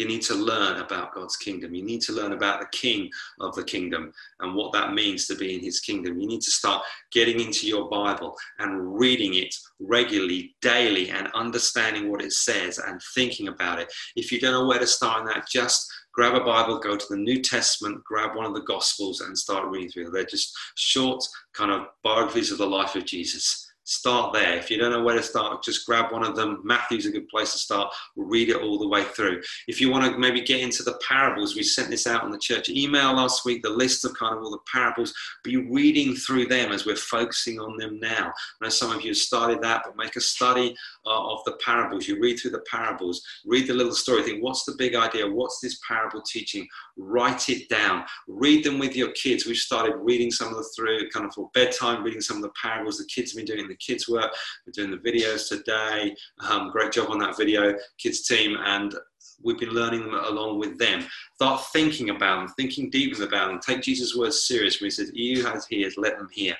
You 0.00 0.06
need 0.06 0.22
to 0.22 0.34
learn 0.34 0.78
about 0.80 1.12
God's 1.14 1.36
kingdom. 1.36 1.74
You 1.74 1.82
need 1.82 2.00
to 2.00 2.14
learn 2.14 2.32
about 2.32 2.58
the 2.58 2.74
king 2.74 3.10
of 3.38 3.54
the 3.54 3.62
kingdom 3.62 4.14
and 4.38 4.54
what 4.54 4.72
that 4.72 4.94
means 4.94 5.26
to 5.26 5.34
be 5.34 5.54
in 5.54 5.60
his 5.60 5.78
kingdom. 5.78 6.18
You 6.18 6.26
need 6.26 6.40
to 6.40 6.50
start 6.50 6.82
getting 7.12 7.38
into 7.38 7.66
your 7.66 7.86
Bible 7.90 8.34
and 8.60 8.98
reading 8.98 9.34
it 9.34 9.54
regularly, 9.78 10.56
daily, 10.62 11.10
and 11.10 11.28
understanding 11.34 12.10
what 12.10 12.22
it 12.22 12.32
says 12.32 12.78
and 12.78 12.98
thinking 13.14 13.48
about 13.48 13.78
it. 13.78 13.92
If 14.16 14.32
you 14.32 14.40
don't 14.40 14.54
know 14.54 14.66
where 14.66 14.78
to 14.78 14.86
start 14.86 15.20
in 15.20 15.26
that, 15.26 15.46
just 15.46 15.86
grab 16.14 16.32
a 16.32 16.42
Bible, 16.42 16.78
go 16.78 16.96
to 16.96 17.06
the 17.10 17.18
New 17.18 17.42
Testament, 17.42 18.02
grab 18.02 18.34
one 18.34 18.46
of 18.46 18.54
the 18.54 18.62
Gospels, 18.62 19.20
and 19.20 19.36
start 19.36 19.68
reading 19.68 19.90
through. 19.90 20.12
They're 20.12 20.24
just 20.24 20.56
short, 20.76 21.22
kind 21.52 21.70
of 21.70 21.88
biographies 22.02 22.50
of 22.50 22.56
the 22.56 22.66
life 22.66 22.94
of 22.94 23.04
Jesus 23.04 23.69
start 23.90 24.32
there. 24.32 24.56
If 24.56 24.70
you 24.70 24.78
don't 24.78 24.92
know 24.92 25.02
where 25.02 25.16
to 25.16 25.22
start, 25.22 25.64
just 25.64 25.84
grab 25.84 26.12
one 26.12 26.24
of 26.24 26.36
them. 26.36 26.60
Matthew's 26.62 27.06
a 27.06 27.10
good 27.10 27.28
place 27.28 27.52
to 27.52 27.58
start. 27.58 27.92
We'll 28.14 28.28
read 28.28 28.48
it 28.48 28.62
all 28.62 28.78
the 28.78 28.86
way 28.86 29.02
through. 29.02 29.42
If 29.66 29.80
you 29.80 29.90
want 29.90 30.10
to 30.10 30.18
maybe 30.18 30.40
get 30.42 30.60
into 30.60 30.84
the 30.84 30.98
parables, 31.06 31.56
we 31.56 31.64
sent 31.64 31.90
this 31.90 32.06
out 32.06 32.22
on 32.22 32.30
the 32.30 32.38
church 32.38 32.68
email 32.68 33.12
last 33.14 33.44
week, 33.44 33.62
the 33.62 33.70
list 33.70 34.04
of 34.04 34.14
kind 34.14 34.36
of 34.36 34.44
all 34.44 34.50
the 34.52 34.58
parables. 34.72 35.12
Be 35.42 35.56
reading 35.56 36.14
through 36.14 36.46
them 36.46 36.70
as 36.70 36.86
we're 36.86 36.94
focusing 36.94 37.58
on 37.58 37.76
them 37.78 37.98
now. 37.98 38.32
I 38.60 38.66
know 38.66 38.70
some 38.70 38.92
of 38.92 39.02
you 39.02 39.08
have 39.08 39.16
started 39.16 39.60
that, 39.62 39.82
but 39.84 39.96
make 39.96 40.14
a 40.14 40.20
study 40.20 40.76
uh, 41.04 41.32
of 41.32 41.40
the 41.44 41.58
parables. 41.64 42.06
You 42.06 42.20
read 42.20 42.38
through 42.38 42.52
the 42.52 42.64
parables, 42.70 43.20
read 43.44 43.66
the 43.66 43.74
little 43.74 43.94
story, 43.94 44.22
think, 44.22 44.42
what's 44.42 44.64
the 44.64 44.76
big 44.78 44.94
idea? 44.94 45.28
What's 45.28 45.58
this 45.60 45.80
parable 45.86 46.22
teaching? 46.22 46.66
Write 46.96 47.48
it 47.48 47.68
down. 47.68 48.04
Read 48.28 48.64
them 48.64 48.78
with 48.78 48.94
your 48.94 49.10
kids. 49.12 49.46
We've 49.46 49.56
started 49.56 49.96
reading 49.96 50.30
some 50.30 50.48
of 50.48 50.56
the 50.56 50.70
through 50.76 51.10
kind 51.10 51.26
of 51.26 51.34
for 51.34 51.50
bedtime, 51.54 52.04
reading 52.04 52.20
some 52.20 52.36
of 52.36 52.42
the 52.42 52.52
parables 52.60 52.98
the 52.98 53.04
kids 53.06 53.32
have 53.32 53.44
been 53.44 53.56
doing 53.56 53.68
the 53.68 53.76
kids' 53.80 54.08
work. 54.08 54.32
We're 54.66 54.72
doing 54.72 54.90
the 54.90 55.10
videos 55.10 55.48
today. 55.48 56.14
Um, 56.48 56.70
great 56.70 56.92
job 56.92 57.10
on 57.10 57.18
that 57.20 57.36
video, 57.36 57.74
kids 57.98 58.26
team. 58.26 58.56
And 58.64 58.94
we've 59.42 59.58
been 59.58 59.70
learning 59.70 60.00
them 60.00 60.14
along 60.14 60.58
with 60.58 60.78
them. 60.78 61.06
Start 61.36 61.64
thinking 61.72 62.10
about 62.10 62.40
them, 62.40 62.54
thinking 62.56 62.90
deeply 62.90 63.24
about 63.24 63.48
them. 63.48 63.60
Take 63.60 63.82
Jesus' 63.82 64.16
words 64.16 64.46
serious 64.46 64.80
when 64.80 64.86
he 64.86 64.90
says, 64.90 65.10
You 65.14 65.44
has 65.46 65.66
ears, 65.70 65.94
let 65.96 66.18
them 66.18 66.28
hear. 66.32 66.56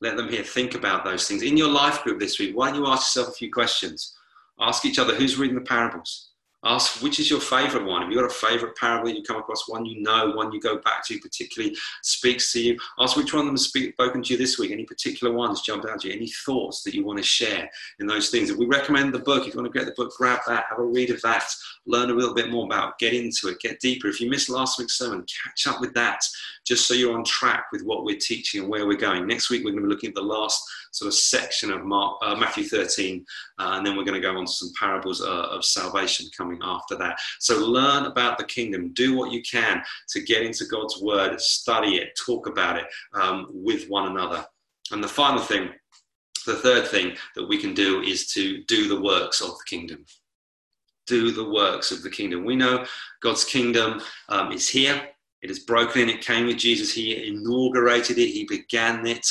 Let 0.00 0.16
them 0.16 0.28
hear. 0.28 0.44
Think 0.44 0.74
about 0.74 1.04
those 1.04 1.26
things. 1.26 1.42
In 1.42 1.56
your 1.56 1.70
life 1.70 2.02
group 2.04 2.20
this 2.20 2.38
week, 2.38 2.56
why 2.56 2.70
don't 2.70 2.80
you 2.80 2.86
ask 2.86 3.16
yourself 3.16 3.34
a 3.34 3.38
few 3.38 3.50
questions? 3.50 4.14
Ask 4.60 4.84
each 4.84 4.98
other 4.98 5.14
who's 5.14 5.38
reading 5.38 5.56
the 5.56 5.62
parables? 5.62 6.30
Ask 6.64 7.02
which 7.02 7.20
is 7.20 7.30
your 7.30 7.40
favorite 7.40 7.84
one. 7.84 8.02
Have 8.02 8.10
you 8.10 8.18
got 8.18 8.26
a 8.26 8.34
favorite 8.34 8.76
parable 8.76 9.10
you 9.10 9.22
come 9.22 9.36
across, 9.36 9.68
one 9.68 9.84
you 9.84 10.02
know, 10.02 10.32
one 10.32 10.52
you 10.52 10.60
go 10.60 10.78
back 10.78 11.06
to, 11.06 11.18
particularly 11.20 11.76
speaks 12.02 12.52
to 12.52 12.60
you? 12.60 12.78
Ask 12.98 13.16
which 13.16 13.32
one 13.32 13.42
of 13.42 13.46
them 13.46 13.54
has 13.54 13.66
spoken 13.66 14.22
to 14.22 14.32
you 14.32 14.38
this 14.38 14.58
week. 14.58 14.72
Any 14.72 14.84
particular 14.84 15.32
ones 15.32 15.60
jump 15.60 15.86
out 15.86 16.00
to 16.00 16.08
you? 16.08 16.14
Any 16.14 16.28
thoughts 16.28 16.82
that 16.82 16.94
you 16.94 17.04
want 17.04 17.18
to 17.18 17.24
share 17.24 17.70
in 18.00 18.08
those 18.08 18.30
things? 18.30 18.50
If 18.50 18.56
we 18.56 18.66
recommend 18.66 19.14
the 19.14 19.20
book, 19.20 19.46
if 19.46 19.54
you 19.54 19.60
want 19.60 19.72
to 19.72 19.78
get 19.78 19.86
the 19.86 19.94
book, 19.94 20.12
grab 20.16 20.40
that, 20.48 20.64
have 20.68 20.80
a 20.80 20.84
read 20.84 21.10
of 21.10 21.22
that, 21.22 21.48
learn 21.86 22.10
a 22.10 22.14
little 22.14 22.34
bit 22.34 22.50
more 22.50 22.66
about, 22.66 22.88
it, 22.88 22.98
get 22.98 23.14
into 23.14 23.46
it, 23.48 23.60
get 23.60 23.78
deeper. 23.78 24.08
If 24.08 24.20
you 24.20 24.28
missed 24.28 24.50
last 24.50 24.80
week's 24.80 24.98
sermon, 24.98 25.24
catch 25.44 25.72
up 25.72 25.80
with 25.80 25.94
that, 25.94 26.24
just 26.68 26.86
so 26.86 26.92
you're 26.92 27.16
on 27.16 27.24
track 27.24 27.64
with 27.72 27.82
what 27.82 28.04
we're 28.04 28.18
teaching 28.18 28.60
and 28.60 28.68
where 28.68 28.86
we're 28.86 28.96
going. 28.96 29.26
Next 29.26 29.48
week 29.48 29.64
we're 29.64 29.70
going 29.70 29.82
to 29.82 29.88
be 29.88 29.94
looking 29.94 30.10
at 30.10 30.14
the 30.14 30.20
last 30.20 30.62
sort 30.92 31.08
of 31.08 31.14
section 31.14 31.72
of 31.72 31.84
Mark, 31.84 32.18
uh, 32.22 32.36
Matthew 32.36 32.64
13, 32.64 33.24
uh, 33.58 33.72
and 33.72 33.86
then 33.86 33.96
we're 33.96 34.04
going 34.04 34.20
to 34.20 34.26
go 34.26 34.36
on 34.36 34.44
to 34.44 34.52
some 34.52 34.70
parables 34.78 35.22
uh, 35.22 35.48
of 35.50 35.64
salvation 35.64 36.28
coming 36.36 36.58
after 36.62 36.94
that. 36.96 37.18
So 37.40 37.58
learn 37.58 38.04
about 38.04 38.36
the 38.36 38.44
kingdom, 38.44 38.92
do 38.92 39.16
what 39.16 39.32
you 39.32 39.40
can 39.42 39.82
to 40.10 40.20
get 40.20 40.42
into 40.42 40.66
God's 40.66 41.00
word, 41.00 41.40
study 41.40 41.96
it, 41.96 42.18
talk 42.22 42.46
about 42.46 42.76
it 42.76 42.84
um, 43.14 43.46
with 43.50 43.88
one 43.88 44.10
another. 44.10 44.44
And 44.92 45.02
the 45.02 45.08
final 45.08 45.40
thing, 45.40 45.70
the 46.44 46.56
third 46.56 46.86
thing 46.86 47.16
that 47.34 47.48
we 47.48 47.56
can 47.56 47.72
do 47.72 48.02
is 48.02 48.30
to 48.32 48.62
do 48.64 48.88
the 48.88 49.00
works 49.00 49.40
of 49.40 49.50
the 49.50 49.64
kingdom. 49.66 50.04
Do 51.06 51.30
the 51.30 51.48
works 51.48 51.90
of 51.92 52.02
the 52.02 52.10
kingdom. 52.10 52.44
We 52.44 52.56
know 52.56 52.84
God's 53.22 53.44
kingdom 53.44 54.02
um, 54.28 54.52
is 54.52 54.68
here. 54.68 55.08
It 55.42 55.50
is 55.50 55.60
broken. 55.60 56.08
It 56.08 56.20
came 56.20 56.46
with 56.46 56.58
Jesus. 56.58 56.92
He 56.92 57.28
inaugurated 57.28 58.18
it. 58.18 58.28
He 58.28 58.44
began 58.44 59.06
it. 59.06 59.26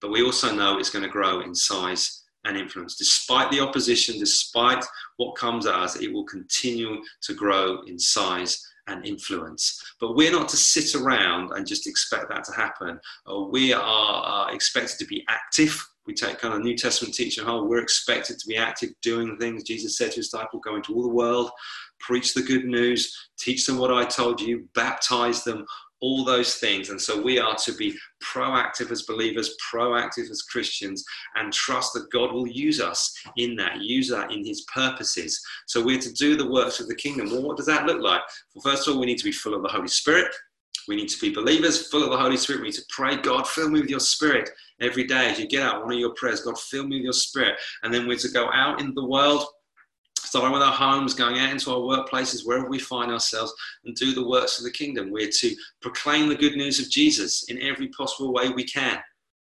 But 0.00 0.10
we 0.10 0.22
also 0.22 0.54
know 0.54 0.78
it's 0.78 0.90
going 0.90 1.04
to 1.04 1.10
grow 1.10 1.40
in 1.40 1.54
size 1.54 2.24
and 2.44 2.56
influence. 2.56 2.96
Despite 2.96 3.50
the 3.50 3.60
opposition, 3.60 4.18
despite 4.18 4.82
what 5.18 5.36
comes 5.36 5.66
at 5.66 5.74
us, 5.74 5.96
it 5.96 6.10
will 6.12 6.24
continue 6.24 7.02
to 7.22 7.34
grow 7.34 7.82
in 7.82 7.98
size 7.98 8.66
and 8.86 9.04
influence. 9.04 9.80
But 10.00 10.16
we're 10.16 10.32
not 10.32 10.48
to 10.48 10.56
sit 10.56 10.94
around 10.94 11.52
and 11.52 11.66
just 11.66 11.86
expect 11.86 12.30
that 12.30 12.44
to 12.44 12.52
happen. 12.52 12.98
Uh, 13.30 13.42
we 13.42 13.74
are 13.74 14.52
expected 14.54 14.98
to 14.98 15.06
be 15.06 15.24
active. 15.28 15.86
We 16.06 16.14
take 16.14 16.38
kind 16.38 16.54
of 16.54 16.62
New 16.62 16.76
Testament 16.76 17.14
teaching 17.14 17.44
whole. 17.44 17.68
We're 17.68 17.82
expected 17.82 18.38
to 18.38 18.46
be 18.48 18.56
active, 18.56 18.90
doing 19.02 19.36
things. 19.36 19.62
Jesus 19.62 19.98
said 19.98 20.10
to 20.12 20.16
his 20.16 20.30
disciples, 20.30 20.62
"Go 20.64 20.76
into 20.76 20.94
all 20.94 21.02
the 21.02 21.08
world, 21.08 21.50
preach 22.00 22.34
the 22.34 22.42
good 22.42 22.64
news, 22.64 23.16
teach 23.38 23.66
them 23.66 23.78
what 23.78 23.92
I 23.92 24.04
told 24.04 24.40
you, 24.40 24.68
baptize 24.74 25.44
them." 25.44 25.66
all 26.00 26.24
those 26.24 26.56
things. 26.56 26.90
And 26.90 27.00
so 27.00 27.20
we 27.20 27.38
are 27.38 27.54
to 27.56 27.72
be 27.72 27.96
proactive 28.22 28.90
as 28.90 29.02
believers, 29.02 29.54
proactive 29.72 30.30
as 30.30 30.42
Christians, 30.42 31.04
and 31.36 31.52
trust 31.52 31.92
that 31.94 32.10
God 32.10 32.32
will 32.32 32.48
use 32.48 32.80
us 32.80 33.14
in 33.36 33.54
that, 33.56 33.80
use 33.80 34.08
that 34.08 34.32
in 34.32 34.44
his 34.44 34.62
purposes. 34.62 35.40
So 35.66 35.82
we're 35.84 36.00
to 36.00 36.12
do 36.12 36.36
the 36.36 36.50
works 36.50 36.80
of 36.80 36.88
the 36.88 36.94
kingdom. 36.94 37.30
Well, 37.30 37.42
what 37.42 37.56
does 37.56 37.66
that 37.66 37.86
look 37.86 38.00
like? 38.00 38.22
Well, 38.54 38.62
first 38.62 38.88
of 38.88 38.94
all, 38.94 39.00
we 39.00 39.06
need 39.06 39.18
to 39.18 39.24
be 39.24 39.32
full 39.32 39.54
of 39.54 39.62
the 39.62 39.68
Holy 39.68 39.88
Spirit. 39.88 40.34
We 40.88 40.96
need 40.96 41.08
to 41.10 41.20
be 41.20 41.32
believers, 41.32 41.88
full 41.88 42.02
of 42.02 42.10
the 42.10 42.16
Holy 42.16 42.38
Spirit. 42.38 42.62
We 42.62 42.68
need 42.68 42.76
to 42.76 42.84
pray, 42.88 43.16
God, 43.16 43.46
fill 43.46 43.68
me 43.68 43.80
with 43.80 43.90
your 43.90 44.00
spirit 44.00 44.48
every 44.80 45.04
day 45.04 45.30
as 45.30 45.38
you 45.38 45.46
get 45.46 45.62
out. 45.62 45.84
One 45.84 45.92
of 45.92 45.98
your 45.98 46.14
prayers, 46.14 46.40
God, 46.40 46.58
fill 46.58 46.86
me 46.86 46.96
with 46.96 47.04
your 47.04 47.12
spirit. 47.12 47.56
And 47.82 47.92
then 47.92 48.08
we're 48.08 48.16
to 48.18 48.30
go 48.30 48.50
out 48.52 48.80
in 48.80 48.94
the 48.94 49.04
world 49.04 49.44
starting 50.30 50.52
with 50.52 50.62
our 50.62 50.72
homes, 50.72 51.12
going 51.12 51.40
out 51.40 51.50
into 51.50 51.72
our 51.72 51.80
workplaces, 51.80 52.46
wherever 52.46 52.68
we 52.68 52.78
find 52.78 53.10
ourselves, 53.10 53.52
and 53.84 53.96
do 53.96 54.14
the 54.14 54.28
works 54.28 54.58
of 54.58 54.64
the 54.64 54.70
kingdom. 54.70 55.10
We're 55.10 55.28
to 55.28 55.56
proclaim 55.82 56.28
the 56.28 56.36
good 56.36 56.54
news 56.54 56.78
of 56.78 56.88
Jesus 56.88 57.50
in 57.50 57.60
every 57.60 57.88
possible 57.88 58.32
way 58.32 58.48
we 58.48 58.62
can. 58.62 59.00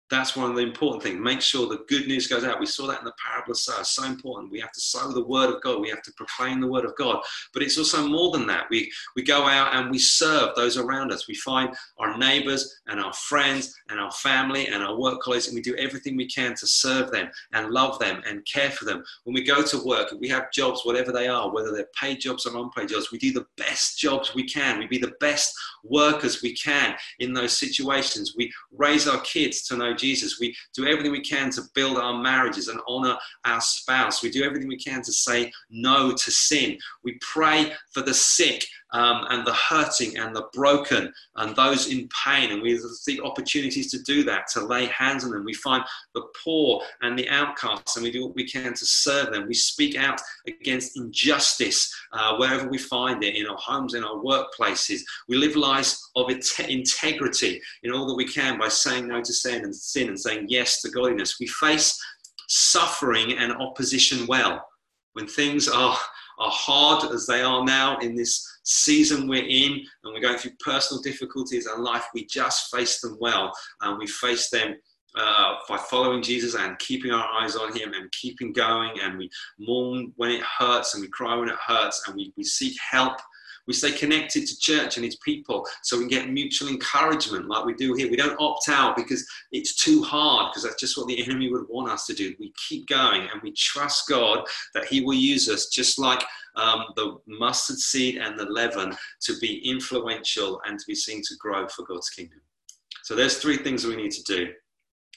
That's 0.09 0.37
one 0.37 0.51
of 0.51 0.57
the 0.57 0.63
important 0.63 1.03
things. 1.03 1.19
Make 1.19 1.41
sure 1.41 1.67
the 1.67 1.85
good 1.89 2.07
news 2.07 2.29
goes 2.29 2.45
out. 2.45 2.61
We 2.61 2.67
saw 2.67 2.87
that 2.87 3.01
in 3.01 3.05
the 3.05 3.13
parable 3.25 3.53
of 3.53 3.59
sower. 3.59 3.83
So 3.83 4.05
important. 4.05 4.53
We 4.53 4.61
have 4.61 4.71
to 4.73 4.81
sow 4.81 5.11
the 5.11 5.25
word 5.25 5.53
of 5.53 5.61
God. 5.63 5.81
We 5.81 5.91
have 5.91 6.03
to 6.03 6.13
proclaim 6.13 6.61
the 6.61 6.69
word 6.69 6.85
of 6.85 6.95
God. 6.97 7.21
But 7.53 7.63
it's 7.63 7.77
also 7.77 8.07
more 8.07 8.31
than 8.31 8.47
that. 8.47 8.67
We 8.71 8.91
we 9.17 9.25
go 9.25 9.45
out 9.47 9.75
and 9.75 9.91
we 9.91 9.99
serve 9.99 10.55
those 10.55 10.77
around 10.77 11.11
us. 11.13 11.27
We 11.27 11.35
find 11.35 11.75
our 11.99 12.17
neighbors 12.17 12.81
and 12.87 13.01
our 13.01 13.13
friends 13.15 13.75
and 13.89 13.99
our 13.99 14.13
family 14.13 14.69
and 14.69 14.83
our 14.83 14.97
work 14.97 15.21
colleagues, 15.23 15.49
and 15.49 15.57
we 15.57 15.63
do 15.63 15.75
everything 15.75 16.17
we 16.17 16.29
can 16.29 16.55
to 16.55 16.67
serve 16.69 17.11
them 17.11 17.29
and 17.53 17.71
love 17.71 17.99
them 17.99 18.23
and 18.29 18.47
care 18.47 18.71
for 18.71 18.85
them. 18.85 19.03
When 19.25 19.35
we 19.35 19.43
go 19.43 19.63
to 19.63 19.85
work, 19.85 20.15
we 20.21 20.29
have 20.29 20.53
jobs, 20.53 20.85
whatever 20.85 21.11
they 21.11 21.27
are, 21.27 21.53
whether 21.53 21.73
they're 21.73 21.89
paid 22.01 22.21
jobs 22.21 22.47
or 22.47 22.57
unpaid 22.57 22.91
jobs, 22.91 23.11
we 23.11 23.19
do 23.19 23.33
the 23.33 23.47
best 23.57 23.99
jobs 23.99 24.35
we 24.35 24.45
can. 24.45 24.79
We 24.79 24.87
be 24.87 24.99
the 24.99 25.15
best 25.19 25.53
workers 25.83 26.43
we 26.43 26.55
can 26.55 26.97
in 27.19 27.33
those 27.33 27.59
situations. 27.59 28.35
We 28.37 28.53
raise 28.71 29.09
our 29.09 29.21
kids 29.21 29.63
to 29.63 29.77
know 29.77 29.96
Jesus. 29.97 30.39
We 30.41 30.55
do 30.75 30.87
everything 30.87 31.13
we 31.13 31.21
can 31.21 31.51
to 31.51 31.63
build 31.75 31.99
our 31.99 32.21
marriages 32.21 32.69
and 32.69 32.81
honor 32.89 33.17
our 33.45 33.61
spouse. 33.61 34.23
We 34.23 34.31
do 34.31 34.45
everything 34.45 34.69
we 34.69 34.79
can 34.79 35.03
to 35.03 35.13
say 35.13 35.53
no 35.71 36.13
to 36.13 36.31
sin. 36.31 36.79
We 37.05 37.19
pray 37.21 37.73
for 37.93 38.03
the 38.03 38.15
sick 38.15 38.67
um, 38.93 39.27
and 39.31 39.47
the 39.47 39.55
hurting 39.55 40.17
and 40.17 40.35
the 40.35 40.47
broken 40.53 41.13
and 41.37 41.57
those 41.57 41.89
in 41.89 42.09
pain. 42.25 42.53
And 42.53 42.63
we 42.63 42.79
see 42.79 43.21
opportunities 43.21 43.91
to 43.91 44.03
do 44.03 44.23
that, 44.25 44.49
to 44.53 44.65
lay 44.65 44.87
hands 44.87 45.25
on 45.25 45.31
them. 45.31 45.45
We 45.45 45.55
find 45.55 45.85
the 46.15 46.23
poor 46.45 46.83
and 47.03 47.19
the 47.19 47.29
outcasts 47.29 47.97
and 47.97 48.05
we 48.05 48.11
do 48.11 48.27
what 48.27 48.37
we 48.37 48.49
can 48.49 48.75
to 48.75 48.87
serve 48.87 49.33
them. 49.33 49.47
We 49.47 49.55
speak 49.55 49.97
out 49.97 50.21
against 50.47 50.97
injustice 50.97 51.93
uh, 52.13 52.37
wherever 52.37 52.69
we 52.69 52.79
find 52.79 53.23
it, 53.25 53.37
in 53.37 53.47
our 53.47 53.59
homes, 53.59 53.95
in 53.95 54.05
our 54.05 54.17
workplaces. 54.17 55.01
We 55.29 55.37
live 55.37 55.57
lives 55.57 56.11
of 56.17 56.31
integrity 56.31 57.61
in 57.83 57.93
all 57.93 58.07
that 58.07 58.15
we 58.15 58.27
can 58.27 58.59
by 58.59 58.69
saying 58.69 59.09
no 59.09 59.21
to 59.21 59.33
sin 59.33 59.65
and 59.65 59.75
sin 59.75 60.09
and 60.09 60.19
saying 60.19 60.47
yes 60.49 60.81
to 60.83 60.91
godliness. 60.91 61.39
We 61.41 61.47
face 61.47 62.01
suffering 62.49 63.33
and 63.33 63.53
opposition 63.53 64.27
well. 64.27 64.67
When 65.15 65.27
things 65.27 65.69
are, 65.69 65.99
are 66.39 66.51
hard 66.51 67.11
as 67.13 67.27
they 67.27 67.43
are 67.43 67.65
now 67.65 67.99
in 67.99 68.15
this 68.15 68.47
season 68.65 69.29
we're 69.29 69.47
in 69.47 69.73
and 70.05 70.13
we're 70.13 70.21
going 70.21 70.39
through 70.39 70.53
personal 70.61 71.03
difficulties 71.03 71.67
in 71.67 71.83
life, 71.83 72.07
we 72.15 72.27
just 72.27 72.75
face 72.75 73.01
them 73.01 73.17
well 73.21 73.53
and 73.83 73.99
we 73.99 74.07
face 74.07 74.51
them 74.51 74.75
uh, 75.17 75.55
by 75.69 75.79
following 75.79 76.23
Jesus 76.23 76.55
and 76.55 76.79
keeping 76.79 77.11
our 77.11 77.27
eyes 77.41 77.57
on 77.57 77.75
Him 77.75 77.95
and 77.95 78.11
keeping 78.13 78.53
going. 78.53 79.01
And 79.01 79.17
we 79.17 79.31
mourn 79.59 80.13
when 80.17 80.31
it 80.31 80.43
hurts 80.43 80.95
and 80.95 81.03
we 81.03 81.09
cry 81.09 81.35
when 81.37 81.49
it 81.49 81.57
hurts 81.67 82.07
and 82.07 82.17
we, 82.17 82.33
we 82.37 82.45
seek 82.45 82.77
help 82.91 83.17
we 83.67 83.73
stay 83.73 83.93
connected 83.93 84.47
to 84.47 84.59
church 84.59 84.97
and 84.97 85.05
its 85.05 85.17
people 85.17 85.67
so 85.83 85.97
we 85.97 86.05
can 86.05 86.11
get 86.11 86.31
mutual 86.31 86.69
encouragement 86.69 87.49
like 87.49 87.65
we 87.65 87.75
do 87.75 87.95
here. 87.95 88.11
We 88.11 88.17
don't 88.17 88.41
opt 88.41 88.69
out 88.69 88.97
because 88.97 89.27
it's 89.53 89.75
too 89.75 90.03
hard, 90.03 90.53
because 90.53 90.63
that's 90.63 90.81
just 90.81 90.97
what 90.97 91.07
the 91.07 91.23
enemy 91.23 91.51
would 91.51 91.69
want 91.69 91.91
us 91.91 92.07
to 92.07 92.15
do. 92.15 92.35
We 92.39 92.53
keep 92.69 92.87
going 92.87 93.23
and 93.23 93.43
we 93.43 93.53
trust 93.53 94.09
God 94.09 94.47
that 94.75 94.87
He 94.87 95.03
will 95.03 95.15
use 95.15 95.49
us 95.49 95.67
just 95.67 95.99
like 95.99 96.23
um, 96.57 96.87
the 96.97 97.19
mustard 97.27 97.79
seed 97.79 98.17
and 98.17 98.39
the 98.39 98.47
leaven 98.47 98.97
to 99.23 99.39
be 99.41 99.59
influential 99.69 100.61
and 100.67 100.79
to 100.79 100.85
be 100.87 100.95
seen 100.95 101.23
to 101.23 101.35
grow 101.39 101.69
for 101.69 101.85
God's 101.85 102.11
kingdom. 102.11 102.41
So 103.03 103.15
there's 103.15 103.39
three 103.39 103.59
things 103.59 103.87
we 103.87 103.97
need 103.97 104.13
to 104.13 104.23
do. 104.23 104.53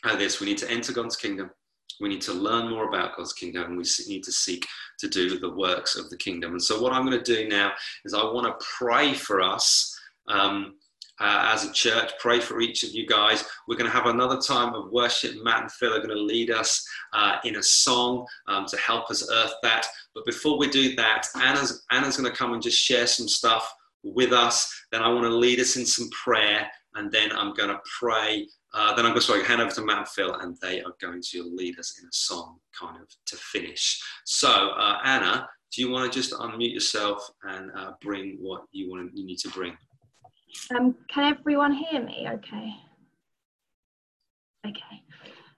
Uh, 0.03 0.15
this 0.15 0.39
we 0.39 0.47
need 0.47 0.57
to 0.59 0.69
enter 0.69 0.93
God's 0.93 1.15
kingdom. 1.15 1.51
We 1.99 2.09
need 2.09 2.21
to 2.21 2.33
learn 2.33 2.69
more 2.69 2.87
about 2.87 3.17
God's 3.17 3.33
kingdom 3.33 3.63
and 3.63 3.77
we 3.77 3.85
need 4.07 4.23
to 4.23 4.31
seek 4.31 4.65
to 4.99 5.07
do 5.07 5.39
the 5.39 5.53
works 5.53 5.95
of 5.95 6.09
the 6.09 6.17
kingdom. 6.17 6.51
And 6.51 6.61
so, 6.61 6.81
what 6.81 6.93
I'm 6.93 7.05
going 7.05 7.21
to 7.21 7.35
do 7.35 7.47
now 7.47 7.71
is 8.05 8.13
I 8.13 8.23
want 8.23 8.47
to 8.47 8.65
pray 8.77 9.13
for 9.13 9.41
us. 9.41 9.95
Um, 10.27 10.75
uh, 11.21 11.51
as 11.53 11.65
a 11.65 11.73
church, 11.73 12.11
pray 12.19 12.39
for 12.39 12.61
each 12.61 12.83
of 12.83 12.91
you 12.91 13.05
guys. 13.05 13.43
We're 13.67 13.75
going 13.75 13.91
to 13.91 13.97
have 13.97 14.05
another 14.05 14.39
time 14.39 14.73
of 14.73 14.91
worship. 14.91 15.35
Matt 15.43 15.63
and 15.63 15.71
Phil 15.71 15.93
are 15.93 15.97
going 15.97 16.09
to 16.09 16.15
lead 16.15 16.49
us 16.49 16.87
uh, 17.13 17.37
in 17.43 17.57
a 17.57 17.63
song 17.63 18.25
um, 18.47 18.65
to 18.67 18.77
help 18.77 19.11
us 19.11 19.29
earth 19.29 19.53
that. 19.63 19.85
But 20.15 20.25
before 20.25 20.57
we 20.57 20.69
do 20.69 20.95
that, 20.95 21.27
Anna's, 21.35 21.85
Anna's 21.91 22.15
going 22.15 22.31
to 22.31 22.37
come 22.37 22.53
and 22.53 22.61
just 22.61 22.77
share 22.77 23.05
some 23.05 23.27
stuff 23.27 23.73
with 24.03 24.31
us. 24.31 24.73
Then 24.91 25.01
I 25.01 25.09
want 25.09 25.25
to 25.25 25.29
lead 25.29 25.59
us 25.59 25.75
in 25.75 25.85
some 25.85 26.09
prayer, 26.11 26.67
and 26.95 27.11
then 27.11 27.31
I'm 27.33 27.53
going 27.53 27.69
to 27.69 27.81
pray 27.99 28.47
uh, 28.73 28.95
then 28.95 29.05
I'm 29.05 29.13
going 29.13 29.21
to 29.21 29.47
hand 29.47 29.61
over 29.61 29.71
to 29.71 29.81
Matt 29.81 29.97
and 29.97 30.07
Phil, 30.07 30.33
and 30.35 30.55
they 30.61 30.81
are 30.81 30.93
going 31.01 31.21
to 31.31 31.43
lead 31.55 31.79
us 31.79 31.99
in 31.99 32.05
a 32.05 32.11
song, 32.11 32.59
kind 32.79 32.97
of 33.01 33.07
to 33.27 33.35
finish. 33.37 34.01
So, 34.25 34.49
uh, 34.49 34.99
Anna, 35.03 35.47
do 35.73 35.81
you 35.81 35.89
want 35.89 36.11
to 36.11 36.19
just 36.19 36.33
unmute 36.33 36.73
yourself 36.73 37.29
and 37.43 37.71
uh, 37.75 37.93
bring 38.01 38.37
what 38.39 38.63
you 38.71 38.91
want? 38.91 39.11
You 39.15 39.25
need 39.25 39.39
to 39.39 39.49
bring. 39.49 39.75
Um, 40.75 40.95
can 41.07 41.33
everyone 41.33 41.73
hear 41.73 42.03
me? 42.03 42.27
Okay. 42.31 42.73
Okay. 44.67 45.03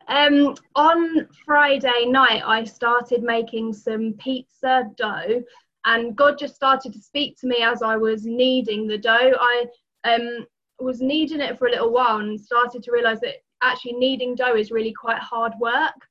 Um, 0.08 0.56
on 0.76 1.28
Friday 1.46 2.06
night, 2.06 2.44
I 2.46 2.64
started 2.64 3.24
making 3.24 3.74
some 3.74 4.14
pizza 4.20 4.90
dough, 4.96 5.44
and 5.86 6.16
God 6.16 6.38
just 6.38 6.56
started 6.56 6.94
to 6.94 7.00
speak 7.00 7.38
to 7.40 7.48
me 7.48 7.58
as 7.62 7.82
I 7.82 7.98
was 7.98 8.26
kneading 8.26 8.88
the 8.88 8.98
dough. 8.98 9.34
I 9.40 9.66
um, 10.04 10.46
was 10.84 11.02
kneading 11.02 11.42
it 11.42 11.58
for 11.58 11.68
a 11.68 11.72
little 11.72 11.92
while 11.92 12.18
and 12.18 12.40
started 12.40 12.84
to 12.84 12.92
realize 12.92 13.20
that 13.22 13.44
actually 13.62 13.94
kneading 13.94 14.36
dough 14.36 14.56
is 14.56 14.72
really 14.72 14.94
quite 14.94 15.20
hard 15.20 15.54
work. 15.60 16.08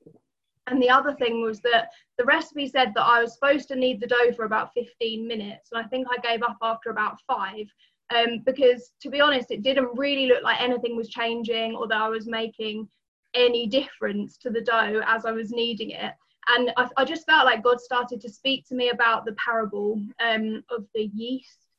And 0.67 0.81
the 0.81 0.91
other 0.91 1.13
thing 1.15 1.43
was 1.43 1.61
that 1.61 1.89
the 2.17 2.25
recipe 2.25 2.69
said 2.69 2.93
that 2.95 3.05
I 3.05 3.23
was 3.23 3.35
supposed 3.35 3.69
to 3.69 3.77
knead 3.77 4.01
the 4.01 4.07
dough 4.07 4.33
for 4.37 4.45
about 4.45 4.73
15 4.75 5.27
minutes. 5.27 5.71
And 5.73 5.85
I 5.85 5.89
think 5.89 6.07
I 6.09 6.19
gave 6.19 6.43
up 6.43 6.59
after 6.63 6.91
about 6.91 7.19
five. 7.27 7.67
Um, 8.15 8.41
because 8.45 8.93
to 9.03 9.11
be 9.11 9.21
honest, 9.21 9.51
it 9.51 9.63
didn't 9.63 9.97
really 9.97 10.27
look 10.27 10.43
like 10.43 10.61
anything 10.61 10.97
was 10.97 11.09
changing 11.09 11.77
or 11.77 11.87
that 11.89 12.01
I 12.01 12.09
was 12.09 12.27
making 12.27 12.89
any 13.35 13.67
difference 13.69 14.37
to 14.39 14.51
the 14.51 14.61
dough 14.61 15.01
as 15.07 15.25
I 15.25 15.33
was 15.33 15.51
kneading 15.51 15.91
it. 15.91 16.13
and 16.49 16.73
I, 16.77 16.89
I, 16.97 17.05
just 17.05 17.27
felt 17.27 17.45
like 17.45 17.63
God 17.63 17.81
started 17.81 18.21
to 18.23 18.29
speak 18.29 18.67
to 18.69 18.75
me 18.75 18.91
about 18.91 19.25
the 19.25 19.35
parable 19.35 20.03
um, 20.21 20.65
of 20.71 20.87
the 20.95 21.11
yeast. 21.15 21.70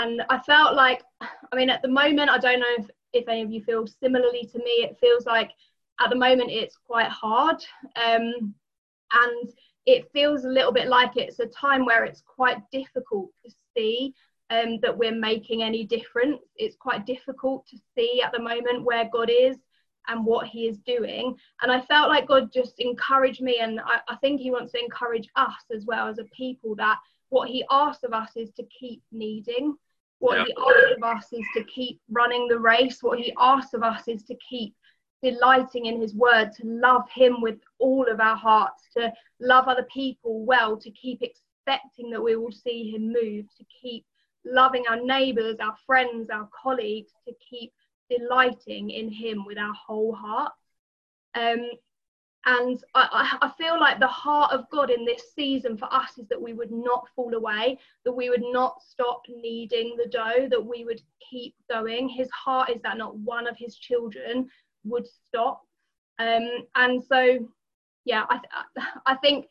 And 0.00 0.22
I 0.30 0.38
felt 0.38 0.74
like, 0.74 1.02
I 1.20 1.56
mean, 1.56 1.70
at 1.70 1.82
the 1.82 1.88
moment, 1.88 2.30
I 2.30 2.38
don't 2.38 2.60
know 2.60 2.74
if, 2.78 2.86
if 3.12 3.28
any 3.28 3.42
of 3.42 3.50
you 3.50 3.62
feel 3.62 3.86
similarly 3.86 4.48
to 4.52 4.58
me. 4.58 4.84
It 4.84 4.96
feels 5.00 5.26
like 5.26 5.50
at 6.00 6.10
the 6.10 6.16
moment 6.16 6.50
it's 6.50 6.76
quite 6.76 7.08
hard. 7.08 7.56
Um, 7.96 8.54
and 9.12 9.52
it 9.86 10.10
feels 10.12 10.44
a 10.44 10.48
little 10.48 10.72
bit 10.72 10.88
like 10.88 11.16
it's 11.16 11.40
a 11.40 11.46
time 11.46 11.84
where 11.84 12.04
it's 12.04 12.22
quite 12.26 12.58
difficult 12.70 13.30
to 13.44 13.52
see 13.76 14.14
um, 14.50 14.78
that 14.80 14.96
we're 14.96 15.14
making 15.14 15.62
any 15.62 15.84
difference. 15.84 16.40
It's 16.56 16.76
quite 16.76 17.06
difficult 17.06 17.66
to 17.68 17.78
see 17.94 18.22
at 18.22 18.32
the 18.32 18.38
moment 18.38 18.84
where 18.84 19.08
God 19.12 19.30
is 19.30 19.56
and 20.08 20.24
what 20.24 20.46
he 20.46 20.66
is 20.66 20.78
doing. 20.78 21.36
And 21.60 21.70
I 21.70 21.80
felt 21.82 22.08
like 22.08 22.28
God 22.28 22.52
just 22.52 22.78
encouraged 22.80 23.40
me, 23.40 23.58
and 23.60 23.80
I, 23.80 24.00
I, 24.08 24.16
think 24.16 24.40
he 24.40 24.50
wants 24.50 24.72
to 24.72 24.80
encourage 24.80 25.28
us 25.36 25.64
as 25.74 25.84
well 25.84 26.08
as 26.08 26.18
a 26.18 26.24
people 26.24 26.74
that 26.76 26.98
what 27.32 27.48
he 27.48 27.64
asks 27.70 28.04
of 28.04 28.12
us 28.12 28.30
is 28.36 28.50
to 28.52 28.64
keep 28.78 29.02
kneading. 29.10 29.74
What 30.18 30.38
yeah. 30.38 30.44
he 30.44 30.54
asks 30.58 30.96
of 30.96 31.02
us 31.02 31.32
is 31.32 31.46
to 31.56 31.64
keep 31.64 32.00
running 32.10 32.46
the 32.46 32.58
race. 32.58 32.98
What 33.02 33.18
he 33.18 33.32
asks 33.38 33.74
of 33.74 33.82
us 33.82 34.06
is 34.06 34.22
to 34.24 34.36
keep 34.48 34.74
delighting 35.22 35.86
in 35.86 36.00
his 36.00 36.14
word, 36.14 36.50
to 36.56 36.66
love 36.66 37.08
him 37.10 37.40
with 37.40 37.58
all 37.78 38.06
of 38.08 38.20
our 38.20 38.36
hearts, 38.36 38.84
to 38.96 39.12
love 39.40 39.66
other 39.66 39.86
people 39.92 40.44
well, 40.44 40.76
to 40.76 40.90
keep 40.90 41.22
expecting 41.22 42.10
that 42.10 42.22
we 42.22 42.36
will 42.36 42.52
see 42.52 42.90
him 42.90 43.12
move, 43.12 43.46
to 43.56 43.64
keep 43.80 44.04
loving 44.44 44.84
our 44.88 45.00
neighbours, 45.00 45.56
our 45.60 45.76
friends, 45.86 46.28
our 46.30 46.48
colleagues, 46.62 47.12
to 47.26 47.34
keep 47.48 47.72
delighting 48.10 48.90
in 48.90 49.10
Him 49.10 49.44
with 49.46 49.58
our 49.58 49.74
whole 49.74 50.14
heart. 50.14 50.52
Um, 51.34 51.70
and 52.44 52.82
I, 52.94 53.38
I, 53.40 53.52
feel 53.56 53.78
like 53.78 54.00
the 54.00 54.06
heart 54.06 54.52
of 54.52 54.68
God 54.70 54.90
in 54.90 55.04
this 55.04 55.32
season 55.34 55.76
for 55.76 55.92
us 55.92 56.18
is 56.18 56.26
that 56.28 56.40
we 56.40 56.52
would 56.52 56.72
not 56.72 57.06
fall 57.14 57.34
away, 57.34 57.78
that 58.04 58.12
we 58.12 58.30
would 58.30 58.42
not 58.42 58.82
stop 58.82 59.22
kneading 59.28 59.96
the 59.96 60.08
dough, 60.08 60.48
that 60.50 60.64
we 60.64 60.84
would 60.84 61.00
keep 61.30 61.54
going. 61.70 62.08
His 62.08 62.28
heart 62.30 62.70
is 62.70 62.82
that 62.82 62.96
not 62.96 63.16
one 63.16 63.46
of 63.46 63.56
his 63.56 63.76
children 63.76 64.48
would 64.84 65.06
stop. 65.06 65.62
Um, 66.18 66.66
and 66.74 67.02
so, 67.02 67.48
yeah, 68.04 68.24
I, 68.28 68.40
I 69.06 69.14
think 69.16 69.46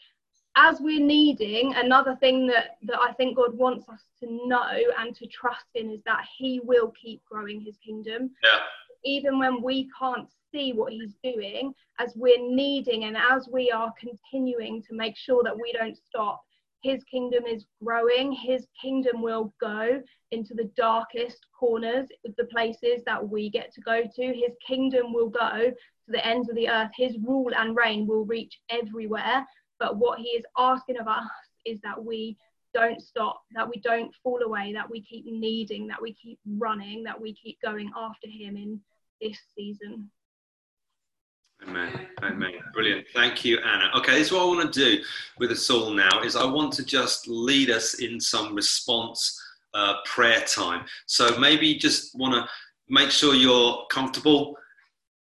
as 0.58 0.80
we're 0.82 1.00
kneading, 1.00 1.74
another 1.76 2.18
thing 2.18 2.46
that, 2.48 2.78
that 2.84 3.00
I 3.00 3.14
think 3.14 3.38
God 3.38 3.58
wants 3.58 3.88
us 3.88 4.04
to 4.20 4.48
know 4.48 4.72
and 5.00 5.16
to 5.16 5.26
trust 5.28 5.66
in 5.76 5.92
is 5.92 6.02
that 6.06 6.26
He 6.38 6.60
will 6.64 6.92
keep 7.02 7.24
growing 7.26 7.62
His 7.62 7.78
kingdom. 7.78 8.32
Yeah. 8.44 8.60
Even 9.04 9.40
when 9.40 9.62
we 9.62 9.90
can't 9.98 10.28
see 10.52 10.74
what 10.74 10.94
He's 10.94 11.16
doing, 11.24 11.74
as 12.00 12.14
we're 12.16 12.42
kneading 12.42 13.06
and 13.06 13.18
as 13.18 13.48
we 13.52 13.72
are 13.72 13.94
continuing 14.00 14.82
to 14.84 14.96
make 14.96 15.16
sure 15.18 15.44
that 15.44 15.56
we 15.56 15.72
don't 15.74 15.98
stop, 15.98 16.42
His 16.82 17.04
kingdom 17.06 17.46
is 17.46 17.66
growing. 17.84 18.32
His 18.32 18.68
kingdom 18.82 19.22
will 19.22 19.54
go 19.62 20.02
into 20.32 20.54
the 20.54 20.72
darkest 20.78 21.46
corners 21.58 22.08
of 22.26 22.36
the 22.38 22.46
places 22.46 23.02
that 23.06 23.28
we 23.28 23.50
get 23.50 23.74
to 23.74 23.82
go 23.82 24.04
to. 24.04 24.26
His 24.28 24.56
kingdom 24.66 25.14
will 25.14 25.30
go 25.30 25.72
to 25.72 26.12
the 26.12 26.26
ends 26.26 26.50
of 26.50 26.56
the 26.56 26.70
earth. 26.70 26.92
His 26.96 27.18
rule 27.26 27.52
and 27.56 27.76
reign 27.76 28.08
will 28.08 28.26
reach 28.26 28.60
everywhere 28.70 29.46
but 29.82 29.98
what 29.98 30.20
he 30.20 30.28
is 30.28 30.46
asking 30.60 31.00
of 31.00 31.08
us 31.08 31.26
is 31.66 31.80
that 31.82 32.02
we 32.02 32.38
don't 32.72 33.02
stop, 33.02 33.42
that 33.56 33.68
we 33.68 33.82
don't 33.82 34.14
fall 34.24 34.40
away, 34.44 34.72
that 34.74 34.90
we 34.90 35.02
keep 35.02 35.26
kneading, 35.26 35.88
that 35.88 36.00
we 36.00 36.14
keep 36.14 36.40
running, 36.46 37.04
that 37.04 37.20
we 37.20 37.34
keep 37.34 37.58
going 37.64 37.92
after 37.98 38.28
him 38.28 38.56
in 38.56 38.80
this 39.20 39.40
season. 39.58 40.10
Amen. 41.68 42.08
Amen. 42.24 42.52
Brilliant. 42.74 43.06
Thank 43.14 43.46
you, 43.46 43.60
Anna. 43.60 43.92
Okay, 43.98 44.14
this 44.14 44.28
is 44.28 44.34
what 44.34 44.42
I 44.42 44.46
want 44.46 44.74
to 44.74 44.80
do 44.80 45.04
with 45.38 45.52
us 45.52 45.70
all 45.70 45.92
now 45.92 46.22
is 46.24 46.36
I 46.36 46.46
want 46.46 46.74
to 46.74 46.86
just 46.86 47.28
lead 47.28 47.70
us 47.70 47.96
in 47.96 48.20
some 48.20 48.56
response 48.56 49.40
uh, 49.74 49.96
prayer 50.06 50.42
time. 50.42 50.86
So 51.06 51.38
maybe 51.38 51.68
you 51.68 51.80
just 51.80 52.18
want 52.18 52.34
to 52.34 52.50
make 52.90 53.12
sure 53.12 53.36
you're 53.36 53.86
comfortable 53.90 54.56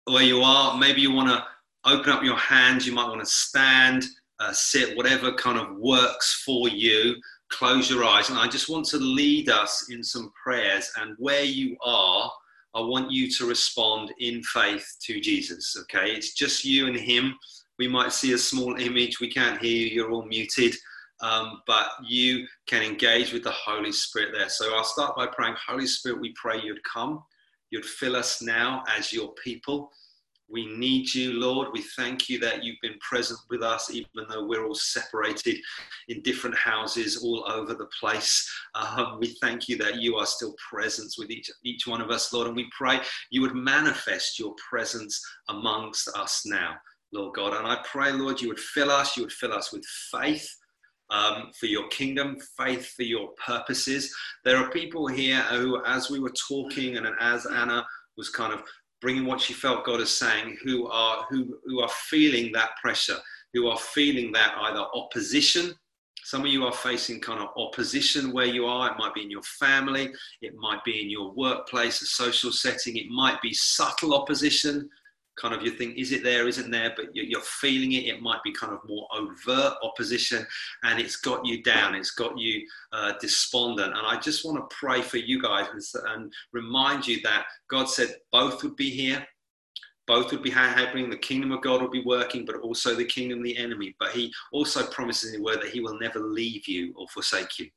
where 0.05 0.23
you 0.23 0.41
are. 0.41 0.77
Maybe 0.77 1.01
you 1.01 1.11
want 1.11 1.29
to 1.29 1.43
open 1.89 2.11
up 2.11 2.23
your 2.23 2.37
hands. 2.37 2.85
You 2.85 2.93
might 2.93 3.09
want 3.09 3.21
to 3.21 3.25
stand 3.25 4.05
uh, 4.39 4.53
sit, 4.53 4.95
whatever 4.95 5.33
kind 5.33 5.57
of 5.57 5.75
works 5.77 6.43
for 6.45 6.69
you. 6.69 7.15
Close 7.49 7.89
your 7.89 8.03
eyes. 8.03 8.29
And 8.29 8.37
I 8.37 8.47
just 8.47 8.69
want 8.69 8.85
to 8.87 8.97
lead 8.97 9.49
us 9.49 9.87
in 9.89 10.03
some 10.03 10.31
prayers. 10.41 10.91
And 10.97 11.15
where 11.17 11.43
you 11.43 11.77
are, 11.83 12.31
I 12.75 12.81
want 12.81 13.11
you 13.11 13.29
to 13.31 13.45
respond 13.45 14.13
in 14.19 14.43
faith 14.43 14.85
to 15.03 15.19
Jesus. 15.19 15.75
Okay? 15.81 16.11
It's 16.11 16.33
just 16.33 16.65
you 16.65 16.87
and 16.87 16.97
Him. 16.97 17.35
We 17.79 17.87
might 17.87 18.11
see 18.11 18.33
a 18.33 18.37
small 18.37 18.75
image. 18.79 19.19
We 19.19 19.31
can't 19.31 19.61
hear 19.61 19.75
you. 19.75 19.87
You're 19.87 20.11
all 20.11 20.25
muted. 20.25 20.75
Um, 21.21 21.61
but 21.65 21.89
you 22.05 22.45
can 22.67 22.83
engage 22.83 23.33
with 23.33 23.43
the 23.43 23.51
Holy 23.51 23.91
Spirit 23.91 24.29
there. 24.33 24.49
So 24.49 24.75
I'll 24.75 24.83
start 24.83 25.15
by 25.15 25.27
praying, 25.27 25.55
Holy 25.67 25.87
Spirit, 25.87 26.21
we 26.21 26.33
pray 26.35 26.61
you'd 26.61 26.83
come, 26.83 27.23
you'd 27.71 27.85
fill 27.85 28.15
us 28.15 28.41
now 28.41 28.83
as 28.95 29.11
your 29.11 29.33
people. 29.43 29.89
We 30.49 30.65
need 30.77 31.13
you, 31.13 31.33
Lord. 31.33 31.69
We 31.73 31.81
thank 31.81 32.29
you 32.29 32.39
that 32.39 32.63
you've 32.63 32.79
been 32.81 32.97
present 32.99 33.39
with 33.49 33.61
us, 33.61 33.91
even 33.91 34.07
though 34.29 34.45
we're 34.45 34.65
all 34.65 34.75
separated 34.75 35.57
in 36.07 36.21
different 36.21 36.55
houses 36.55 37.21
all 37.21 37.43
over 37.51 37.73
the 37.73 37.89
place. 37.99 38.49
Um, 38.73 39.17
we 39.19 39.35
thank 39.41 39.67
you 39.67 39.77
that 39.77 40.01
you 40.01 40.15
are 40.15 40.25
still 40.25 40.55
present 40.69 41.13
with 41.17 41.31
each, 41.31 41.51
each 41.63 41.85
one 41.85 41.99
of 41.99 42.11
us, 42.11 42.31
Lord. 42.31 42.47
And 42.47 42.55
we 42.55 42.69
pray 42.77 43.01
you 43.29 43.41
would 43.41 43.55
manifest 43.55 44.39
your 44.39 44.55
presence 44.69 45.21
amongst 45.49 46.07
us 46.15 46.43
now, 46.45 46.75
Lord 47.11 47.35
God. 47.35 47.53
And 47.53 47.67
I 47.67 47.83
pray, 47.83 48.13
Lord, 48.13 48.39
you 48.39 48.47
would 48.47 48.59
fill 48.59 48.89
us, 48.89 49.17
you 49.17 49.23
would 49.23 49.33
fill 49.33 49.53
us 49.53 49.73
with 49.73 49.85
faith. 50.11 50.49
Um, 51.09 51.51
for 51.57 51.67
your 51.67 51.87
kingdom, 51.87 52.35
faith 52.57 52.87
for 52.87 53.03
your 53.03 53.29
purposes. 53.45 54.13
There 54.43 54.57
are 54.57 54.69
people 54.71 55.07
here 55.07 55.39
who, 55.43 55.81
as 55.85 56.09
we 56.09 56.19
were 56.19 56.33
talking 56.49 56.97
and 56.97 57.07
as 57.21 57.45
Anna 57.45 57.87
was 58.17 58.29
kind 58.29 58.51
of 58.51 58.61
bringing 59.01 59.25
what 59.25 59.41
she 59.41 59.53
felt 59.53 59.85
God 59.85 60.01
is 60.01 60.15
saying, 60.15 60.57
who 60.63 60.87
are 60.87 61.25
who 61.29 61.59
who 61.65 61.81
are 61.81 61.89
feeling 61.89 62.51
that 62.53 62.71
pressure, 62.81 63.17
who 63.53 63.67
are 63.67 63.77
feeling 63.77 64.31
that 64.33 64.55
either 64.57 64.85
opposition. 64.93 65.73
Some 66.23 66.41
of 66.41 66.47
you 66.47 66.65
are 66.65 66.73
facing 66.73 67.21
kind 67.21 67.39
of 67.39 67.49
opposition 67.55 68.33
where 68.33 68.45
you 68.45 68.65
are. 68.65 68.91
It 68.91 68.97
might 68.97 69.13
be 69.13 69.23
in 69.23 69.31
your 69.31 69.43
family, 69.43 70.11
it 70.41 70.53
might 70.57 70.83
be 70.83 71.01
in 71.01 71.09
your 71.09 71.31
workplace, 71.31 72.01
a 72.01 72.05
social 72.05 72.51
setting, 72.51 72.97
it 72.97 73.07
might 73.09 73.41
be 73.41 73.53
subtle 73.53 74.13
opposition 74.13 74.89
kind 75.37 75.53
of 75.53 75.61
you 75.61 75.71
think 75.71 75.97
is 75.97 76.11
it 76.11 76.23
there 76.23 76.47
isn't 76.47 76.71
there? 76.71 76.93
But 76.95 77.07
you're 77.13 77.41
feeling 77.41 77.93
it. 77.93 78.05
It 78.05 78.21
might 78.21 78.43
be 78.43 78.51
kind 78.51 78.73
of 78.73 78.79
more 78.87 79.07
overt 79.13 79.75
opposition 79.83 80.45
and 80.83 80.99
it's 80.99 81.17
got 81.17 81.45
you 81.45 81.63
down. 81.63 81.95
It's 81.95 82.11
got 82.11 82.37
you 82.37 82.67
uh, 82.91 83.13
despondent. 83.21 83.95
And 83.95 84.05
i 84.05 84.19
just 84.19 84.45
want 84.45 84.57
to 84.57 84.75
pray 84.75 85.01
for 85.01 85.17
you 85.17 85.41
guys 85.41 85.67
and, 86.07 86.31
remind 86.51 87.07
you 87.07 87.21
that 87.21 87.45
god 87.69 87.85
said 87.85 88.15
both 88.31 88.63
would 88.63 88.75
be 88.75 88.89
here. 88.89 89.25
Both 90.07 90.31
would 90.31 90.41
be 90.41 90.49
happening. 90.49 91.09
The 91.09 91.17
kingdom 91.17 91.51
of 91.51 91.61
god 91.61 91.81
will 91.81 91.89
be 91.89 92.03
working 92.03 92.45
but 92.45 92.55
also 92.57 92.95
the 92.95 93.05
kingdom 93.05 93.39
of 93.39 93.45
the 93.45 93.57
enemy. 93.57 93.95
But 93.99 94.11
he 94.11 94.33
also 94.51 94.85
promises 94.87 95.33
in 95.33 95.39
the 95.39 95.45
word 95.45 95.61
that 95.61 95.69
he 95.69 95.79
will 95.79 95.99
never 95.99 96.19
leave 96.19 96.67
you 96.67 96.93
or 96.97 97.07
forsake 97.09 97.59
you. 97.59 97.69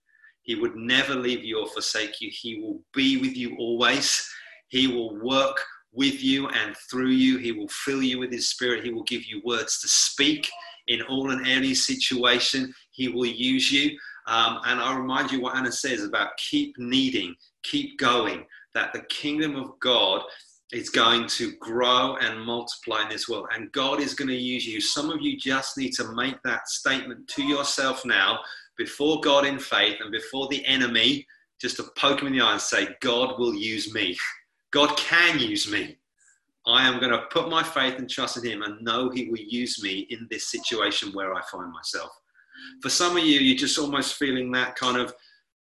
He 0.43 0.55
would 0.55 0.75
never 0.75 1.15
leave 1.15 1.45
you 1.45 1.61
or 1.61 1.69
forsake 1.69 2.21
you. 2.21 2.31
He 2.33 2.61
will 2.61 2.81
be 2.95 3.19
with 3.19 3.37
you 3.37 3.57
always. 3.59 4.29
He 4.69 4.87
will 4.87 5.17
work 5.21 5.61
with 5.93 6.23
you 6.23 6.49
and 6.49 6.77
through 6.91 7.11
you. 7.11 7.39
He 7.39 7.53
will 7.53 7.69
fill 7.69 8.03
you 8.03 8.19
with 8.19 8.33
His 8.33 8.49
Spirit. 8.49 8.85
He 8.85 8.93
will 8.93 9.05
give 9.05 9.25
you 9.25 9.43
words 9.45 9.81
to 9.81 9.89
speak 9.89 10.49
in 10.89 11.03
all 11.03 11.31
and 11.31 11.47
any 11.47 11.75
situation. 11.75 12.73
He 12.91 13.09
will 13.09 13.27
use 13.27 13.71
you. 13.71 13.99
Um, 14.27 14.61
and 14.67 14.81
I 14.81 14.97
remind 14.97 15.33
you 15.33 15.41
what 15.41 15.57
Anna 15.57 15.73
says 15.73 16.05
about 16.05 16.37
keep 16.37 16.79
kneading, 16.79 17.35
keep 17.63 17.99
going, 17.99 18.45
that 18.75 18.93
the 18.93 19.03
kingdom 19.03 19.57
of 19.57 19.79
God 19.81 20.23
is 20.73 20.89
going 20.89 21.27
to 21.27 21.53
grow 21.57 22.17
and 22.21 22.41
multiply 22.41 23.03
in 23.03 23.09
this 23.09 23.29
world. 23.29 23.49
And 23.53 23.73
God 23.73 24.01
is 24.01 24.15
going 24.15 24.29
to 24.29 24.37
use 24.37 24.67
you. 24.67 24.81
Some 24.81 25.11
of 25.11 25.21
you 25.21 25.37
just 25.37 25.77
need 25.77 25.93
to 25.95 26.13
make 26.15 26.41
that 26.45 26.69
statement 26.69 27.27
to 27.29 27.43
yourself 27.43 28.05
now 28.05 28.39
before 28.79 29.21
God 29.21 29.45
in 29.45 29.59
faith 29.59 29.97
and 30.01 30.13
before 30.13 30.49
the 30.49 30.65
enemy, 30.65 31.27
just 31.61 31.77
to 31.77 31.85
poke 31.97 32.21
him 32.21 32.29
in 32.29 32.35
the 32.35 32.41
eye 32.41 32.53
and 32.53 32.61
say, 32.61 32.89
God 33.01 33.39
will 33.39 33.55
use 33.55 33.93
me. 33.93 34.17
God 34.73 34.97
can 34.97 35.39
use 35.39 35.71
me. 35.71 35.97
I 36.67 36.87
am 36.87 37.01
going 37.01 37.13
to 37.13 37.27
put 37.31 37.49
my 37.49 37.63
faith 37.63 37.99
and 37.99 38.09
trust 38.09 38.37
in 38.37 38.45
Him 38.45 38.63
and 38.63 38.83
know 38.83 39.11
He 39.11 39.29
will 39.29 39.39
use 39.39 39.83
me 39.83 40.07
in 40.11 40.27
this 40.31 40.51
situation 40.51 41.13
where 41.13 41.35
I 41.35 41.43
find 41.51 41.73
myself. 41.73 42.11
For 42.83 42.91
some 42.91 43.17
of 43.17 43.25
you, 43.25 43.41
you're 43.41 43.57
just 43.57 43.79
almost 43.79 44.17
feeling 44.17 44.53
that 44.53 44.77
kind 44.77 44.97
of 44.97 45.15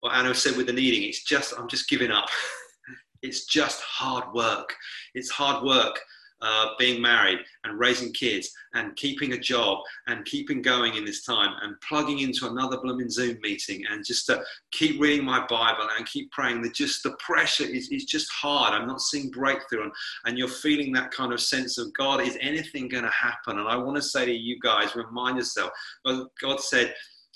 what 0.01 0.13
Anna 0.13 0.33
said 0.33 0.57
with 0.57 0.67
the 0.67 0.73
kneading. 0.73 1.03
It's 1.03 1.23
just, 1.23 1.53
I'm 1.57 1.67
just 1.67 1.89
giving 1.89 2.11
up. 2.11 2.27
it's 3.21 3.45
just 3.45 3.81
hard 3.81 4.33
work. 4.33 4.75
It's 5.13 5.29
hard 5.29 5.63
work. 5.63 5.99
Uh, 6.41 6.69
being 6.77 7.01
married 7.01 7.39
and 7.63 7.79
raising 7.79 8.13
kids 8.13 8.51
and 8.73 8.95
keeping 8.95 9.33
a 9.33 9.37
job 9.37 9.79
and 10.07 10.25
keeping 10.25 10.61
going 10.61 10.95
in 10.95 11.05
this 11.05 11.23
time 11.23 11.53
and 11.61 11.75
plugging 11.81 12.19
into 12.19 12.47
another 12.47 12.77
blooming 12.81 13.09
Zoom 13.09 13.37
meeting 13.41 13.83
and 13.89 14.05
just 14.05 14.25
to 14.27 14.43
keep 14.71 15.01
reading 15.01 15.25
my 15.25 15.45
Bible 15.47 15.87
and 15.97 16.05
keep 16.05 16.31
praying. 16.31 16.61
That 16.61 16.73
just 16.73 17.03
the 17.03 17.15
pressure 17.19 17.65
is, 17.65 17.89
is 17.89 18.05
just 18.05 18.29
hard. 18.31 18.73
I'm 18.73 18.87
not 18.87 19.01
seeing 19.01 19.29
breakthrough 19.31 19.83
and, 19.83 19.91
and 20.25 20.37
you're 20.37 20.47
feeling 20.47 20.91
that 20.93 21.11
kind 21.11 21.33
of 21.33 21.41
sense 21.41 21.77
of 21.77 21.93
God, 21.93 22.21
is 22.21 22.37
anything 22.39 22.87
going 22.87 23.03
to 23.03 23.09
happen? 23.09 23.59
And 23.59 23.67
I 23.67 23.75
want 23.75 23.95
to 23.97 24.01
say 24.01 24.25
to 24.25 24.31
you 24.31 24.59
guys, 24.61 24.95
remind 24.95 25.37
yourself, 25.37 25.71
God 26.05 26.59
said, 26.59 26.93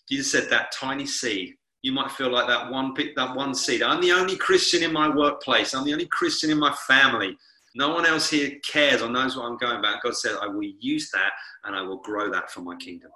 Jesus 0.10 0.32
said 0.32 0.50
that 0.50 0.72
tiny 0.72 1.06
seed 1.06 1.56
you 1.82 1.92
might 1.92 2.12
feel 2.12 2.32
like 2.32 2.48
that 2.48 2.72
one 2.72 2.94
that 3.16 3.36
one 3.36 3.56
seed. 3.56 3.82
I'm 3.82 4.02
the 4.02 4.12
only 4.12 4.38
Christian 4.38 4.84
in 4.84 4.94
my 4.94 5.10
workplace. 5.10 5.74
I'm 5.74 5.84
the 5.84 5.94
only 5.94 6.06
Christian 6.06 6.52
in 6.52 6.60
my 6.60 6.74
family. 6.88 7.36
No 7.76 7.94
one 7.94 8.06
else 8.06 8.30
here 8.30 8.52
cares 8.70 9.02
or 9.02 9.10
knows 9.10 9.38
what 9.38 9.46
I'm 9.46 9.58
going 9.58 9.80
about. 9.80 10.04
God 10.04 10.16
said, 10.16 10.36
I 10.42 10.48
will 10.48 10.64
use 10.80 11.10
that 11.12 11.32
and 11.64 11.76
I 11.76 11.82
will 11.82 11.98
grow 11.98 12.32
that 12.32 12.52
for 12.52 12.62
my 12.62 12.76
kingdom. 12.76 13.12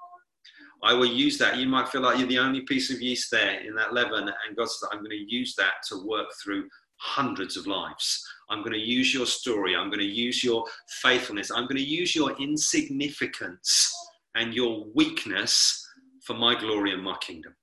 I 0.83 0.93
will 0.93 1.05
use 1.05 1.37
that. 1.39 1.57
You 1.57 1.67
might 1.67 1.89
feel 1.89 2.01
like 2.01 2.19
you're 2.19 2.27
the 2.27 2.39
only 2.39 2.61
piece 2.61 2.91
of 2.91 3.01
yeast 3.01 3.31
there 3.31 3.61
in 3.61 3.73
that 3.75 3.93
leaven, 3.93 4.27
and 4.27 4.57
God 4.57 4.69
says, 4.69 4.87
I'm 4.91 4.99
going 4.99 5.09
to 5.09 5.35
use 5.35 5.55
that 5.55 5.73
to 5.89 6.05
work 6.05 6.27
through 6.43 6.67
hundreds 6.97 7.57
of 7.57 7.65
lives. 7.65 8.23
I'm 8.49 8.59
going 8.59 8.73
to 8.73 8.79
use 8.79 9.13
your 9.13 9.25
story. 9.25 9.75
I'm 9.75 9.89
going 9.89 9.99
to 9.99 10.05
use 10.05 10.43
your 10.43 10.63
faithfulness. 11.01 11.49
I'm 11.49 11.65
going 11.65 11.77
to 11.77 11.83
use 11.83 12.15
your 12.15 12.31
insignificance 12.39 13.93
and 14.35 14.53
your 14.53 14.85
weakness 14.93 15.87
for 16.21 16.35
my 16.35 16.53
glory 16.59 16.93
and 16.93 17.03
my 17.03 17.17
kingdom. 17.17 17.55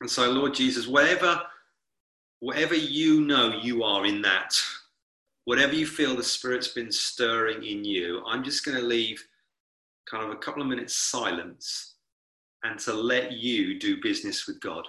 And 0.00 0.10
so, 0.10 0.30
Lord 0.30 0.54
Jesus, 0.54 0.86
wherever, 0.86 1.42
wherever 2.40 2.74
you 2.74 3.22
know 3.22 3.58
you 3.60 3.82
are 3.82 4.06
in 4.06 4.22
that, 4.22 4.54
whatever 5.48 5.72
you 5.72 5.86
feel 5.86 6.14
the 6.14 6.22
Spirit's 6.22 6.68
been 6.68 6.92
stirring 6.92 7.64
in 7.64 7.82
you, 7.82 8.22
I'm 8.26 8.44
just 8.44 8.66
going 8.66 8.76
to 8.76 8.84
leave 8.84 9.26
kind 10.06 10.22
of 10.22 10.28
a 10.28 10.36
couple 10.36 10.60
of 10.60 10.68
minutes 10.68 10.94
silence 10.94 11.94
and 12.64 12.78
to 12.80 12.92
let 12.92 13.32
you 13.32 13.78
do 13.78 13.96
business 14.02 14.46
with 14.46 14.60
God. 14.60 14.86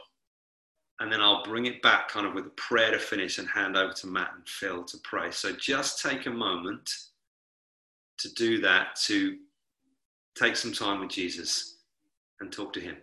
And 0.99 1.09
then 1.09 1.21
I'll 1.21 1.45
bring 1.45 1.67
it 1.67 1.81
back 1.81 2.09
kind 2.09 2.27
of 2.27 2.33
with 2.33 2.45
a 2.45 2.49
prayer 2.57 2.91
to 2.91 2.99
finish 2.99 3.37
and 3.37 3.47
hand 3.47 3.77
over 3.77 3.93
to 3.93 4.07
Matt 4.07 4.31
and 4.35 4.45
Phil 4.49 4.83
to 4.83 4.97
pray. 5.05 5.31
So 5.31 5.53
just 5.53 6.03
take 6.03 6.25
a 6.25 6.29
moment 6.29 6.93
to 8.17 8.33
do 8.33 8.59
that, 8.59 8.97
to 9.05 9.37
take 10.35 10.57
some 10.57 10.73
time 10.73 10.99
with 10.99 11.09
Jesus 11.09 11.77
and 12.41 12.51
talk 12.51 12.73
to 12.73 12.81
Him. 12.81 12.97